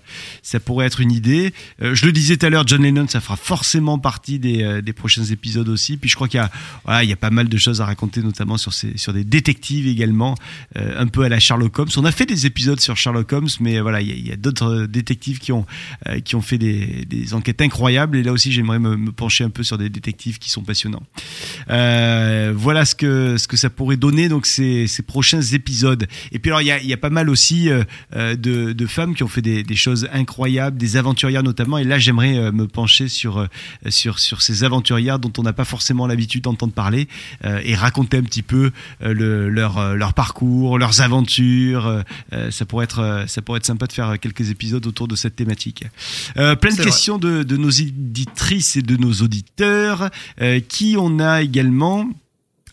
ça 0.42 0.60
pourrait 0.60 0.86
être 0.86 1.00
une 1.00 1.12
idée. 1.12 1.52
Euh, 1.82 1.94
je 1.94 2.06
le 2.06 2.12
disais 2.12 2.36
tout 2.36 2.46
à 2.46 2.50
l'heure, 2.50 2.66
John 2.66 2.82
Lennon, 2.82 3.06
ça 3.08 3.20
fera 3.20 3.36
forcément 3.36 3.98
partie 3.98 4.38
des, 4.38 4.62
euh, 4.62 4.80
des 4.80 4.92
prochains 4.92 5.24
épisodes 5.24 5.68
aussi. 5.68 5.96
Puis 5.96 6.08
je 6.08 6.14
crois 6.14 6.28
qu'il 6.28 6.38
y 6.38 6.42
a 6.42 6.50
voilà, 6.84 7.04
il 7.04 7.10
y 7.10 7.12
a 7.12 7.16
pas 7.16 7.30
mal 7.30 7.48
de 7.48 7.58
choses 7.58 7.80
à 7.80 7.86
raconter, 7.86 8.22
notamment 8.22 8.56
sur 8.56 8.72
ces 8.72 8.96
sur 8.96 9.12
des 9.12 9.24
détectives 9.24 9.86
également, 9.86 10.34
euh, 10.76 10.98
un 10.98 11.06
peu 11.06 11.22
à 11.22 11.28
la 11.28 11.38
Sherlock 11.38 11.78
Holmes. 11.78 11.90
On 11.96 12.04
a 12.04 12.12
fait 12.12 12.26
des 12.26 12.46
épisodes 12.46 12.80
sur 12.80 12.96
Sherlock 12.96 13.32
Holmes, 13.32 13.48
mais 13.60 13.80
voilà, 13.80 14.00
il 14.00 14.26
y 14.26 14.32
a, 14.32 14.36
d'autres 14.36 14.84
euh, 14.84 14.86
détectives 14.86 15.38
qui 15.38 15.52
ont 15.52 15.66
euh, 16.08 16.20
qui 16.20 16.34
ont 16.36 16.42
fait 16.42 16.58
des, 16.58 17.04
des 17.06 17.34
enquêtes 17.34 17.60
incroyables. 17.60 18.16
Et 18.16 18.22
là 18.22 18.32
aussi, 18.32 18.52
j'aimerais 18.52 18.78
me, 18.78 18.96
me 18.96 19.12
pencher 19.12 19.44
un 19.44 19.50
peu 19.50 19.62
sur 19.62 19.76
des 19.76 19.90
détectives 19.90 20.38
qui 20.38 20.50
sont 20.50 20.62
passionnants. 20.62 21.02
Euh, 21.70 22.52
voilà 22.56 22.84
ce 22.84 22.94
que 22.94 23.36
ce 23.36 23.46
que 23.48 23.56
ça 23.56 23.68
pourrait 23.68 23.96
donner 23.96 24.13
donc 24.28 24.46
ces, 24.46 24.86
ces 24.86 25.02
prochains 25.02 25.42
épisodes. 25.42 26.06
Et 26.32 26.38
puis 26.38 26.50
alors 26.50 26.62
il 26.62 26.66
y 26.66 26.72
a, 26.72 26.82
y 26.82 26.92
a 26.92 26.96
pas 26.96 27.10
mal 27.10 27.28
aussi 27.28 27.68
euh, 27.68 27.84
euh, 28.14 28.36
de, 28.36 28.72
de 28.72 28.86
femmes 28.86 29.14
qui 29.14 29.22
ont 29.22 29.28
fait 29.28 29.42
des, 29.42 29.62
des 29.62 29.76
choses 29.76 30.08
incroyables, 30.12 30.76
des 30.78 30.96
aventurières 30.96 31.42
notamment. 31.42 31.78
Et 31.78 31.84
là 31.84 31.98
j'aimerais 31.98 32.36
euh, 32.36 32.52
me 32.52 32.66
pencher 32.66 33.08
sur 33.08 33.46
sur 33.88 34.18
sur 34.18 34.42
ces 34.42 34.64
aventurières 34.64 35.18
dont 35.18 35.32
on 35.38 35.42
n'a 35.42 35.52
pas 35.52 35.64
forcément 35.64 36.06
l'habitude 36.06 36.44
d'entendre 36.44 36.72
parler 36.72 37.08
euh, 37.44 37.60
et 37.64 37.74
raconter 37.74 38.16
un 38.18 38.22
petit 38.22 38.42
peu 38.42 38.70
euh, 39.02 39.14
le, 39.14 39.48
leur 39.48 39.94
leur 39.96 40.14
parcours, 40.14 40.78
leurs 40.78 41.00
aventures. 41.00 42.02
Ça 42.50 42.64
pourrait 42.64 42.84
être 42.84 43.24
ça 43.26 43.42
pourrait 43.42 43.58
être 43.58 43.66
sympa 43.66 43.86
de 43.86 43.92
faire 43.92 44.18
quelques 44.20 44.50
épisodes 44.50 44.86
autour 44.86 45.08
de 45.08 45.16
cette 45.16 45.36
thématique. 45.36 45.84
Euh, 46.36 46.56
plein 46.56 46.74
de 46.74 46.82
questions 46.82 47.18
de, 47.18 47.42
de 47.42 47.56
nos 47.56 47.70
éditrices 47.70 48.76
et 48.76 48.82
de 48.82 48.96
nos 48.96 49.12
auditeurs 49.12 50.10
euh, 50.40 50.60
qui 50.60 50.96
on 50.98 51.18
a 51.20 51.42
également. 51.42 52.08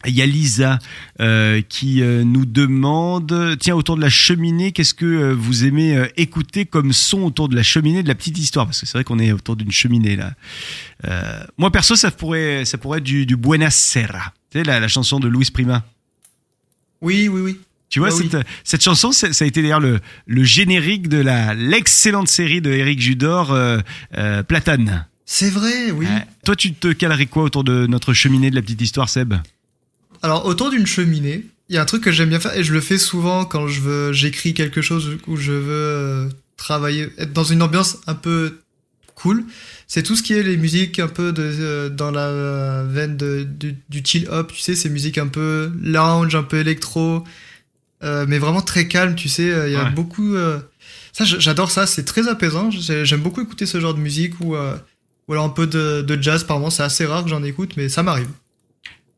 Il 0.07 0.15
y 0.15 0.21
a 0.21 0.25
Lisa 0.25 0.79
euh, 1.19 1.61
qui 1.67 2.01
euh, 2.01 2.23
nous 2.23 2.45
demande 2.45 3.55
tiens 3.59 3.75
autour 3.75 3.95
de 3.97 4.01
la 4.01 4.09
cheminée 4.09 4.71
qu'est-ce 4.71 4.93
que 4.95 5.05
euh, 5.05 5.35
vous 5.37 5.63
aimez 5.65 6.07
écouter 6.17 6.65
comme 6.65 6.91
son 6.93 7.21
autour 7.21 7.49
de 7.49 7.55
la 7.55 7.63
cheminée 7.63 8.01
de 8.01 8.07
la 8.07 8.15
petite 8.15 8.37
histoire? 8.37 8.65
Parce 8.65 8.79
que 8.81 8.85
c'est 8.87 8.97
vrai 8.97 9.03
qu'on 9.03 9.19
est 9.19 9.31
autour 9.31 9.55
d'une 9.55 9.71
cheminée 9.71 10.15
là. 10.15 10.33
Moi 11.57 11.71
perso 11.71 11.95
ça 11.95 12.09
pourrait 12.11 12.65
ça 12.65 12.77
pourrait 12.77 12.97
être 12.99 13.03
du, 13.03 13.25
du 13.25 13.35
Buena 13.37 13.69
Serra 13.69 14.33
tu 14.51 14.57
sais 14.57 14.63
la, 14.63 14.79
la 14.79 14.87
chanson 14.87 15.19
de 15.19 15.27
Luis 15.27 15.49
Prima 15.53 15.83
Oui, 17.01 17.27
oui, 17.27 17.41
oui. 17.41 17.59
tu 17.89 17.99
vois 17.99 18.09
Ah 18.11 18.15
oui. 18.15 18.29
cette, 18.31 18.45
cette 18.63 18.83
chanson 18.83 19.11
ça 19.11 19.27
a 19.27 19.45
été 19.45 19.61
d'ailleurs 19.61 19.79
le, 19.79 19.99
le 20.25 20.43
générique 20.43 21.07
de 21.09 21.17
la 21.17 21.53
l'excellente 21.53 22.27
série 22.27 22.61
de 22.61 22.71
Eric 22.71 22.99
Judor 23.01 23.55
Platane 24.47 25.05
C'est 25.25 25.49
vrai, 25.49 25.91
oui. 25.91 26.07
Toi 26.45 26.55
tu 26.55 26.73
te 26.73 26.91
calerais 26.91 27.27
quoi 27.27 27.43
autour 27.43 27.63
de 27.63 27.87
notre 27.87 28.13
cheminée 28.13 28.49
de 28.49 28.55
la 28.55 28.61
petite 28.61 28.81
histoire 28.81 29.09
Seb? 29.09 29.33
Alors, 30.21 30.45
autour 30.45 30.69
d'une 30.69 30.85
cheminée, 30.85 31.45
il 31.69 31.75
y 31.75 31.77
a 31.77 31.81
un 31.81 31.85
truc 31.85 32.03
que 32.03 32.11
j'aime 32.11 32.29
bien 32.29 32.39
faire, 32.39 32.55
et 32.57 32.63
je 32.63 32.73
le 32.73 32.81
fais 32.81 32.97
souvent 32.97 33.45
quand 33.45 33.67
je 33.67 33.81
veux, 33.81 34.13
j'écris 34.13 34.53
quelque 34.53 34.81
chose 34.81 35.17
où 35.27 35.35
je 35.37 35.51
veux 35.51 35.71
euh, 35.71 36.29
travailler, 36.57 37.09
être 37.17 37.33
dans 37.33 37.43
une 37.43 37.61
ambiance 37.61 37.97
un 38.07 38.13
peu 38.15 38.59
cool. 39.15 39.45
C'est 39.87 40.03
tout 40.03 40.15
ce 40.15 40.23
qui 40.23 40.33
est 40.33 40.43
les 40.43 40.57
musiques 40.57 40.99
un 40.99 41.07
peu 41.07 41.31
de, 41.31 41.41
euh, 41.43 41.89
dans 41.89 42.11
la 42.11 42.83
veine 42.83 43.17
de, 43.17 43.43
du, 43.43 43.75
du 43.89 44.01
chill 44.03 44.27
hop, 44.29 44.51
tu 44.53 44.61
sais, 44.61 44.75
ces 44.75 44.89
musiques 44.89 45.17
un 45.17 45.27
peu 45.27 45.71
lounge, 45.81 46.35
un 46.35 46.43
peu 46.43 46.57
électro, 46.57 47.23
euh, 48.03 48.25
mais 48.27 48.37
vraiment 48.39 48.61
très 48.61 48.87
calme, 48.87 49.15
tu 49.15 49.29
sais. 49.29 49.49
euh, 49.51 49.67
Il 49.69 49.73
y 49.73 49.75
a 49.75 49.85
Ouais. 49.85 49.91
beaucoup. 49.91 50.35
euh, 50.35 50.59
Ça, 51.13 51.25
j'adore 51.25 51.71
ça, 51.71 51.87
c'est 51.87 52.03
très 52.05 52.27
apaisant. 52.29 52.71
J'ai- 52.71 53.05
J'aime 53.05 53.19
beaucoup 53.21 53.41
écouter 53.41 53.65
ce 53.65 53.79
genre 53.81 53.93
de 53.93 53.99
musique 53.99 54.39
ou, 54.39 54.55
euh, 54.55 54.75
ou 55.27 55.33
alors 55.33 55.45
un 55.45 55.49
peu 55.49 55.67
de, 55.67 56.01
de 56.01 56.21
jazz 56.21 56.43
par 56.45 56.57
moment. 56.57 56.69
C'est 56.69 56.83
assez 56.83 57.05
rare 57.05 57.23
que 57.23 57.29
j'en 57.29 57.43
écoute, 57.43 57.73
mais 57.75 57.89
ça 57.89 58.01
m'arrive. 58.01 58.29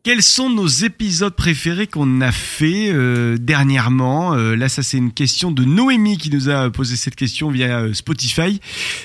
Quels 0.04 0.22
sont 0.22 0.50
nos 0.50 0.68
épisodes 0.68 1.34
préférés 1.34 1.88
qu'on 1.88 2.20
a 2.20 2.34
fait 2.34 2.90
euh, 2.92 3.38
dernièrement? 3.40 4.34
Euh, 4.36 4.54
Là, 4.58 4.68
ça 4.68 4.84
c'est 4.84 4.98
une 4.98 5.14
question 5.14 5.50
de 5.50 5.64
Noémie 5.64 6.18
qui 6.18 6.30
nous 6.30 6.50
a 6.50 6.70
posé 6.70 6.98
cette 6.98 7.16
question 7.16 7.50
via 7.50 7.80
euh, 7.80 7.94
Spotify. 7.94 8.60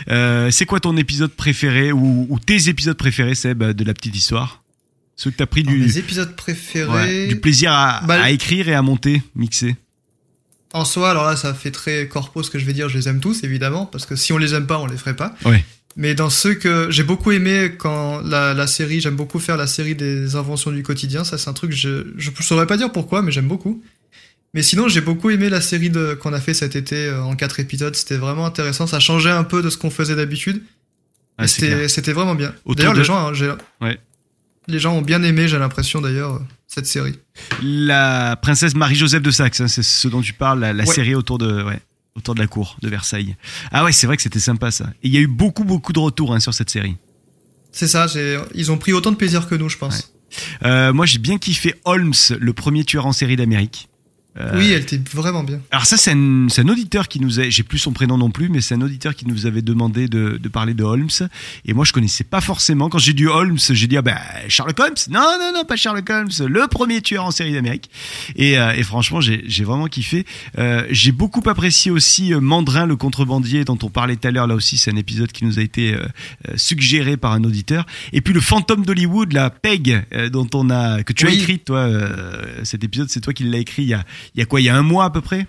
Euh, 0.08 0.50
c'est 0.50 0.66
quoi 0.66 0.80
ton 0.80 0.96
épisode 0.96 1.30
préféré 1.30 1.92
ou, 1.92 2.26
ou 2.28 2.38
tes 2.40 2.68
épisodes 2.68 2.96
préférés, 2.96 3.36
Seb, 3.36 3.62
de 3.62 3.84
la 3.84 3.94
petite 3.94 4.16
histoire? 4.16 4.64
Ceux 5.14 5.30
que 5.30 5.36
t'as 5.36 5.46
pris 5.46 5.62
du, 5.62 5.78
mes 5.78 5.98
épisodes 5.98 6.34
préférés. 6.34 6.88
ouais, 6.90 7.26
du 7.28 7.36
plaisir 7.38 7.72
à, 7.72 8.02
Bah, 8.04 8.20
à 8.20 8.30
écrire 8.30 8.68
et 8.68 8.74
à 8.74 8.82
monter, 8.82 9.22
mixer. 9.36 9.76
en 10.72 10.84
soi, 10.84 11.10
alors 11.12 11.24
là, 11.26 11.36
ça 11.36 11.54
fait 11.54 11.70
très 11.70 12.08
corpo 12.08 12.42
ce 12.42 12.50
que 12.50 12.58
je 12.58 12.64
vais 12.64 12.72
dire, 12.72 12.88
je 12.88 12.98
les 12.98 13.08
aime 13.08 13.20
tous, 13.20 13.44
évidemment, 13.44 13.86
parce 13.86 14.04
que 14.04 14.16
si 14.16 14.32
on 14.32 14.38
les 14.38 14.52
aime 14.54 14.66
pas, 14.66 14.78
on 14.80 14.86
les 14.86 14.96
ferait 14.96 15.16
pas. 15.16 15.34
Ouais. 15.44 15.64
Mais 16.00 16.14
dans 16.14 16.30
ceux 16.30 16.54
que 16.54 16.90
j'ai 16.90 17.02
beaucoup 17.02 17.32
aimé 17.32 17.74
quand 17.76 18.20
la, 18.20 18.54
la 18.54 18.66
série, 18.68 19.00
j'aime 19.00 19.16
beaucoup 19.16 19.40
faire 19.40 19.56
la 19.56 19.66
série 19.66 19.96
des 19.96 20.36
inventions 20.36 20.70
du 20.70 20.82
quotidien. 20.84 21.24
Ça, 21.24 21.36
c'est 21.38 21.50
un 21.50 21.52
truc, 21.52 21.72
je, 21.72 22.06
je, 22.16 22.30
je 22.34 22.42
saurais 22.44 22.66
pas 22.68 22.76
dire 22.76 22.92
pourquoi, 22.92 23.20
mais 23.20 23.32
j'aime 23.32 23.48
beaucoup. 23.48 23.82
Mais 24.54 24.62
sinon, 24.62 24.86
j'ai 24.88 25.00
beaucoup 25.00 25.28
aimé 25.30 25.50
la 25.50 25.60
série 25.60 25.90
qu'on 26.20 26.32
a 26.32 26.40
fait 26.40 26.54
cet 26.54 26.76
été 26.76 27.08
euh, 27.08 27.22
en 27.22 27.34
quatre 27.34 27.58
épisodes. 27.60 27.94
C'était 27.96 28.16
vraiment 28.16 28.46
intéressant. 28.46 28.86
Ça 28.86 29.00
changeait 29.00 29.30
un 29.32 29.42
peu 29.44 29.60
de 29.60 29.68
ce 29.70 29.76
qu'on 29.76 29.90
faisait 29.90 30.14
d'habitude. 30.14 30.62
Ah, 31.36 31.46
c'était, 31.48 32.12
vraiment 32.12 32.34
bien. 32.36 32.54
D'ailleurs, 32.66 32.94
de- 32.94 32.98
les 33.00 33.04
gens, 33.04 33.28
hein, 33.32 33.56
Ouais. 33.80 33.98
les 34.68 34.78
gens 34.78 34.94
ont 34.94 35.02
bien 35.02 35.22
aimé, 35.24 35.48
j'ai 35.48 35.58
l'impression 35.58 36.00
d'ailleurs, 36.00 36.34
euh, 36.34 36.38
cette 36.68 36.86
série. 36.86 37.14
La 37.62 38.36
princesse 38.40 38.74
Marie-Joseph 38.74 39.22
de 39.22 39.30
Saxe, 39.32 39.60
hein, 39.60 39.68
c'est 39.68 39.82
ce 39.84 40.06
dont 40.08 40.20
tu 40.20 40.32
parles, 40.32 40.60
la, 40.60 40.72
la 40.72 40.84
Ouais. 40.84 40.94
série 40.94 41.14
autour 41.14 41.38
de, 41.38 41.62
ouais, 41.64 41.80
autour 42.18 42.34
de 42.34 42.40
la 42.40 42.46
cour 42.46 42.76
de 42.82 42.88
Versailles. 42.88 43.36
Ah 43.72 43.84
ouais, 43.84 43.92
c'est 43.92 44.06
vrai 44.06 44.16
que 44.16 44.22
c'était 44.22 44.40
sympa 44.40 44.70
ça. 44.70 44.90
Et 45.02 45.08
il 45.08 45.14
y 45.14 45.16
a 45.16 45.20
eu 45.20 45.26
beaucoup, 45.26 45.64
beaucoup 45.64 45.92
de 45.92 45.98
retours 45.98 46.34
hein, 46.34 46.40
sur 46.40 46.54
cette 46.54 46.70
série. 46.70 46.96
C'est 47.72 47.88
ça, 47.88 48.06
ils 48.54 48.72
ont 48.72 48.78
pris 48.78 48.92
autant 48.92 49.12
de 49.12 49.16
plaisir 49.16 49.48
que 49.48 49.54
nous, 49.54 49.68
je 49.68 49.78
pense. 49.78 50.12
Euh, 50.64 50.92
moi, 50.92 51.06
j'ai 51.06 51.18
bien 51.18 51.38
kiffé 51.38 51.74
Holmes, 51.84 52.14
le 52.38 52.52
premier 52.52 52.84
tueur 52.84 53.06
en 53.06 53.12
série 53.12 53.36
d'Amérique. 53.36 53.88
Euh, 54.40 54.52
Oui, 54.56 54.70
elle 54.72 54.82
était 54.82 55.00
vraiment 55.12 55.42
bien. 55.42 55.60
Alors 55.70 55.86
ça, 55.86 55.96
c'est 55.96 56.12
un, 56.12 56.68
auditeur 56.68 57.08
qui 57.08 57.20
nous 57.20 57.40
a, 57.40 57.48
j'ai 57.48 57.62
plus 57.62 57.78
son 57.78 57.92
prénom 57.92 58.18
non 58.18 58.30
plus, 58.30 58.48
mais 58.48 58.60
c'est 58.60 58.74
un 58.74 58.80
auditeur 58.80 59.14
qui 59.14 59.26
nous 59.26 59.46
avait 59.46 59.62
demandé 59.62 60.08
de, 60.08 60.38
de 60.40 60.48
parler 60.48 60.74
de 60.74 60.84
Holmes. 60.84 61.08
Et 61.64 61.72
moi, 61.72 61.84
je 61.84 61.92
connaissais 61.92 62.24
pas 62.24 62.40
forcément. 62.40 62.88
Quand 62.88 62.98
j'ai 62.98 63.14
dit 63.14 63.26
Holmes, 63.26 63.58
j'ai 63.58 63.86
dit 63.86 63.96
ah 63.96 64.02
ben 64.02 64.16
Sherlock 64.48 64.78
Holmes. 64.78 64.94
Non, 65.10 65.36
non, 65.40 65.52
non, 65.54 65.64
pas 65.64 65.76
Sherlock 65.76 66.08
Holmes, 66.10 66.30
le 66.46 66.66
premier 66.68 67.00
tueur 67.02 67.24
en 67.24 67.30
série 67.30 67.52
d'Amérique. 67.52 67.90
Et, 68.36 68.58
euh, 68.58 68.72
et 68.74 68.82
franchement, 68.82 69.20
j'ai, 69.20 69.64
vraiment 69.64 69.86
kiffé. 69.86 70.24
Euh, 70.58 70.86
j'ai 70.90 71.12
beaucoup 71.12 71.42
apprécié 71.48 71.90
aussi 71.90 72.32
Mandrin, 72.34 72.86
le 72.86 72.96
contrebandier 72.96 73.64
dont 73.64 73.78
on 73.82 73.90
parlait 73.90 74.16
tout 74.16 74.28
à 74.28 74.30
l'heure. 74.30 74.46
Là 74.46 74.54
aussi, 74.54 74.78
c'est 74.78 74.90
un 74.90 74.96
épisode 74.96 75.32
qui 75.32 75.44
nous 75.44 75.58
a 75.58 75.62
été 75.62 75.94
euh, 75.94 76.06
suggéré 76.56 77.16
par 77.16 77.32
un 77.32 77.44
auditeur. 77.44 77.86
Et 78.12 78.20
puis 78.20 78.32
le 78.32 78.40
fantôme 78.40 78.84
d'Hollywood, 78.84 79.32
la 79.32 79.50
Peg, 79.50 80.04
dont 80.32 80.48
on 80.54 80.70
a, 80.70 81.02
que 81.02 81.12
tu 81.12 81.26
as 81.26 81.30
écrit 81.30 81.58
toi. 81.58 81.88
cet 82.62 82.84
épisode, 82.84 83.08
c'est 83.10 83.20
toi 83.20 83.32
qui 83.32 83.44
l'as 83.44 83.58
écrit 83.58 83.82
il 83.82 83.88
y 83.88 83.94
a, 83.94 84.04
il 84.34 84.38
y 84.40 84.42
a 84.42 84.46
quoi, 84.46 84.60
il 84.60 84.64
y 84.64 84.68
a 84.68 84.76
un 84.76 84.82
mois 84.82 85.04
à 85.04 85.10
peu 85.10 85.20
près? 85.20 85.46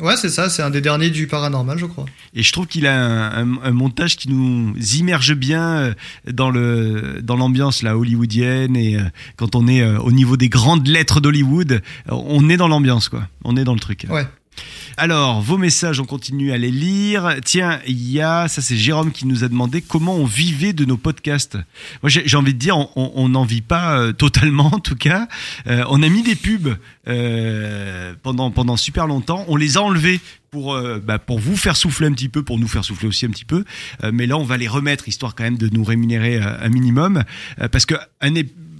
Ouais, 0.00 0.16
c'est 0.16 0.30
ça, 0.30 0.48
c'est 0.48 0.62
un 0.62 0.70
des 0.70 0.80
derniers 0.80 1.10
du 1.10 1.26
paranormal, 1.26 1.78
je 1.78 1.84
crois. 1.84 2.06
Et 2.34 2.42
je 2.42 2.50
trouve 2.50 2.66
qu'il 2.66 2.86
a 2.86 2.98
un, 2.98 3.42
un- 3.56 3.58
un 3.62 3.70
montage 3.72 4.16
qui 4.16 4.30
nous 4.30 4.74
immerge 4.96 5.34
bien 5.34 5.62
euh, 5.76 5.94
dans 6.30 6.50
le 6.50 7.20
dans 7.22 7.36
l'ambiance 7.36 7.82
là 7.82 7.96
hollywoodienne 7.98 8.74
et 8.74 8.96
euh, 8.96 9.02
quand 9.36 9.54
on 9.54 9.68
est 9.68 9.82
euh, 9.82 9.98
au 9.98 10.10
niveau 10.10 10.38
des 10.38 10.48
grandes 10.48 10.88
lettres 10.88 11.20
d'Hollywood, 11.20 11.82
on 12.08 12.48
est 12.48 12.56
dans 12.56 12.68
l'ambiance 12.68 13.10
quoi. 13.10 13.28
On 13.44 13.54
est 13.56 13.64
dans 13.64 13.74
le 13.74 13.80
truc. 13.80 14.06
Ouais. 14.08 14.26
Alors, 14.96 15.40
vos 15.40 15.56
messages, 15.58 16.00
on 16.00 16.04
continue 16.04 16.52
à 16.52 16.58
les 16.58 16.70
lire. 16.70 17.36
Tiens, 17.44 17.80
il 17.86 18.10
y 18.10 18.20
a, 18.20 18.46
ça 18.48 18.60
c'est 18.60 18.76
Jérôme 18.76 19.10
qui 19.10 19.26
nous 19.26 19.42
a 19.42 19.48
demandé 19.48 19.80
comment 19.80 20.14
on 20.16 20.26
vivait 20.26 20.72
de 20.72 20.84
nos 20.84 20.96
podcasts. 20.98 21.56
Moi, 22.02 22.10
j'ai 22.10 22.36
envie 22.36 22.52
de 22.54 22.58
dire, 22.58 22.76
on- 22.96 23.28
n'en 23.28 23.44
vit 23.44 23.62
pas 23.62 23.96
euh, 23.98 24.12
totalement, 24.12 24.66
en 24.74 24.78
tout 24.80 24.96
cas. 24.96 25.28
Euh, 25.66 25.84
on 25.88 26.02
a 26.02 26.08
mis 26.08 26.22
des 26.22 26.34
pubs 26.34 26.76
euh, 27.08 28.14
pendant 28.22 28.50
pendant 28.50 28.76
super 28.76 29.06
longtemps. 29.06 29.44
On 29.48 29.56
les 29.56 29.78
a 29.78 29.82
enlevés 29.82 30.20
pour 30.50 30.78
bah, 31.02 31.18
pour 31.18 31.38
vous 31.38 31.56
faire 31.56 31.76
souffler 31.76 32.06
un 32.08 32.12
petit 32.12 32.28
peu, 32.28 32.42
pour 32.42 32.58
nous 32.58 32.68
faire 32.68 32.84
souffler 32.84 33.08
aussi 33.08 33.24
un 33.24 33.30
petit 33.30 33.46
peu. 33.46 33.64
Mais 34.12 34.26
là, 34.26 34.36
on 34.36 34.44
va 34.44 34.58
les 34.58 34.68
remettre 34.68 35.08
histoire 35.08 35.34
quand 35.34 35.44
même 35.44 35.56
de 35.56 35.68
nous 35.72 35.82
rémunérer 35.82 36.38
un 36.38 36.68
minimum, 36.68 37.24
parce 37.70 37.86
que 37.86 37.94
un 38.20 38.34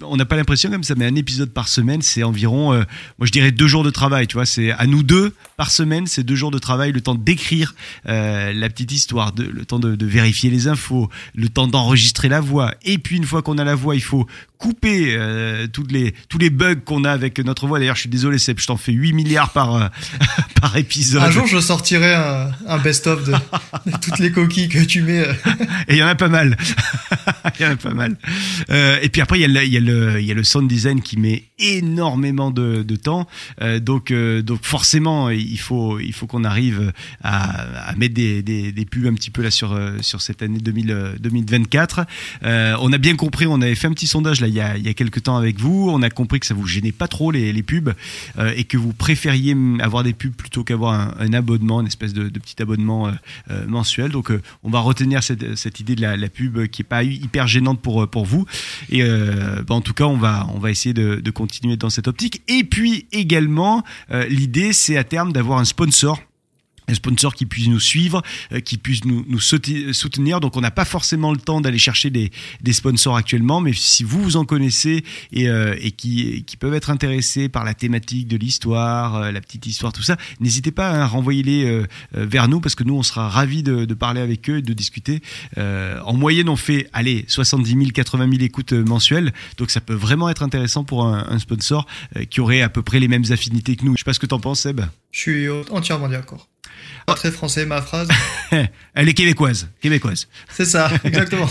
on 0.04 0.16
n'a 0.16 0.24
pas 0.24 0.36
l'impression 0.36 0.70
comme 0.70 0.84
ça, 0.84 0.94
mais 0.96 1.06
un 1.06 1.14
épisode 1.14 1.50
par 1.50 1.68
semaine, 1.68 2.02
c'est 2.02 2.22
environ, 2.22 2.72
euh, 2.72 2.82
moi 3.18 3.26
je 3.26 3.32
dirais 3.32 3.52
deux 3.52 3.66
jours 3.66 3.84
de 3.84 3.90
travail. 3.90 4.26
Tu 4.26 4.34
vois, 4.34 4.46
c'est 4.46 4.70
à 4.72 4.86
nous 4.86 5.02
deux 5.02 5.34
par 5.56 5.70
semaine, 5.70 6.06
c'est 6.06 6.22
deux 6.22 6.34
jours 6.34 6.50
de 6.50 6.58
travail, 6.58 6.92
le 6.92 7.00
temps 7.00 7.14
d'écrire 7.14 7.74
euh, 8.08 8.52
la 8.52 8.68
petite 8.68 8.92
histoire, 8.92 9.32
le 9.36 9.64
temps 9.64 9.78
de 9.78 10.06
vérifier 10.06 10.50
les 10.50 10.68
infos, 10.68 11.08
le 11.34 11.48
temps 11.48 11.66
d'enregistrer 11.66 12.28
la 12.28 12.40
voix. 12.40 12.74
Et 12.82 12.98
puis 12.98 13.16
une 13.16 13.24
fois 13.24 13.42
qu'on 13.42 13.58
a 13.58 13.64
la 13.64 13.74
voix, 13.74 13.94
il 13.94 14.02
faut 14.02 14.26
couper 14.62 15.14
euh, 15.16 15.66
toutes 15.66 15.90
les 15.92 16.14
tous 16.28 16.38
les 16.38 16.48
bugs 16.50 16.76
qu'on 16.84 17.04
a 17.04 17.10
avec 17.10 17.38
notre 17.40 17.66
voix. 17.66 17.78
D'ailleurs, 17.78 17.96
je 17.96 18.02
suis 18.02 18.08
désolé, 18.08 18.38
Seb, 18.38 18.58
je 18.60 18.66
t'en 18.66 18.76
fais 18.76 18.92
8 18.92 19.12
milliards 19.12 19.50
par 19.52 19.74
euh, 19.74 19.88
par 20.60 20.76
épisode. 20.76 21.22
Un 21.22 21.30
jour, 21.30 21.46
je 21.46 21.58
sortirai 21.58 22.14
un, 22.14 22.50
un 22.68 22.78
best-of 22.78 23.24
de, 23.24 23.32
de 23.32 23.96
toutes 24.00 24.18
les 24.20 24.30
coquilles 24.30 24.68
que 24.68 24.78
tu 24.84 25.02
mets. 25.02 25.20
euh. 25.20 25.32
Et 25.88 25.94
il 25.94 25.96
y 25.96 26.02
en 26.02 26.06
a 26.06 26.14
pas 26.14 26.28
mal. 26.28 26.56
il 27.58 27.62
y 27.62 27.66
en 27.68 27.72
a 27.72 27.76
pas 27.76 27.92
mal. 27.94 28.16
Euh, 28.70 28.98
et 29.02 29.08
puis 29.08 29.20
après, 29.20 29.38
il 29.38 29.42
y, 29.42 29.44
a 29.44 29.48
le, 29.48 29.66
y 29.66 29.76
a 29.76 29.80
le, 29.80 30.20
il 30.20 30.26
y 30.26 30.30
a 30.30 30.34
le 30.34 30.44
sound 30.44 30.68
design 30.68 31.02
qui 31.02 31.18
met 31.18 31.44
énormément 31.58 32.50
de, 32.50 32.82
de 32.82 32.96
temps. 32.96 33.26
Donc, 33.80 34.12
donc 34.12 34.60
forcément, 34.64 35.30
il 35.30 35.58
faut, 35.58 35.98
il 36.00 36.12
faut 36.12 36.26
qu'on 36.26 36.44
arrive 36.44 36.92
à, 37.22 37.88
à 37.90 37.94
mettre 37.96 38.14
des, 38.14 38.42
des, 38.42 38.72
des 38.72 38.84
pubs 38.84 39.06
un 39.06 39.14
petit 39.14 39.30
peu 39.30 39.42
là 39.42 39.50
sur, 39.50 39.78
sur 40.00 40.20
cette 40.22 40.42
année 40.42 40.58
2000, 40.58 40.90
euh, 40.90 41.12
2024. 41.20 42.06
Euh, 42.44 42.76
on 42.80 42.92
a 42.92 42.98
bien 42.98 43.16
compris, 43.16 43.46
on 43.46 43.60
avait 43.60 43.74
fait 43.74 43.86
un 43.86 43.92
petit 43.92 44.06
sondage 44.06 44.40
là 44.40 44.48
il 44.52 44.84
y 44.84 44.88
a, 44.88 44.94
quelques 44.94 45.22
temps 45.22 45.36
avec 45.36 45.58
vous. 45.58 45.88
On 45.90 46.02
a 46.02 46.10
compris 46.10 46.40
que 46.40 46.46
ça 46.46 46.54
vous 46.54 46.66
gênait 46.66 46.92
pas 46.92 47.08
trop 47.08 47.30
les, 47.30 47.62
pubs 47.62 47.94
euh, 48.38 48.52
et 48.56 48.64
que 48.64 48.76
vous 48.76 48.92
préfériez 48.92 49.56
avoir 49.80 50.02
des 50.02 50.12
pubs 50.12 50.34
plutôt 50.34 50.64
qu'avoir 50.64 51.14
un, 51.18 51.32
abonnement, 51.32 51.80
une 51.80 51.86
espèce 51.86 52.12
de, 52.12 52.28
petit 52.28 52.60
abonnement 52.60 53.08
euh, 53.08 53.12
euh, 53.50 53.66
mensuel. 53.66 54.10
Donc, 54.10 54.30
on 54.62 54.70
va 54.70 54.80
retenir 54.80 55.22
cette, 55.22 55.80
idée 55.80 55.94
de 55.94 56.02
la, 56.02 56.28
pub 56.28 56.66
qui 56.66 56.82
est 56.82 56.84
pas 56.84 57.02
hyper 57.02 57.46
gênante 57.46 57.80
pour 57.80 58.24
vous. 58.24 58.46
Et 58.90 59.02
bah, 59.02 59.74
en 59.74 59.80
tout 59.80 59.94
cas, 59.94 60.04
on 60.04 60.16
va 60.16 60.70
essayer 60.70 60.94
de, 60.94 61.30
continuer 61.30 61.76
dans 61.76 61.90
cette 61.90 62.08
optique. 62.08 62.42
Et 62.48 62.64
puis 62.64 63.06
également, 63.12 63.84
l'idée 64.28 64.72
c'est 64.72 64.96
à 64.96 65.04
terme 65.04 65.32
d'avoir 65.32 65.58
un 65.58 65.64
sponsor 65.64 66.20
un 66.88 66.94
sponsor 66.94 67.34
qui 67.34 67.46
puisse 67.46 67.68
nous 67.68 67.80
suivre, 67.80 68.22
euh, 68.52 68.60
qui 68.60 68.78
puisse 68.78 69.04
nous, 69.04 69.24
nous 69.28 69.40
soutenir. 69.40 70.40
Donc 70.40 70.56
on 70.56 70.60
n'a 70.60 70.70
pas 70.70 70.84
forcément 70.84 71.32
le 71.32 71.38
temps 71.38 71.60
d'aller 71.60 71.78
chercher 71.78 72.10
des, 72.10 72.30
des 72.60 72.72
sponsors 72.72 73.16
actuellement, 73.16 73.60
mais 73.60 73.72
si 73.72 74.04
vous 74.04 74.22
vous 74.22 74.36
en 74.36 74.44
connaissez 74.44 75.04
et, 75.32 75.48
euh, 75.48 75.74
et 75.80 75.92
qui, 75.92 76.44
qui 76.44 76.56
peuvent 76.56 76.74
être 76.74 76.90
intéressés 76.90 77.48
par 77.48 77.64
la 77.64 77.74
thématique 77.74 78.28
de 78.28 78.36
l'histoire, 78.36 79.16
euh, 79.16 79.32
la 79.32 79.40
petite 79.40 79.66
histoire, 79.66 79.92
tout 79.92 80.02
ça, 80.02 80.16
n'hésitez 80.40 80.70
pas 80.70 80.90
à 80.90 81.06
renvoyer 81.06 81.42
les 81.42 81.64
euh, 81.64 81.86
euh, 82.16 82.26
vers 82.26 82.48
nous 82.48 82.60
parce 82.60 82.74
que 82.74 82.84
nous 82.84 82.94
on 82.94 83.02
sera 83.02 83.28
ravis 83.28 83.62
de, 83.62 83.84
de 83.84 83.94
parler 83.94 84.20
avec 84.20 84.48
eux 84.50 84.58
et 84.58 84.62
de 84.62 84.72
discuter. 84.72 85.20
Euh, 85.58 86.00
en 86.04 86.14
moyenne 86.14 86.48
on 86.48 86.56
fait 86.56 86.88
allez 86.92 87.24
70 87.28 87.70
000, 87.70 87.84
80 87.94 88.30
000 88.30 88.42
écoutes 88.42 88.72
mensuelles, 88.72 89.32
donc 89.56 89.70
ça 89.70 89.80
peut 89.80 89.94
vraiment 89.94 90.28
être 90.28 90.42
intéressant 90.42 90.84
pour 90.84 91.04
un, 91.04 91.26
un 91.28 91.38
sponsor 91.38 91.86
qui 92.30 92.40
aurait 92.40 92.62
à 92.62 92.68
peu 92.68 92.82
près 92.82 93.00
les 93.00 93.08
mêmes 93.08 93.24
affinités 93.30 93.76
que 93.76 93.84
nous. 93.84 93.92
Je 93.92 93.98
sais 93.98 94.04
pas 94.04 94.12
ce 94.12 94.20
que 94.20 94.26
t'en 94.26 94.40
penses 94.40 94.60
Seb. 94.60 94.80
Je 95.10 95.18
suis 95.18 95.48
entièrement 95.70 96.08
d'accord. 96.08 96.48
Pas 97.06 97.14
très 97.14 97.30
français 97.30 97.66
ma 97.66 97.82
phrase. 97.82 98.08
Elle 98.94 99.08
est 99.08 99.14
québécoise, 99.14 99.68
québécoise. 99.80 100.28
C'est 100.50 100.64
ça, 100.64 100.90
exactement. 101.04 101.48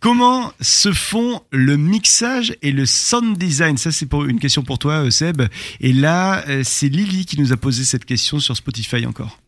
Comment 0.00 0.52
se 0.60 0.92
font 0.92 1.42
le 1.52 1.76
mixage 1.76 2.54
et 2.62 2.72
le 2.72 2.86
sound 2.86 3.36
design? 3.38 3.76
Ça, 3.76 3.92
c'est 3.92 4.06
pour 4.06 4.24
une 4.24 4.40
question 4.40 4.62
pour 4.62 4.78
toi, 4.78 5.04
euh, 5.04 5.10
Seb. 5.10 5.42
Et 5.80 5.92
là, 5.92 6.44
euh, 6.48 6.62
c'est 6.64 6.88
Lily 6.88 7.26
qui 7.26 7.38
nous 7.40 7.52
a 7.52 7.56
posé 7.56 7.84
cette 7.84 8.04
question 8.04 8.38
sur 8.40 8.56
Spotify 8.56 9.06
encore. 9.06 9.38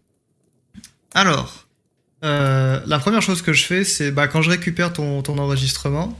Alors, 1.15 1.67
euh, 2.25 2.81
la 2.87 2.99
première 2.99 3.23
chose 3.23 3.43
que 3.43 3.53
je 3.53 3.65
fais, 3.65 3.85
c'est 3.85 4.11
bah, 4.11 4.29
quand 4.29 4.43
je 4.43 4.51
récupère 4.51 4.93
ton, 4.93 5.23
ton 5.23 5.39
enregistrement, 5.39 6.19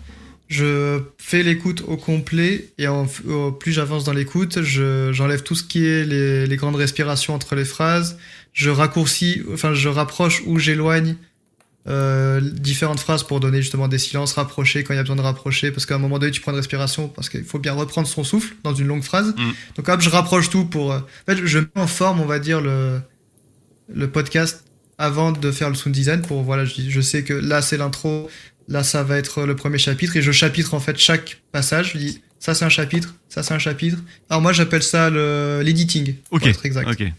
je 0.49 1.01
fais 1.19 1.43
l'écoute 1.43 1.83
au 1.87 1.97
complet 1.97 2.73
et 2.77 2.87
en- 2.89 3.07
au 3.27 3.53
plus 3.53 3.73
j'avance 3.73 4.05
dans 4.05 4.13
l'écoute, 4.13 4.61
je- 4.63 5.11
j'enlève 5.13 5.43
tout 5.43 5.55
ce 5.55 5.63
qui 5.63 5.87
est 5.87 6.05
les, 6.05 6.47
les 6.47 6.57
grandes 6.57 6.77
respirations 6.77 7.35
entre 7.35 7.55
les 7.55 7.65
phrases, 7.65 8.19
je 8.53 8.71
raccourcis, 8.71 9.43
enfin 9.53 9.75
je 9.75 9.89
rapproche 9.89 10.43
ou 10.47 10.59
j'éloigne 10.59 11.17
euh, 11.89 12.41
différentes 12.41 13.01
phrases 13.01 13.25
pour 13.25 13.41
donner 13.41 13.61
justement 13.61 13.89
des 13.89 13.99
silences 13.99 14.35
rapprochés 14.35 14.85
quand 14.85 14.95
il 14.95 14.97
y 14.97 15.01
a 15.01 15.03
besoin 15.03 15.17
de 15.17 15.21
rapprocher, 15.23 15.71
parce 15.73 15.85
qu'à 15.87 15.97
un 15.97 15.99
moment 15.99 16.19
donné 16.19 16.31
tu 16.31 16.41
prends 16.41 16.53
une 16.53 16.59
respiration 16.59 17.09
parce 17.09 17.29
qu'il 17.29 17.45
faut 17.45 17.59
bien 17.59 17.73
reprendre 17.73 18.07
son 18.07 18.23
souffle 18.25 18.55
dans 18.63 18.75
une 18.75 18.87
longue 18.87 19.03
phrase. 19.03 19.35
Mm. 19.37 19.51
Donc 19.77 19.89
hop, 19.89 20.01
je 20.01 20.09
rapproche 20.09 20.49
tout 20.51 20.65
pour... 20.65 20.93
euh, 20.93 20.99
En 20.99 21.33
fait, 21.35 21.45
je 21.45 21.59
mets 21.59 21.67
en 21.75 21.87
forme, 21.89 22.21
on 22.21 22.27
va 22.27 22.39
dire, 22.39 22.61
le, 22.61 23.01
le 23.93 24.09
podcast 24.11 24.65
avant 24.99 25.33
de 25.33 25.51
faire 25.51 25.69
le 25.71 25.75
sound 25.75 25.95
design 25.95 26.23
pour 26.23 26.43
voilà 26.43 26.65
je, 26.65 26.75
je 26.89 27.01
sais 27.01 27.25
que 27.25 27.33
là 27.33 27.63
c'est 27.63 27.79
l'intro 27.79 28.29
là 28.69 28.85
ça 28.85 29.03
va 29.03 29.17
être 29.19 29.45
le 29.45 29.57
premier 29.57 29.79
chapitre 29.79 30.17
et 30.17 30.23
je 30.23 30.31
chapitre 30.31 30.75
en 30.75 30.81
fait 30.81 30.97
chaque 30.99 31.41
passage 31.51 31.93
je 31.95 31.99
dis 31.99 32.23
ça 32.39 32.55
c'est 32.55 32.65
un 32.65 32.69
chapitre 32.69 33.15
ça 33.29 33.43
c'est 33.43 33.55
un 33.55 33.59
chapitre 33.59 33.99
alors 34.31 34.41
moi 34.43 34.53
j'appelle 34.53 34.83
ça 34.83 35.11
le 35.11 35.63
l'editing 35.65 36.15
pour 36.29 36.37
Ok. 36.37 36.47
être 36.47 36.65
exact 36.67 36.89
Ok. 36.89 37.11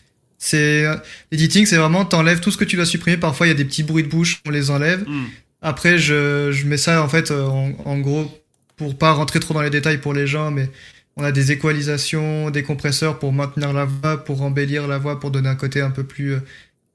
C'est 0.45 0.85
euh, 0.85 0.95
l'editing 1.31 1.65
c'est 1.65 1.77
vraiment 1.77 2.03
t'enlèves 2.05 2.41
tout 2.41 2.51
ce 2.51 2.57
que 2.57 2.65
tu 2.65 2.75
dois 2.75 2.85
supprimer 2.85 3.17
parfois 3.17 3.45
il 3.47 3.49
y 3.49 3.53
a 3.53 3.55
des 3.55 3.65
petits 3.65 3.83
bruits 3.83 4.03
de 4.03 4.09
bouche 4.09 4.41
on 4.45 4.49
les 4.51 4.69
enlève 4.71 5.03
Hmm. 5.07 5.25
après 5.61 5.97
je, 5.97 6.51
je 6.51 6.65
mets 6.65 6.77
ça 6.77 7.01
en 7.01 7.07
fait 7.07 7.31
euh, 7.31 7.45
en, 7.45 7.71
en 7.85 7.97
gros 7.99 8.29
pour 8.75 8.97
pas 8.97 9.13
rentrer 9.13 9.39
trop 9.39 9.53
dans 9.53 9.61
les 9.61 9.69
détails 9.69 9.99
pour 9.99 10.13
les 10.13 10.27
gens 10.27 10.51
mais 10.51 10.69
on 11.15 11.23
a 11.23 11.31
des 11.31 11.51
équalisations 11.53 12.49
des 12.49 12.63
compresseurs 12.63 13.19
pour 13.19 13.31
maintenir 13.31 13.71
la 13.71 13.85
voix 13.85 14.17
pour 14.25 14.41
embellir 14.41 14.87
la 14.87 14.97
voix 14.97 15.19
pour 15.19 15.31
donner 15.31 15.49
un 15.49 15.55
côté 15.55 15.79
un 15.81 15.91
peu 15.91 16.03
plus 16.03 16.33
euh, 16.33 16.39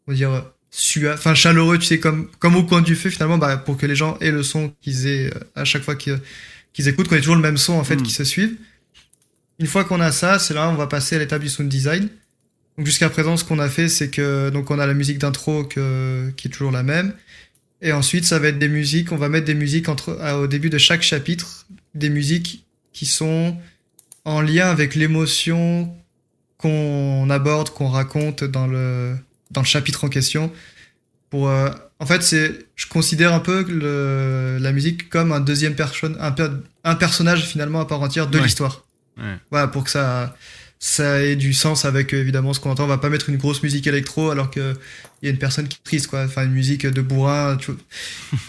on 0.07 0.13
va 0.13 0.17
dire 0.17 0.45
suave 0.71 1.15
enfin 1.17 1.35
chaleureux 1.35 1.79
tu 1.79 1.87
sais 1.87 1.99
comme 2.01 2.29
comme 2.41 2.55
au 2.57 2.65
coin 2.65 2.83
du 2.83 2.95
feu 2.97 3.09
finalement 3.09 3.39
bah, 3.39 3.57
pour 3.57 3.79
que 3.79 3.87
les 3.87 3.97
gens 3.97 4.19
aient 4.21 4.31
le 4.33 4.43
son 4.43 4.73
qu'ils 4.83 5.07
aient 5.07 5.31
à 5.55 5.65
chaque 5.65 5.83
fois 5.83 5.95
qu'ils 5.97 6.21
qu'ils 6.75 6.89
écoutent 6.89 7.09
qu'on 7.09 7.17
ait 7.17 7.21
toujours 7.21 7.37
le 7.37 7.43
même 7.49 7.57
son 7.57 7.75
en 7.75 7.85
fait 7.85 7.97
Mm. 7.97 8.03
qui 8.03 8.13
se 8.13 8.25
suivent 8.25 8.57
une 9.59 9.67
fois 9.67 9.85
qu'on 9.85 10.01
a 10.01 10.13
ça 10.13 10.39
c'est 10.39 10.53
là 10.55 10.69
on 10.69 10.75
va 10.75 10.87
passer 10.87 11.17
à 11.17 11.19
l'étape 11.21 11.41
du 11.43 11.49
sound 11.49 11.69
design 11.71 12.09
Donc 12.79 12.87
jusqu'à 12.87 13.11
présent, 13.11 13.37
ce 13.37 13.45
qu'on 13.45 13.59
a 13.59 13.69
fait, 13.69 13.89
c'est 13.89 14.09
que 14.09 14.51
donc 14.51 14.71
on 14.71 14.79
a 14.79 14.87
la 14.87 14.95
musique 14.95 15.19
d'intro 15.19 15.65
que- 15.65 16.31
qui 16.37 16.49
est 16.49 16.51
toujours 16.51 16.71
la 16.73 16.83
même. 16.85 17.13
Et 17.83 17.93
ensuite, 17.93 18.25
ça 18.25 18.39
va 18.39 18.49
être 18.49 18.59
des 18.59 18.69
musiques. 18.69 19.13
On 19.13 19.17
va 19.17 19.29
mettre 19.29 19.47
des 19.47 19.55
musiques 19.55 19.89
entre, 19.89 20.17
à- 20.21 20.39
au 20.39 20.47
début 20.47 20.71
de 20.71 20.79
chaque 20.79 21.03
chapitre, 21.03 21.67
des 21.95 22.09
musiques 22.09 22.65
qui 22.93 23.05
sont 23.07 23.57
en 24.25 24.41
lien 24.41 24.69
avec 24.71 24.95
l'émotion 24.95 25.93
qu'on 26.57 27.29
aborde, 27.31 27.71
qu'on 27.71 27.89
raconte 27.89 28.45
dans 28.45 28.67
le 28.67 29.17
dans 29.51 29.63
le 29.63 29.67
chapitre 29.67 30.05
en 30.05 30.09
question. 30.09 30.53
Pour, 31.31 31.49
euh, 31.49 31.71
en 32.01 32.07
fait, 32.07 32.23
c'est, 32.23 32.67
je 32.77 32.87
considère 32.87 33.33
un 33.33 33.41
peu 33.41 33.65
le, 33.69 34.59
la 34.61 34.73
musique 34.73 35.09
comme 35.09 35.33
un 35.33 35.41
deuxième 35.41 35.75
personne, 35.75 36.17
un, 36.21 36.33
per- 36.33 36.51
un 36.85 36.95
personnage 36.95 37.45
finalement 37.47 37.81
à 37.81 37.87
part 37.87 38.03
entière 38.03 38.27
de 38.29 38.39
Ouais. 38.39 38.45
l'histoire. 38.45 38.85
Ouais. 39.17 39.37
Voilà, 39.51 39.67
pour 39.69 39.85
que 39.85 39.91
ça, 39.91 40.37
ça 40.81 41.23
ait 41.23 41.37
du 41.37 41.53
sens 41.53 41.85
avec 41.85 42.13
évidemment 42.13 42.53
ce 42.53 42.61
qu'on 42.61 42.71
entend. 42.71 42.85
On 42.85 42.89
va 42.89 42.99
pas 42.99 43.11
mettre 43.11 43.29
une 43.29 43.37
grosse 43.37 43.63
musique 43.63 43.87
électro 43.87 44.31
alors 44.31 44.51
que 44.51 44.75
il 45.23 45.27
y 45.27 45.29
a 45.29 45.33
une 45.33 45.39
personne 45.39 45.67
qui 45.67 45.79
triste, 45.83 46.07
quoi. 46.07 46.25
Enfin, 46.25 46.45
une 46.45 46.53
musique 46.53 46.87
de 46.87 47.01
bourrin. 47.01 47.57
Tu 47.57 47.73
vois. 47.73 47.81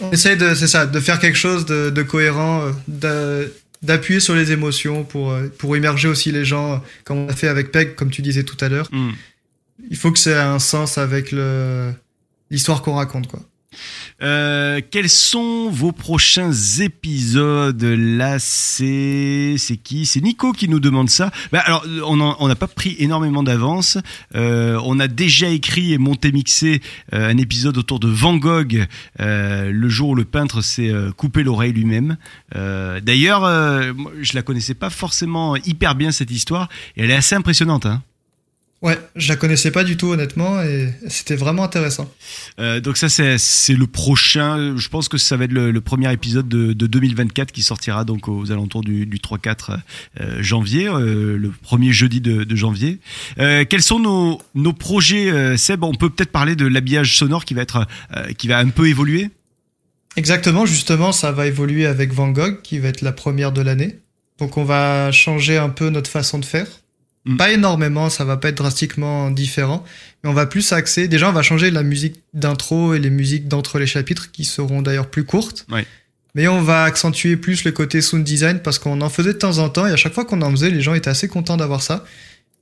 On 0.08 0.12
essaye 0.12 0.36
de, 0.36 0.54
c'est 0.54 0.68
ça, 0.68 0.86
de 0.86 1.00
faire 1.00 1.18
quelque 1.18 1.38
chose 1.38 1.66
de, 1.66 1.90
de 1.90 2.02
cohérent, 2.02 2.70
euh, 3.04 3.48
d'appuyer 3.82 4.20
sur 4.20 4.34
les 4.34 4.52
émotions 4.52 5.04
pour, 5.04 5.32
euh, 5.32 5.48
pour 5.58 5.76
immerger 5.76 6.06
aussi 6.06 6.30
les 6.30 6.44
gens, 6.44 6.74
euh, 6.74 6.76
comme 7.04 7.18
on 7.18 7.28
a 7.28 7.34
fait 7.34 7.48
avec 7.48 7.72
Peg, 7.72 7.96
comme 7.96 8.10
tu 8.10 8.22
disais 8.22 8.44
tout 8.44 8.56
à 8.60 8.68
l'heure. 8.68 8.88
Hmm. 8.92 9.10
Il 9.90 9.96
faut 9.96 10.12
que 10.12 10.18
ça 10.18 10.30
ait 10.30 10.34
un 10.34 10.58
sens 10.58 10.98
avec 10.98 11.32
le, 11.32 11.92
l'histoire 12.50 12.82
qu'on 12.82 12.94
raconte, 12.94 13.26
quoi. 13.26 13.40
Euh, 14.22 14.80
quels 14.90 15.08
sont 15.08 15.70
vos 15.70 15.92
prochains 15.92 16.52
épisodes 16.80 17.82
Là, 17.82 18.38
c'est 18.38 19.56
qui 19.82 20.06
C'est 20.06 20.20
Nico 20.20 20.52
qui 20.52 20.68
nous 20.68 20.80
demande 20.80 21.08
ça. 21.08 21.30
Bah, 21.52 21.60
alors, 21.60 21.86
on 22.06 22.48
n'a 22.48 22.54
pas 22.54 22.66
pris 22.66 22.96
énormément 22.98 23.42
d'avance. 23.42 23.98
Euh, 24.34 24.78
on 24.84 25.00
a 25.00 25.08
déjà 25.08 25.48
écrit 25.48 25.92
et 25.92 25.98
monté 25.98 26.32
mixé 26.32 26.82
euh, 27.14 27.30
un 27.30 27.38
épisode 27.38 27.78
autour 27.78 28.00
de 28.00 28.08
Van 28.08 28.36
Gogh, 28.36 28.86
le 29.18 29.88
jour 29.88 30.10
où 30.10 30.14
le 30.14 30.24
peintre 30.24 30.60
s'est 30.62 30.92
coupé 31.16 31.42
l'oreille 31.42 31.72
lui-même. 31.72 32.16
D'ailleurs, 32.54 33.42
je 34.20 34.34
la 34.34 34.42
connaissais 34.42 34.74
pas 34.74 34.90
forcément 34.90 35.56
hyper 35.56 35.94
bien 35.94 36.10
cette 36.10 36.30
histoire, 36.30 36.68
et 36.96 37.04
elle 37.04 37.10
est 37.10 37.16
assez 37.16 37.34
impressionnante. 37.34 37.86
Hein. 37.86 38.02
Ouais, 38.82 38.98
je 39.14 39.28
la 39.28 39.36
connaissais 39.36 39.70
pas 39.70 39.84
du 39.84 39.98
tout, 39.98 40.06
honnêtement, 40.06 40.62
et 40.62 40.88
c'était 41.08 41.36
vraiment 41.36 41.64
intéressant. 41.64 42.10
Euh, 42.58 42.80
donc 42.80 42.96
ça 42.96 43.10
c'est 43.10 43.36
c'est 43.36 43.74
le 43.74 43.86
prochain. 43.86 44.74
Je 44.74 44.88
pense 44.88 45.10
que 45.10 45.18
ça 45.18 45.36
va 45.36 45.44
être 45.44 45.52
le, 45.52 45.70
le 45.70 45.80
premier 45.82 46.10
épisode 46.10 46.48
de, 46.48 46.72
de 46.72 46.86
2024 46.86 47.52
qui 47.52 47.62
sortira 47.62 48.06
donc 48.06 48.26
aux 48.26 48.50
alentours 48.52 48.82
du, 48.82 49.04
du 49.04 49.18
3-4 49.18 49.76
euh, 50.20 50.42
janvier, 50.42 50.88
euh, 50.88 51.36
le 51.36 51.50
premier 51.50 51.92
jeudi 51.92 52.22
de, 52.22 52.44
de 52.44 52.56
janvier. 52.56 53.00
Euh, 53.38 53.66
quels 53.68 53.82
sont 53.82 53.98
nos, 53.98 54.40
nos 54.54 54.72
projets, 54.72 55.30
euh, 55.30 55.58
Seb? 55.58 55.84
On 55.84 55.94
peut 55.94 56.08
peut-être 56.08 56.32
parler 56.32 56.56
de 56.56 56.66
l'habillage 56.66 57.18
sonore 57.18 57.44
qui 57.44 57.52
va 57.52 57.60
être 57.60 57.86
euh, 58.16 58.32
qui 58.32 58.48
va 58.48 58.58
un 58.60 58.70
peu 58.70 58.88
évoluer? 58.88 59.28
Exactement, 60.16 60.64
justement, 60.64 61.12
ça 61.12 61.32
va 61.32 61.46
évoluer 61.46 61.84
avec 61.84 62.14
Van 62.14 62.28
Gogh, 62.30 62.62
qui 62.62 62.78
va 62.78 62.88
être 62.88 63.02
la 63.02 63.12
première 63.12 63.52
de 63.52 63.60
l'année. 63.60 63.98
Donc 64.38 64.56
on 64.56 64.64
va 64.64 65.12
changer 65.12 65.58
un 65.58 65.68
peu 65.68 65.90
notre 65.90 66.10
façon 66.10 66.38
de 66.38 66.46
faire. 66.46 66.66
Mm. 67.24 67.36
Pas 67.36 67.50
énormément, 67.50 68.08
ça 68.08 68.24
va 68.24 68.36
pas 68.36 68.48
être 68.48 68.56
drastiquement 68.56 69.30
différent, 69.30 69.84
mais 70.22 70.30
on 70.30 70.32
va 70.32 70.46
plus 70.46 70.72
axer. 70.72 71.08
Déjà, 71.08 71.28
on 71.28 71.32
va 71.32 71.42
changer 71.42 71.70
la 71.70 71.82
musique 71.82 72.22
d'intro 72.32 72.94
et 72.94 72.98
les 72.98 73.10
musiques 73.10 73.48
d'entre 73.48 73.78
les 73.78 73.86
chapitres, 73.86 74.30
qui 74.30 74.44
seront 74.44 74.82
d'ailleurs 74.82 75.08
plus 75.08 75.24
courtes. 75.24 75.66
Mais 76.34 76.46
on 76.46 76.62
va 76.62 76.84
accentuer 76.84 77.36
plus 77.36 77.64
le 77.64 77.72
côté 77.72 78.00
sound 78.00 78.22
design 78.22 78.60
parce 78.60 78.78
qu'on 78.78 79.00
en 79.00 79.08
faisait 79.08 79.32
de 79.32 79.38
temps 79.38 79.58
en 79.58 79.68
temps 79.68 79.86
et 79.86 79.90
à 79.90 79.96
chaque 79.96 80.14
fois 80.14 80.24
qu'on 80.24 80.42
en 80.42 80.50
faisait, 80.52 80.70
les 80.70 80.80
gens 80.80 80.94
étaient 80.94 81.10
assez 81.10 81.26
contents 81.26 81.56
d'avoir 81.56 81.82
ça. 81.82 82.04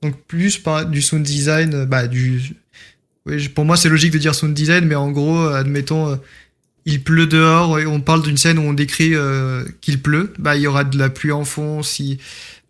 Donc 0.01 0.15
plus 0.27 0.57
par 0.57 0.85
du 0.87 1.01
sound 1.01 1.23
design, 1.23 1.73
euh, 1.73 1.85
bah 1.85 2.07
du. 2.07 2.41
Oui, 3.25 3.47
pour 3.49 3.65
moi 3.65 3.77
c'est 3.77 3.89
logique 3.89 4.11
de 4.11 4.17
dire 4.17 4.33
sound 4.33 4.55
design, 4.55 4.85
mais 4.85 4.95
en 4.95 5.11
gros, 5.11 5.37
euh, 5.37 5.53
admettons, 5.53 6.09
euh, 6.09 6.15
il 6.85 7.03
pleut 7.03 7.27
dehors 7.27 7.79
et 7.79 7.85
on 7.85 8.01
parle 8.01 8.23
d'une 8.23 8.37
scène 8.37 8.57
où 8.57 8.63
on 8.63 8.73
décrit 8.73 9.13
euh, 9.13 9.63
qu'il 9.81 10.01
pleut, 10.01 10.33
bah 10.39 10.55
il 10.55 10.63
y 10.63 10.67
aura 10.67 10.83
de 10.83 10.97
la 10.97 11.09
pluie 11.09 11.31
en 11.31 11.45
fond, 11.45 11.83
si 11.83 12.17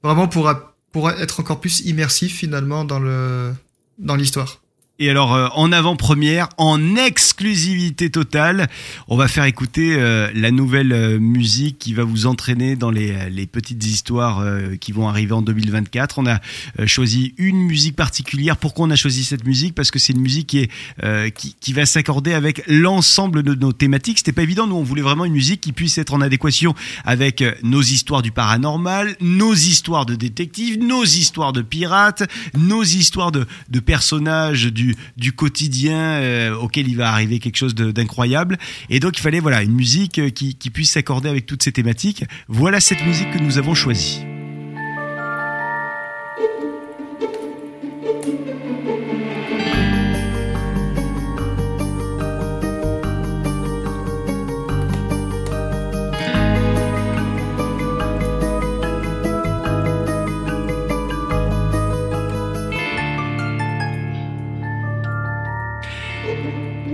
vraiment 0.03 0.27
pour 0.27 0.51
pour 0.91 1.09
être 1.09 1.39
encore 1.39 1.59
plus 1.59 1.81
immersif 1.81 2.35
finalement 2.35 2.85
dans 2.85 2.99
le 2.99 3.53
dans 3.97 4.15
l'histoire. 4.15 4.61
Et 5.01 5.09
alors, 5.09 5.33
euh, 5.33 5.47
en 5.55 5.71
avant-première, 5.71 6.49
en 6.57 6.97
exclusivité 6.97 8.09
totale, 8.09 8.67
on 9.07 9.15
va 9.15 9.29
faire 9.29 9.45
écouter 9.45 9.95
euh, 9.95 10.29
la 10.35 10.51
nouvelle 10.51 10.91
euh, 10.91 11.19
musique 11.19 11.79
qui 11.79 11.93
va 11.93 12.03
vous 12.03 12.25
entraîner 12.25 12.75
dans 12.75 12.91
les, 12.91 13.11
euh, 13.11 13.29
les 13.29 13.47
petites 13.47 13.85
histoires 13.85 14.39
euh, 14.39 14.75
qui 14.75 14.91
vont 14.91 15.07
arriver 15.07 15.31
en 15.31 15.41
2024. 15.41 16.19
On 16.19 16.25
a 16.25 16.41
euh, 16.79 16.85
choisi 16.85 17.33
une 17.37 17.61
musique 17.61 17.95
particulière. 17.95 18.57
Pourquoi 18.57 18.87
on 18.87 18.89
a 18.89 18.97
choisi 18.97 19.23
cette 19.23 19.45
musique? 19.45 19.73
Parce 19.73 19.89
que 19.89 19.99
c'est 19.99 20.11
une 20.11 20.19
musique 20.19 20.47
qui, 20.47 20.59
est, 20.59 21.31
qui, 21.33 21.55
qui 21.61 21.71
va 21.71 21.85
s'accorder 21.85 22.33
avec 22.33 22.63
l'ensemble 22.67 23.41
de 23.43 23.55
nos 23.55 23.71
thématiques. 23.71 24.17
C'était 24.17 24.33
pas 24.33 24.43
évident. 24.43 24.67
Nous, 24.67 24.75
on 24.75 24.83
voulait 24.83 25.01
vraiment 25.01 25.23
une 25.23 25.31
musique 25.31 25.61
qui 25.61 25.71
puisse 25.71 25.97
être 25.97 26.13
en 26.13 26.19
adéquation 26.19 26.75
avec 27.05 27.41
nos 27.63 27.81
histoires 27.81 28.21
du 28.21 28.31
paranormal, 28.31 29.15
nos 29.21 29.53
histoires 29.53 30.05
de 30.05 30.15
détectives, 30.15 30.77
nos 30.79 31.05
histoires 31.05 31.53
de 31.53 31.61
pirates, 31.61 32.23
nos 32.57 32.83
histoires 32.83 33.31
de, 33.31 33.45
de 33.69 33.79
personnages 33.79 34.65
du, 34.65 34.88
du 35.17 35.31
quotidien 35.33 35.97
euh, 35.97 36.55
auquel 36.55 36.87
il 36.87 36.97
va 36.97 37.11
arriver 37.11 37.39
quelque 37.39 37.57
chose 37.57 37.75
d'incroyable. 37.75 38.57
Et 38.89 38.99
donc, 38.99 39.17
il 39.17 39.21
fallait 39.21 39.39
voilà 39.39 39.63
une 39.63 39.73
musique 39.73 40.19
euh, 40.19 40.29
qui, 40.29 40.55
qui 40.55 40.69
puisse 40.69 40.91
s'accorder 40.91 41.29
avec 41.29 41.45
toutes 41.45 41.63
ces 41.63 41.71
thématiques. 41.71 42.23
Voilà 42.47 42.79
cette 42.79 43.05
musique 43.05 43.31
que 43.31 43.39
nous 43.39 43.57
avons 43.57 43.73
choisie. 43.73 44.21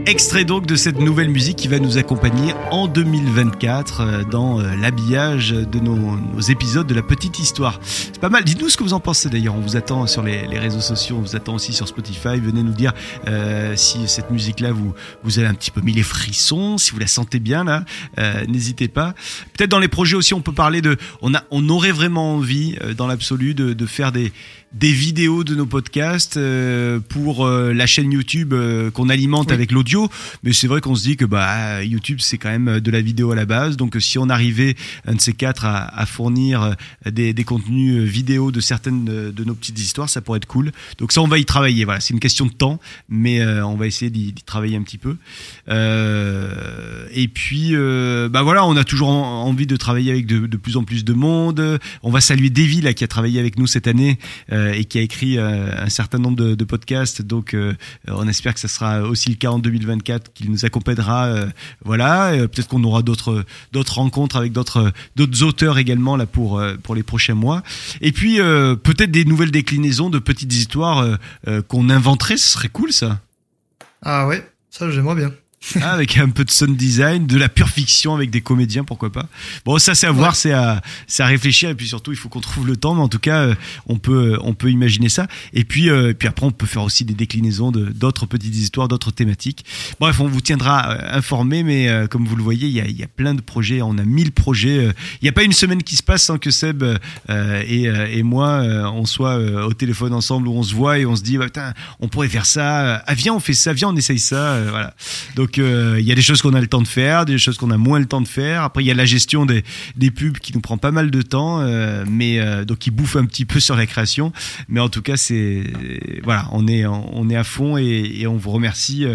Extrait 0.07 0.45
donc 0.45 0.67
de 0.67 0.75
cette 0.75 0.99
nouvelle 0.99 1.29
musique 1.29 1.57
qui 1.57 1.67
va 1.67 1.79
nous 1.79 1.97
accompagner 1.97 2.53
en 2.69 2.87
2024 2.87 4.01
euh, 4.01 4.23
dans 4.23 4.59
euh, 4.59 4.75
l'habillage 4.75 5.49
de 5.49 5.79
nos, 5.79 6.39
épisodes 6.41 6.85
de 6.85 6.93
la 6.93 7.01
petite 7.01 7.39
histoire. 7.39 7.79
C'est 7.81 8.19
pas 8.19 8.29
mal. 8.29 8.43
Dites-nous 8.43 8.69
ce 8.69 8.77
que 8.77 8.83
vous 8.83 8.93
en 8.93 8.99
pensez 8.99 9.29
d'ailleurs. 9.29 9.55
On 9.55 9.61
vous 9.61 9.77
attend 9.77 10.05
sur 10.05 10.21
les, 10.21 10.45
réseaux 10.59 10.79
sociaux, 10.79 11.15
on 11.17 11.21
vous 11.21 11.35
attend 11.35 11.55
aussi 11.55 11.73
sur 11.73 11.87
Spotify. 11.87 12.39
Venez 12.39 12.61
nous 12.61 12.73
dire 12.73 12.93
euh, 13.27 13.75
si 13.75 14.07
cette 14.07 14.29
musique-là 14.29 14.71
vous 14.73 14.93
vous 15.23 15.39
avez 15.39 15.47
un 15.47 15.55
petit 15.55 15.71
peu 15.71 15.81
mis 15.81 15.93
les 15.93 16.03
frissons, 16.03 16.77
si 16.77 16.91
vous 16.91 16.99
la 16.99 17.07
sentez 17.07 17.39
bien 17.39 17.63
là. 17.63 17.83
N'hésitez 18.47 18.87
pas. 18.87 19.15
Peut-être 19.57 19.71
dans 19.71 19.79
les 19.79 19.87
projets 19.87 20.15
aussi, 20.15 20.35
on 20.35 20.41
peut 20.41 20.53
parler 20.53 20.81
de. 20.81 20.97
On 21.23 21.33
a, 21.33 21.43
on 21.49 21.67
aurait 21.69 21.91
vraiment 21.91 22.35
envie, 22.35 22.77
dans 22.95 23.07
l'absolu, 23.07 23.55
de 23.55 23.85
faire 23.87 24.11
des 24.11 24.31
des 24.75 24.91
vidéos 24.91 25.43
de 25.43 25.55
nos 25.55 25.65
podcasts 25.65 26.37
euh, 26.37 26.99
pour 26.99 27.45
euh, 27.45 27.73
la 27.73 27.87
chaîne 27.87 28.11
YouTube 28.11 28.53
euh, 28.53 28.91
qu'on 28.91 29.09
alimente 29.09 29.47
Oui. 29.47 29.53
avec 29.53 29.71
l'audio. 29.71 30.09
Mais 30.43 30.53
c'est 30.53 30.67
vrai 30.67 30.81
qu'on 30.81 30.95
se 30.95 31.03
dit 31.03 31.15
que 31.17 31.25
bah 31.25 31.83
YouTube 31.83 32.17
c'est 32.21 32.37
quand 32.37 32.49
même 32.49 32.79
de 32.79 32.91
la 32.91 33.01
vidéo 33.01 33.31
à 33.31 33.35
la 33.35 33.45
base. 33.45 33.77
Donc 33.77 33.95
si 33.99 34.17
on 34.19 34.29
arrivait 34.29 34.75
un 35.07 35.15
de 35.15 35.21
ces 35.21 35.33
quatre 35.33 35.65
à, 35.65 35.85
à 35.97 36.05
fournir 36.05 36.61
euh, 36.61 36.73
des, 37.09 37.33
des 37.33 37.43
contenus 37.45 38.01
euh, 38.01 38.03
vidéo 38.03 38.51
de 38.51 38.59
certaines 38.59 39.05
de, 39.05 39.31
de 39.31 39.43
nos 39.45 39.55
petites 39.55 39.79
histoires, 39.79 40.09
ça 40.09 40.21
pourrait 40.21 40.37
être 40.37 40.45
cool. 40.45 40.71
Donc 40.97 41.11
ça 41.11 41.21
on 41.21 41.27
va 41.27 41.37
y 41.39 41.45
travailler. 41.45 41.85
Voilà, 41.85 41.99
c'est 42.01 42.13
une 42.13 42.19
question 42.19 42.45
de 42.45 42.51
temps, 42.53 42.79
mais 43.09 43.39
euh, 43.41 43.65
on 43.65 43.75
va 43.75 43.87
essayer 43.87 44.11
d'y 44.11 44.33
d'y 44.33 44.43
travailler 44.43 44.75
un 44.75 44.83
petit 44.83 44.97
peu. 44.97 45.15
Euh, 45.69 47.07
et 47.13 47.27
puis 47.27 47.69
euh, 47.73 48.29
bah 48.29 48.41
voilà, 48.41 48.65
on 48.65 48.75
a 48.75 48.83
toujours 48.83 49.09
en- 49.09 49.43
envie 49.45 49.67
de 49.67 49.75
travailler 49.75 50.11
avec 50.11 50.25
de, 50.25 50.47
de 50.47 50.57
plus 50.57 50.77
en 50.77 50.83
plus 50.83 51.05
de 51.05 51.13
monde. 51.13 51.79
On 52.03 52.11
va 52.11 52.21
saluer 52.21 52.49
Davy 52.49 52.81
là 52.81 52.93
qui 52.93 53.03
a 53.03 53.07
travaillé 53.07 53.39
avec 53.39 53.57
nous 53.57 53.67
cette 53.67 53.87
année 53.87 54.17
euh, 54.51 54.64
et 54.73 54.85
qui 54.85 54.97
a 54.97 55.01
écrit 55.01 55.37
euh, 55.37 55.69
un 55.77 55.89
certain 55.89 56.17
nombre 56.17 56.37
de, 56.55 56.63
podcasts. 56.63 57.21
Donc, 57.21 57.53
euh, 57.53 57.73
on 58.07 58.27
espère 58.27 58.53
que 58.53 58.59
ça 58.59 58.67
sera 58.67 59.01
aussi 59.01 59.29
le 59.29 59.35
cas 59.35 59.49
en 59.49 59.59
2024, 59.59 60.33
qu'il 60.33 60.49
nous 60.51 60.65
accompagnera. 60.65 61.25
euh, 61.25 61.47
voilà, 61.83 62.31
Euh, 62.33 62.47
peut-être 62.47 62.67
qu'on 62.67 62.83
aura 62.83 63.01
d'autres 63.01 63.45
d'autres 63.71 63.95
rencontres 63.95 64.35
avec 64.35 64.51
d'autres 64.51 64.91
d'autres 65.15 65.43
auteurs 65.43 65.77
également 65.77 66.17
là 66.17 66.25
pour 66.25 66.59
euh, 66.59 66.75
pour 66.81 66.95
les 66.95 67.03
prochains 67.03 67.35
mois. 67.35 67.61
Et 68.01 68.11
puis 68.11 68.39
euh, 68.39 68.75
peut-être 68.75 69.11
des 69.11 69.25
nouvelles 69.25 69.51
déclinaisons 69.51 70.09
de 70.09 70.19
petites 70.19 70.53
histoires 70.53 70.99
euh, 70.99 71.15
euh, 71.47 71.61
qu'on 71.61 71.89
inventerait. 71.89 72.37
Ce 72.37 72.49
serait 72.49 72.69
cool 72.69 72.91
ça. 72.91 73.19
Ah 74.01 74.27
ouais, 74.27 74.47
ça 74.69 74.89
j'aimerais 74.91 75.15
bien. 75.15 75.31
Ah, 75.81 75.91
avec 75.93 76.17
un 76.17 76.29
peu 76.29 76.43
de 76.45 76.51
sound 76.51 76.75
design, 76.77 77.27
de 77.27 77.37
la 77.37 77.49
pure 77.49 77.69
fiction 77.69 78.15
avec 78.15 78.29
des 78.29 78.41
comédiens, 78.41 78.83
pourquoi 78.83 79.11
pas. 79.11 79.27
Bon, 79.65 79.77
ça 79.77 79.93
c'est 79.95 80.07
à 80.07 80.11
voir, 80.11 80.35
c'est 80.35 80.51
à, 80.51 80.81
réfléchir 81.19 81.69
et 81.69 81.75
puis 81.75 81.87
surtout 81.87 82.11
il 82.11 82.17
faut 82.17 82.29
qu'on 82.29 82.39
trouve 82.39 82.65
le 82.67 82.75
temps, 82.77 82.93
mais 82.95 83.01
en 83.01 83.07
tout 83.09 83.19
cas 83.19 83.41
euh, 83.41 83.55
on 83.87 83.97
peut, 83.97 84.37
on 84.41 84.53
peut 84.53 84.69
imaginer 84.71 85.09
ça. 85.09 85.27
Et 85.53 85.63
puis, 85.63 85.89
euh, 85.89 86.13
puis 86.13 86.27
après 86.27 86.45
on 86.45 86.51
peut 86.51 86.65
faire 86.65 86.83
aussi 86.83 87.03
des 87.05 87.13
déclinaisons 87.13 87.71
de 87.71 87.85
d'autres 87.85 88.25
petites 88.25 88.55
histoires, 88.55 88.87
d'autres 88.87 89.11
thématiques. 89.11 89.65
Bref, 89.99 90.19
on 90.19 90.27
vous 90.27 90.41
tiendra 90.41 90.91
euh, 90.91 91.17
informé, 91.17 91.63
mais 91.63 91.89
euh, 91.89 92.07
comme 92.07 92.25
vous 92.25 92.35
le 92.35 92.43
voyez, 92.43 92.67
il 92.67 92.73
y 92.73 92.81
a, 92.81 92.87
y 92.87 93.03
a 93.03 93.07
plein 93.07 93.33
de 93.33 93.41
projets, 93.41 93.81
on 93.81 93.97
a 93.97 94.03
mille 94.03 94.31
projets. 94.31 94.77
euh, 94.87 94.93
Il 95.21 95.25
n'y 95.25 95.29
a 95.29 95.33
pas 95.33 95.43
une 95.43 95.53
semaine 95.53 95.83
qui 95.83 95.95
se 95.95 96.03
passe 96.03 96.23
sans 96.23 96.37
que 96.37 96.51
Seb 96.51 96.83
euh, 96.83 97.63
et, 97.67 97.87
euh, 97.87 98.07
et 98.11 98.23
moi 98.23 98.49
euh, 98.61 98.83
on 98.85 99.05
soit 99.05 99.37
euh, 99.37 99.63
au 99.65 99.73
téléphone 99.73 100.13
ensemble 100.13 100.47
où 100.47 100.53
on 100.53 100.63
se 100.63 100.73
voit 100.73 100.99
et 100.99 101.05
on 101.05 101.15
se 101.15 101.23
dit 101.23 101.37
bah, 101.37 101.45
putain, 101.45 101.73
on 101.99 102.07
pourrait 102.07 102.29
faire 102.29 102.45
ça. 102.45 103.03
Ah 103.07 103.13
viens, 103.13 103.33
on 103.33 103.39
fait 103.39 103.53
ça, 103.53 103.73
viens, 103.73 103.89
on 103.89 103.95
essaye 103.95 104.19
ça. 104.19 104.35
euh, 104.53 104.67
voilà. 104.69 104.93
Donc 105.35 105.54
euh, 105.57 105.99
il 105.99 106.05
y 106.05 106.11
a 106.11 106.15
des 106.15 106.21
choses 106.21 106.41
qu'on 106.41 106.53
a 106.53 106.61
le 106.61 106.67
temps 106.67 106.81
de 106.81 106.87
faire, 106.87 107.25
des 107.25 107.37
choses 107.37 107.57
qu'on 107.57 107.71
a 107.71 107.77
moins 107.77 107.99
le 107.99 108.05
temps 108.05 108.21
de 108.21 108.27
faire. 108.27 108.63
Après 108.63 108.83
il 108.83 108.87
y 108.87 108.91
a 108.91 108.93
la 108.93 109.05
gestion 109.05 109.45
des, 109.45 109.63
pubs 110.11 110.37
qui 110.39 110.53
nous 110.53 110.61
prend 110.61 110.77
pas 110.77 110.91
mal 110.91 111.11
de 111.11 111.21
temps, 111.21 111.61
euh, 111.61 112.03
mais 112.07 112.39
euh, 112.39 112.65
donc 112.65 112.79
qui 112.79 112.91
bouffe 112.91 113.15
un 113.15 113.25
petit 113.25 113.45
peu 113.45 113.59
sur 113.59 113.75
la 113.75 113.85
création. 113.85 114.31
Mais 114.67 114.79
en 114.79 114.89
tout 114.89 115.01
cas 115.01 115.17
c'est 115.17 115.63
voilà, 116.23 116.47
on 116.51 116.67
est 116.67 116.85
on 116.85 117.29
est 117.29 117.35
à 117.35 117.43
fond 117.43 117.77
et, 117.77 118.25
on 118.27 118.37
vous 118.37 118.51
remercie 118.51 119.05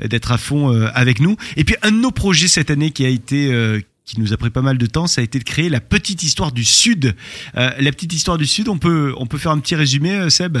d'être 0.00 0.32
à 0.32 0.38
fond 0.38 0.70
avec 0.94 1.20
nous. 1.20 1.36
Et 1.56 1.64
puis 1.64 1.74
un 1.82 1.90
de 1.90 1.96
nos 1.96 2.10
projets 2.10 2.48
cette 2.48 2.70
année 2.70 2.90
qui 2.90 3.04
a 3.04 3.08
été 3.08 3.82
qui 4.04 4.20
nous 4.20 4.32
a 4.32 4.36
pris 4.36 4.50
pas 4.50 4.62
mal 4.62 4.78
de 4.78 4.86
temps, 4.86 5.06
ça 5.06 5.20
a 5.20 5.24
été 5.24 5.38
de 5.38 5.44
créer 5.44 5.68
la 5.68 5.80
petite 5.80 6.22
histoire 6.22 6.52
du 6.52 6.64
Sud. 6.64 7.14
La 7.54 7.92
petite 7.92 8.12
histoire 8.12 8.38
du 8.38 8.46
Sud, 8.46 8.68
on 8.68 8.78
peut, 8.78 9.14
on 9.16 9.26
peut 9.26 9.38
faire 9.38 9.52
un 9.52 9.58
petit 9.58 9.74
résumé, 9.74 10.30
Seb? 10.30 10.58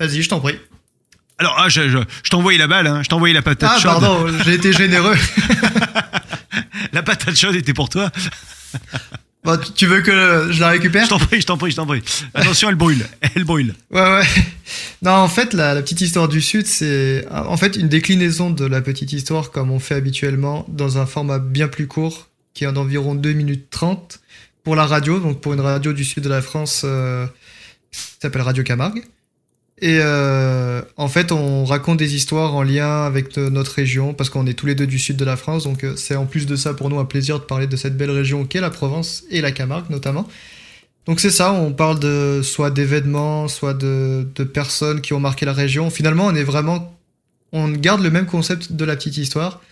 Vas-y, 0.00 0.22
je 0.22 0.28
t'en 0.28 0.40
prie. 0.40 0.54
Alors, 1.38 1.54
ah, 1.58 1.68
je, 1.68 1.88
je, 1.88 1.98
je 2.22 2.36
envoyé 2.36 2.58
la 2.58 2.66
balle, 2.66 2.86
hein, 2.86 3.02
je 3.08 3.14
envoyé 3.14 3.32
la 3.34 3.42
patate 3.42 3.70
Ah, 3.74 3.78
chaude. 3.78 3.90
pardon, 3.92 4.26
j'ai 4.44 4.54
été 4.54 4.72
généreux. 4.72 5.16
La 6.92 7.02
patate 7.02 7.36
chaude 7.36 7.54
était 7.54 7.74
pour 7.74 7.88
toi. 7.88 8.10
Bon, 9.44 9.56
tu- 9.58 9.72
tu 9.72 9.86
veux 9.86 10.00
que 10.00 10.48
je 10.50 10.60
la 10.60 10.68
récupère 10.70 11.04
Je 11.04 11.10
t'en 11.10 11.18
prie, 11.18 11.40
je 11.40 11.46
t'en 11.46 11.56
prie, 11.56 11.70
je 11.70 11.76
t'en 11.76 11.86
prie. 11.86 12.02
Attention, 12.34 12.68
elle 12.68 12.74
brûle, 12.74 13.06
elle 13.34 13.44
brûle. 13.44 13.74
Ouais, 13.90 14.00
ouais. 14.00 14.24
Non, 15.02 15.12
en 15.12 15.28
fait, 15.28 15.54
la, 15.54 15.74
la 15.74 15.82
petite 15.82 16.00
histoire 16.00 16.28
du 16.28 16.40
Sud, 16.40 16.66
c'est 16.66 17.26
en 17.30 17.56
fait 17.56 17.76
une 17.76 17.88
déclinaison 17.88 18.50
de 18.50 18.64
la 18.64 18.80
petite 18.80 19.12
histoire 19.12 19.50
comme 19.50 19.70
on 19.70 19.78
fait 19.78 19.94
habituellement 19.94 20.64
dans 20.68 20.98
un 20.98 21.06
format 21.06 21.38
bien 21.38 21.68
plus 21.68 21.86
court, 21.86 22.28
qui 22.54 22.64
est 22.64 22.72
d'environ 22.72 23.14
2 23.14 23.32
minutes 23.32 23.68
30 23.70 24.20
pour 24.64 24.76
la 24.76 24.86
radio, 24.86 25.18
donc 25.20 25.40
pour 25.40 25.54
une 25.54 25.60
radio 25.60 25.92
du 25.92 26.04
sud 26.04 26.24
de 26.24 26.28
la 26.28 26.42
France 26.42 26.82
euh, 26.84 27.26
qui 27.92 28.00
s'appelle 28.20 28.42
Radio 28.42 28.64
Camargue. 28.64 29.02
Et 29.80 29.98
euh, 30.00 30.82
en 30.96 31.08
fait, 31.08 31.30
on 31.30 31.64
raconte 31.64 31.98
des 31.98 32.16
histoires 32.16 32.54
en 32.54 32.62
lien 32.62 33.04
avec 33.04 33.36
notre 33.36 33.72
région, 33.72 34.12
parce 34.12 34.28
qu'on 34.28 34.46
est 34.46 34.54
tous 34.54 34.66
les 34.66 34.74
deux 34.74 34.86
du 34.86 34.98
sud 34.98 35.16
de 35.16 35.24
la 35.24 35.36
France, 35.36 35.64
donc 35.64 35.84
euh, 35.84 35.94
c'est 35.96 36.16
en 36.16 36.26
plus 36.26 36.46
de 36.46 36.56
ça 36.56 36.74
pour 36.74 36.90
nous 36.90 36.98
un 36.98 37.04
plaisir 37.04 37.38
de 37.38 37.44
parler 37.44 37.68
de 37.68 37.76
cette 37.76 37.96
belle 37.96 38.10
région 38.10 38.44
qu'est 38.44 38.60
la 38.60 38.70
Provence 38.70 39.22
et 39.30 39.40
la 39.40 39.52
Camargue 39.52 39.88
notamment. 39.90 40.26
Donc 41.06 41.20
c'est 41.20 41.30
ça, 41.30 41.52
on 41.52 41.72
parle 41.72 42.00
de 42.00 42.40
soit 42.42 42.70
d'événements, 42.70 43.46
soit 43.46 43.72
de, 43.72 44.26
de 44.34 44.44
personnes 44.44 45.00
qui 45.00 45.12
ont 45.12 45.20
marqué 45.20 45.46
la 45.46 45.52
région. 45.52 45.90
Finalement, 45.90 46.26
on 46.26 46.34
est 46.34 46.44
vraiment, 46.44 46.98
on 47.52 47.68
garde 47.68 48.02
le 48.02 48.10
même 48.10 48.26
concept 48.26 48.72
de 48.72 48.84
la 48.84 48.96
petite 48.96 49.16
histoire, 49.16 49.62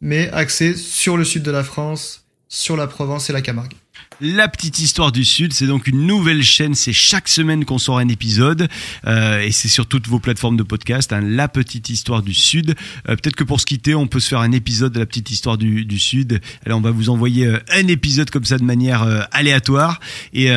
mais 0.00 0.30
axé 0.32 0.74
sur 0.74 1.16
le 1.16 1.24
sud 1.24 1.42
de 1.44 1.50
la 1.50 1.62
France, 1.62 2.24
sur 2.48 2.76
la 2.76 2.86
Provence 2.86 3.30
et 3.30 3.32
la 3.32 3.40
Camargue. 3.40 3.72
La 4.20 4.46
petite 4.46 4.78
histoire 4.78 5.10
du 5.10 5.24
Sud, 5.24 5.52
c'est 5.52 5.66
donc 5.66 5.88
une 5.88 6.06
nouvelle 6.06 6.44
chaîne. 6.44 6.76
C'est 6.76 6.92
chaque 6.92 7.28
semaine 7.28 7.64
qu'on 7.64 7.78
sort 7.78 7.98
un 7.98 8.06
épisode 8.06 8.68
euh, 9.08 9.40
et 9.40 9.50
c'est 9.50 9.66
sur 9.66 9.86
toutes 9.86 10.06
vos 10.06 10.20
plateformes 10.20 10.56
de 10.56 10.62
podcast. 10.62 11.12
hein, 11.12 11.20
la 11.20 11.48
petite 11.48 11.90
histoire 11.90 12.22
du 12.22 12.32
Sud. 12.32 12.76
Euh, 13.08 13.16
Peut-être 13.16 13.34
que 13.34 13.42
pour 13.42 13.60
se 13.60 13.66
quitter, 13.66 13.96
on 13.96 14.06
peut 14.06 14.20
se 14.20 14.28
faire 14.28 14.38
un 14.38 14.52
épisode 14.52 14.92
de 14.92 15.00
la 15.00 15.06
petite 15.06 15.32
histoire 15.32 15.58
du, 15.58 15.98
Sud. 15.98 16.40
Alors 16.64 16.78
on 16.78 16.80
va 16.80 16.92
vous 16.92 17.10
envoyer 17.10 17.46
euh, 17.46 17.58
un 17.72 17.88
épisode 17.88 18.30
comme 18.30 18.44
ça 18.44 18.56
de 18.56 18.62
manière 18.62 19.02
aléatoire 19.32 19.98
et, 20.32 20.48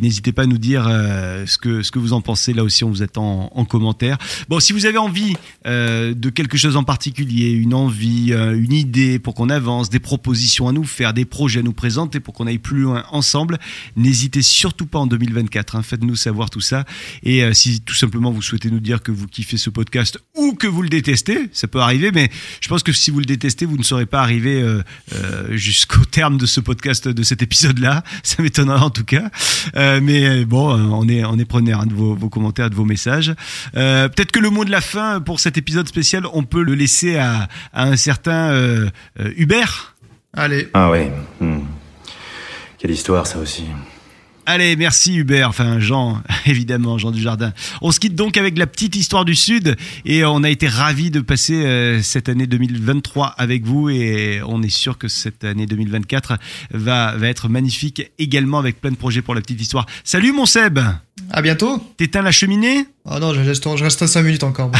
n'hésitez 0.00 0.32
pas 0.32 0.42
à 0.42 0.46
nous 0.46 0.58
dire 0.58 0.84
ce 0.84 1.56
que 1.58 1.82
ce 1.82 1.92
que 1.92 1.98
vous 1.98 2.12
en 2.12 2.20
pensez. 2.20 2.52
Là 2.52 2.64
aussi, 2.64 2.82
on 2.82 2.90
vous 2.90 3.02
attend 3.02 3.50
en, 3.54 3.60
en 3.60 3.64
commentaire. 3.64 4.18
Bon, 4.48 4.58
si 4.58 4.72
vous 4.72 4.86
avez 4.86 4.98
envie 4.98 5.34
de 5.64 6.30
quelque 6.30 6.56
chose 6.56 6.76
en 6.76 6.84
particulier, 6.84 7.50
une 7.50 7.74
envie, 7.74 8.32
une 8.32 8.72
idée 8.72 9.18
pour 9.18 9.34
qu'on 9.34 9.50
avance, 9.50 9.90
des 9.90 10.00
propositions 10.00 10.68
à 10.68 10.72
nous 10.72 10.84
faire, 10.84 11.12
des 11.14 11.24
projets 11.24 11.60
à 11.60 11.62
nous 11.62 11.72
présenter 11.72 12.20
pour 12.20 12.34
qu'on 12.34 12.46
aille 12.46 12.58
plus 12.58 12.87
loin 12.88 13.04
ensemble, 13.10 13.58
n'hésitez 13.96 14.42
surtout 14.42 14.86
pas 14.86 14.98
en 14.98 15.06
2024. 15.06 15.76
hein, 15.76 15.82
Faites-nous 15.82 16.16
savoir 16.16 16.50
tout 16.50 16.60
ça. 16.60 16.84
Et 17.22 17.42
euh, 17.44 17.52
si 17.54 17.80
tout 17.80 17.94
simplement 17.94 18.30
vous 18.30 18.42
souhaitez 18.42 18.70
nous 18.70 18.80
dire 18.80 19.02
que 19.02 19.12
vous 19.12 19.26
kiffez 19.26 19.56
ce 19.56 19.70
podcast 19.70 20.18
ou 20.36 20.54
que 20.54 20.66
vous 20.66 20.82
le 20.82 20.88
détestez, 20.88 21.48
ça 21.52 21.68
peut 21.68 21.80
arriver, 21.80 22.10
mais 22.12 22.30
je 22.60 22.68
pense 22.68 22.82
que 22.82 22.92
si 22.92 23.10
vous 23.10 23.20
le 23.20 23.24
détestez, 23.26 23.64
vous 23.66 23.76
ne 23.78 23.82
serez 23.82 24.06
pas 24.06 24.20
arrivé 24.20 24.60
euh, 24.60 24.82
euh, 25.14 25.56
jusqu'au 25.56 26.04
terme 26.04 26.38
de 26.38 26.46
ce 26.46 26.60
podcast, 26.60 27.08
de 27.08 27.22
cet 27.22 27.42
épisode-là. 27.42 28.02
Ça 28.22 28.42
m'étonnerait 28.42 28.80
en 28.80 28.90
tout 28.90 29.04
cas. 29.04 29.30
Euh, 29.76 30.00
mais 30.02 30.44
bon, 30.44 30.70
on 30.92 31.08
est, 31.08 31.24
on 31.24 31.38
est 31.38 31.44
preneur 31.44 31.80
hein, 31.82 31.86
de 31.86 31.94
vos, 31.94 32.14
vos 32.14 32.28
commentaires, 32.28 32.70
de 32.70 32.74
vos 32.74 32.84
messages. 32.84 33.34
Euh, 33.76 34.08
Peut-être 34.08 34.32
que 34.32 34.40
le 34.40 34.50
mot 34.50 34.64
de 34.64 34.70
la 34.70 34.80
fin 34.80 35.20
pour 35.20 35.40
cet 35.40 35.56
épisode 35.58 35.88
spécial, 35.88 36.24
on 36.32 36.42
peut 36.42 36.62
le 36.62 36.74
laisser 36.74 37.16
à, 37.16 37.48
à 37.72 37.84
un 37.84 37.96
certain 37.96 38.50
euh, 38.50 38.88
euh, 39.20 39.32
Hubert. 39.36 39.96
Allez, 40.34 40.68
Ah 40.74 40.90
ouais. 40.90 41.12
hmm. 41.40 41.60
Quelle 42.78 42.92
histoire 42.92 43.26
ça 43.26 43.38
aussi. 43.38 43.64
Allez, 44.46 44.76
merci 44.76 45.16
Hubert, 45.16 45.50
enfin 45.50 45.78
Jean, 45.78 46.22
évidemment, 46.46 46.96
Jean 46.96 47.10
Dujardin. 47.10 47.52
On 47.82 47.92
se 47.92 48.00
quitte 48.00 48.14
donc 48.14 48.38
avec 48.38 48.56
la 48.56 48.66
petite 48.66 48.96
histoire 48.96 49.26
du 49.26 49.34
Sud 49.34 49.76
et 50.06 50.24
on 50.24 50.42
a 50.42 50.48
été 50.48 50.68
ravis 50.68 51.10
de 51.10 51.20
passer 51.20 51.66
euh, 51.66 52.00
cette 52.02 52.30
année 52.30 52.46
2023 52.46 53.26
avec 53.36 53.66
vous 53.66 53.90
et 53.90 54.40
on 54.46 54.62
est 54.62 54.70
sûr 54.70 54.96
que 54.96 55.08
cette 55.08 55.44
année 55.44 55.66
2024 55.66 56.38
va, 56.70 57.14
va 57.16 57.28
être 57.28 57.50
magnifique 57.50 58.10
également 58.18 58.58
avec 58.58 58.80
plein 58.80 58.92
de 58.92 58.96
projets 58.96 59.20
pour 59.20 59.34
la 59.34 59.42
petite 59.42 59.60
histoire. 59.60 59.84
Salut 60.02 60.32
mon 60.32 60.46
Seb 60.46 60.78
à 61.30 61.42
bientôt. 61.42 61.78
T'éteins 61.96 62.22
la 62.22 62.32
cheminée? 62.32 62.86
Oh 63.04 63.18
non, 63.20 63.32
je 63.34 63.40
reste, 63.40 63.76
je 63.76 63.84
reste 63.84 64.02
à 64.02 64.06
5 64.06 64.22
minutes 64.22 64.44
encore. 64.44 64.70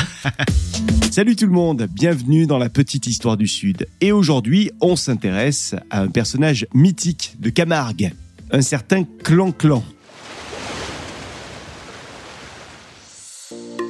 Salut 1.11 1.36
tout 1.36 1.46
le 1.46 1.53
monde, 1.53 1.88
bienvenue 1.90 2.46
dans 2.46 2.59
la 2.59 2.68
petite 2.68 3.07
histoire 3.07 3.36
du 3.36 3.46
Sud. 3.46 3.86
Et 4.01 4.12
aujourd'hui, 4.12 4.70
on 4.80 4.96
s'intéresse 4.96 5.74
à 5.90 6.03
un 6.03 6.09
personnage 6.09 6.66
mythique 6.74 7.34
de 7.38 7.51
Camargue, 7.51 8.12
un 8.53 8.62
certain 8.62 9.05
Clan 9.24 9.53
Clan. 9.53 9.82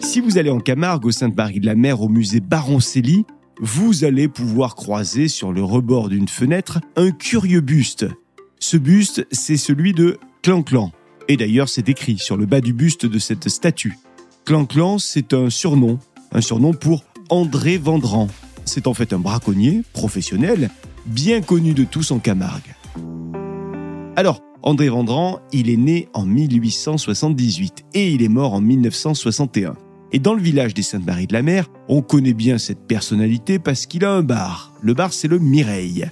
Si 0.00 0.20
vous 0.20 0.38
allez 0.38 0.50
en 0.50 0.60
Camargue, 0.60 1.04
au 1.04 1.10
Sainte-Marie 1.10 1.60
de 1.60 1.66
la 1.66 1.74
Mer, 1.74 2.00
au 2.00 2.08
musée 2.08 2.40
Baroncelli, 2.40 3.24
vous 3.60 4.04
allez 4.04 4.28
pouvoir 4.28 4.74
croiser 4.74 5.28
sur 5.28 5.52
le 5.52 5.62
rebord 5.62 6.08
d'une 6.08 6.28
fenêtre 6.28 6.80
un 6.96 7.10
curieux 7.10 7.60
buste. 7.60 8.06
Ce 8.58 8.76
buste, 8.76 9.26
c'est 9.32 9.56
celui 9.56 9.92
de 9.92 10.18
Clan 10.42 10.62
Clan. 10.62 10.92
Et 11.28 11.36
d'ailleurs, 11.36 11.68
c'est 11.68 11.88
écrit 11.90 12.18
sur 12.18 12.38
le 12.38 12.46
bas 12.46 12.62
du 12.62 12.72
buste 12.72 13.04
de 13.04 13.18
cette 13.18 13.48
statue. 13.50 13.98
Clan 14.46 14.64
Clan, 14.64 14.98
c'est 14.98 15.34
un 15.34 15.50
surnom, 15.50 15.98
un 16.32 16.40
surnom 16.40 16.72
pour 16.72 17.04
André 17.28 17.76
Vendran. 17.76 18.28
C'est 18.64 18.86
en 18.86 18.94
fait 18.94 19.12
un 19.12 19.18
braconnier 19.18 19.82
professionnel, 19.92 20.70
bien 21.04 21.42
connu 21.42 21.74
de 21.74 21.84
tous 21.84 22.10
en 22.12 22.18
Camargue. 22.18 22.74
Alors, 24.16 24.40
André 24.62 24.88
Vendran, 24.88 25.40
il 25.52 25.68
est 25.68 25.76
né 25.76 26.08
en 26.14 26.24
1878 26.24 27.84
et 27.92 28.10
il 28.10 28.22
est 28.22 28.28
mort 28.28 28.54
en 28.54 28.62
1961. 28.62 29.76
Et 30.12 30.18
dans 30.18 30.32
le 30.32 30.40
village 30.40 30.72
des 30.72 30.82
Saintes-Maries 30.82 31.26
de 31.26 31.34
la 31.34 31.42
Mer, 31.42 31.68
on 31.88 32.00
connaît 32.00 32.32
bien 32.32 32.56
cette 32.56 32.86
personnalité 32.86 33.58
parce 33.58 33.84
qu'il 33.84 34.06
a 34.06 34.12
un 34.12 34.22
bar. 34.22 34.72
Le 34.80 34.94
bar, 34.94 35.12
c'est 35.12 35.28
le 35.28 35.38
Mireille. 35.38 36.10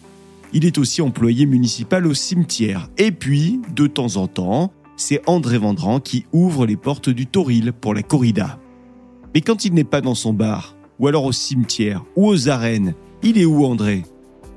Il 0.52 0.64
est 0.64 0.78
aussi 0.78 1.02
employé 1.02 1.46
municipal 1.46 2.06
au 2.06 2.14
cimetière. 2.14 2.88
Et 2.98 3.10
puis, 3.10 3.60
de 3.74 3.86
temps 3.86 4.16
en 4.16 4.28
temps, 4.28 4.72
c'est 4.96 5.22
André 5.26 5.58
Vendran 5.58 6.00
qui 6.00 6.26
ouvre 6.32 6.66
les 6.66 6.76
portes 6.76 7.08
du 7.08 7.26
Toril 7.26 7.72
pour 7.72 7.94
la 7.94 8.02
corrida. 8.02 8.58
Mais 9.34 9.40
quand 9.40 9.64
il 9.64 9.74
n'est 9.74 9.84
pas 9.84 10.00
dans 10.00 10.14
son 10.14 10.32
bar, 10.32 10.76
ou 10.98 11.08
alors 11.08 11.24
au 11.24 11.32
cimetière, 11.32 12.04
ou 12.16 12.26
aux 12.26 12.48
arènes, 12.48 12.94
il 13.22 13.38
est 13.38 13.44
où 13.44 13.64
André? 13.64 14.04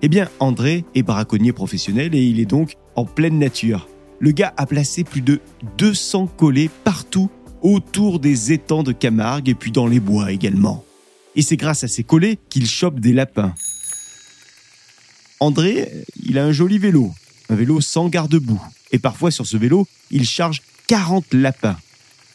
Eh 0.01 0.07
bien, 0.07 0.29
André 0.39 0.85
est 0.95 1.03
braconnier 1.03 1.51
professionnel 1.51 2.15
et 2.15 2.23
il 2.23 2.39
est 2.39 2.45
donc 2.45 2.75
en 2.95 3.05
pleine 3.05 3.37
nature. 3.37 3.87
Le 4.19 4.31
gars 4.31 4.53
a 4.55 4.65
placé 4.65 5.03
plus 5.03 5.21
de 5.21 5.41
200 5.77 6.27
collets 6.37 6.69
partout 6.83 7.29
autour 7.61 8.19
des 8.19 8.53
étangs 8.53 8.83
de 8.83 8.93
Camargue 8.93 9.49
et 9.49 9.55
puis 9.55 9.71
dans 9.71 9.87
les 9.87 9.99
bois 9.99 10.31
également. 10.31 10.85
Et 11.35 11.41
c'est 11.41 11.57
grâce 11.57 11.83
à 11.83 11.87
ces 11.87 12.03
collets 12.03 12.37
qu'il 12.49 12.65
chope 12.67 12.99
des 12.99 13.13
lapins. 13.13 13.53
André, 15.41 15.89
il 16.21 16.37
a 16.37 16.45
un 16.45 16.51
joli 16.51 16.77
vélo, 16.77 17.11
un 17.49 17.55
vélo 17.55 17.81
sans 17.81 18.09
garde-boue. 18.09 18.61
Et 18.91 18.99
parfois 18.99 19.31
sur 19.31 19.45
ce 19.45 19.57
vélo, 19.57 19.87
il 20.11 20.25
charge 20.25 20.61
40 20.87 21.33
lapins. 21.33 21.77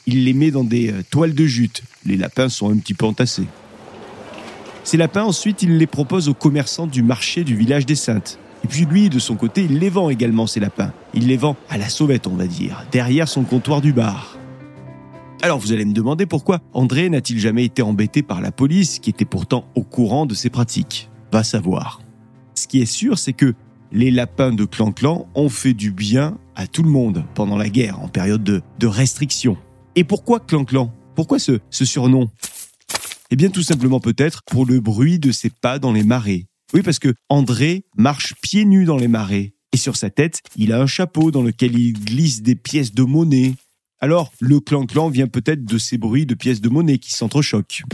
Il 0.06 0.24
les 0.24 0.34
met 0.34 0.50
dans 0.50 0.64
des 0.64 0.92
euh, 0.92 1.02
toiles 1.10 1.34
de 1.34 1.46
jute. 1.46 1.82
Les 2.04 2.16
lapins 2.16 2.48
sont 2.48 2.70
un 2.70 2.76
petit 2.76 2.94
peu 2.94 3.06
entassés. 3.06 3.46
Ces 4.84 4.98
lapins, 4.98 5.24
ensuite, 5.24 5.62
il 5.62 5.78
les 5.78 5.86
propose 5.86 6.28
aux 6.28 6.34
commerçants 6.34 6.86
du 6.86 7.02
marché 7.02 7.42
du 7.42 7.56
village 7.56 7.86
des 7.86 7.94
Saintes. 7.94 8.38
Et 8.64 8.66
puis 8.66 8.84
lui, 8.84 9.08
de 9.08 9.18
son 9.18 9.34
côté, 9.34 9.64
il 9.64 9.78
les 9.78 9.90
vend 9.90 10.10
également, 10.10 10.46
ces 10.46 10.60
lapins. 10.60 10.92
Il 11.14 11.26
les 11.26 11.36
vend 11.36 11.56
à 11.68 11.78
la 11.78 11.88
sauvette, 11.88 12.26
on 12.26 12.36
va 12.36 12.46
dire, 12.46 12.86
derrière 12.92 13.28
son 13.28 13.44
comptoir 13.44 13.80
du 13.80 13.92
bar. 13.92 14.38
Alors 15.42 15.58
vous 15.58 15.72
allez 15.72 15.84
me 15.84 15.92
demander 15.92 16.24
pourquoi 16.24 16.60
André 16.72 17.10
n'a-t-il 17.10 17.38
jamais 17.38 17.64
été 17.64 17.82
embêté 17.82 18.22
par 18.22 18.40
la 18.40 18.52
police, 18.52 18.98
qui 18.98 19.10
était 19.10 19.26
pourtant 19.26 19.66
au 19.74 19.82
courant 19.82 20.24
de 20.24 20.34
ses 20.34 20.48
pratiques? 20.48 21.10
Va 21.32 21.44
savoir. 21.44 22.00
Ce 22.54 22.66
qui 22.66 22.80
est 22.80 22.86
sûr, 22.86 23.18
c'est 23.18 23.34
que 23.34 23.54
les 23.94 24.10
lapins 24.10 24.52
de 24.52 24.64
Clan-Clan 24.64 25.28
ont 25.34 25.48
fait 25.48 25.72
du 25.72 25.92
bien 25.92 26.36
à 26.56 26.66
tout 26.66 26.82
le 26.82 26.90
monde 26.90 27.24
pendant 27.34 27.56
la 27.56 27.68
guerre, 27.68 28.00
en 28.00 28.08
période 28.08 28.42
de, 28.42 28.60
de 28.80 28.86
restriction. 28.88 29.56
Et 29.94 30.02
pourquoi 30.02 30.40
Clan-Clan 30.40 30.92
Pourquoi 31.14 31.38
ce, 31.38 31.60
ce 31.70 31.84
surnom? 31.84 32.28
Eh 33.30 33.36
bien, 33.36 33.50
tout 33.50 33.62
simplement 33.62 34.00
peut-être 34.00 34.42
pour 34.50 34.66
le 34.66 34.80
bruit 34.80 35.20
de 35.20 35.30
ses 35.30 35.48
pas 35.48 35.78
dans 35.78 35.92
les 35.92 36.02
marais. 36.02 36.46
Oui, 36.74 36.82
parce 36.82 36.98
que 36.98 37.14
André 37.28 37.84
marche 37.96 38.34
pieds 38.42 38.64
nus 38.64 38.84
dans 38.84 38.96
les 38.96 39.08
marais. 39.08 39.54
Et 39.72 39.76
sur 39.76 39.96
sa 39.96 40.10
tête, 40.10 40.40
il 40.56 40.72
a 40.72 40.82
un 40.82 40.86
chapeau 40.86 41.30
dans 41.30 41.42
lequel 41.42 41.78
il 41.78 41.92
glisse 41.92 42.42
des 42.42 42.56
pièces 42.56 42.94
de 42.94 43.04
monnaie. 43.04 43.54
Alors, 44.00 44.32
le 44.40 44.58
clan-clan 44.60 45.08
vient 45.08 45.28
peut-être 45.28 45.64
de 45.64 45.78
ces 45.78 45.98
bruits 45.98 46.26
de 46.26 46.34
pièces 46.34 46.60
de 46.60 46.68
monnaie 46.68 46.98
qui 46.98 47.12
s'entrechoquent. 47.12 47.84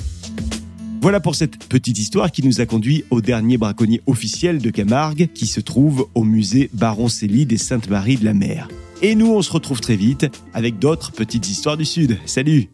Voilà 1.02 1.18
pour 1.18 1.34
cette 1.34 1.64
petite 1.64 1.98
histoire 1.98 2.30
qui 2.30 2.46
nous 2.46 2.60
a 2.60 2.66
conduit 2.66 3.04
au 3.08 3.22
dernier 3.22 3.56
braconnier 3.56 4.02
officiel 4.06 4.58
de 4.58 4.68
Camargue 4.68 5.30
qui 5.32 5.46
se 5.46 5.60
trouve 5.60 6.08
au 6.14 6.24
musée 6.24 6.68
Baron 6.74 7.08
Célie 7.08 7.46
des 7.46 7.56
Saintes-Maries 7.56 8.18
de 8.18 8.26
la 8.26 8.34
Mer. 8.34 8.68
Et 9.00 9.14
nous, 9.14 9.32
on 9.32 9.40
se 9.40 9.50
retrouve 9.50 9.80
très 9.80 9.96
vite 9.96 10.26
avec 10.52 10.78
d'autres 10.78 11.10
petites 11.12 11.48
histoires 11.48 11.78
du 11.78 11.86
Sud. 11.86 12.18
Salut 12.26 12.68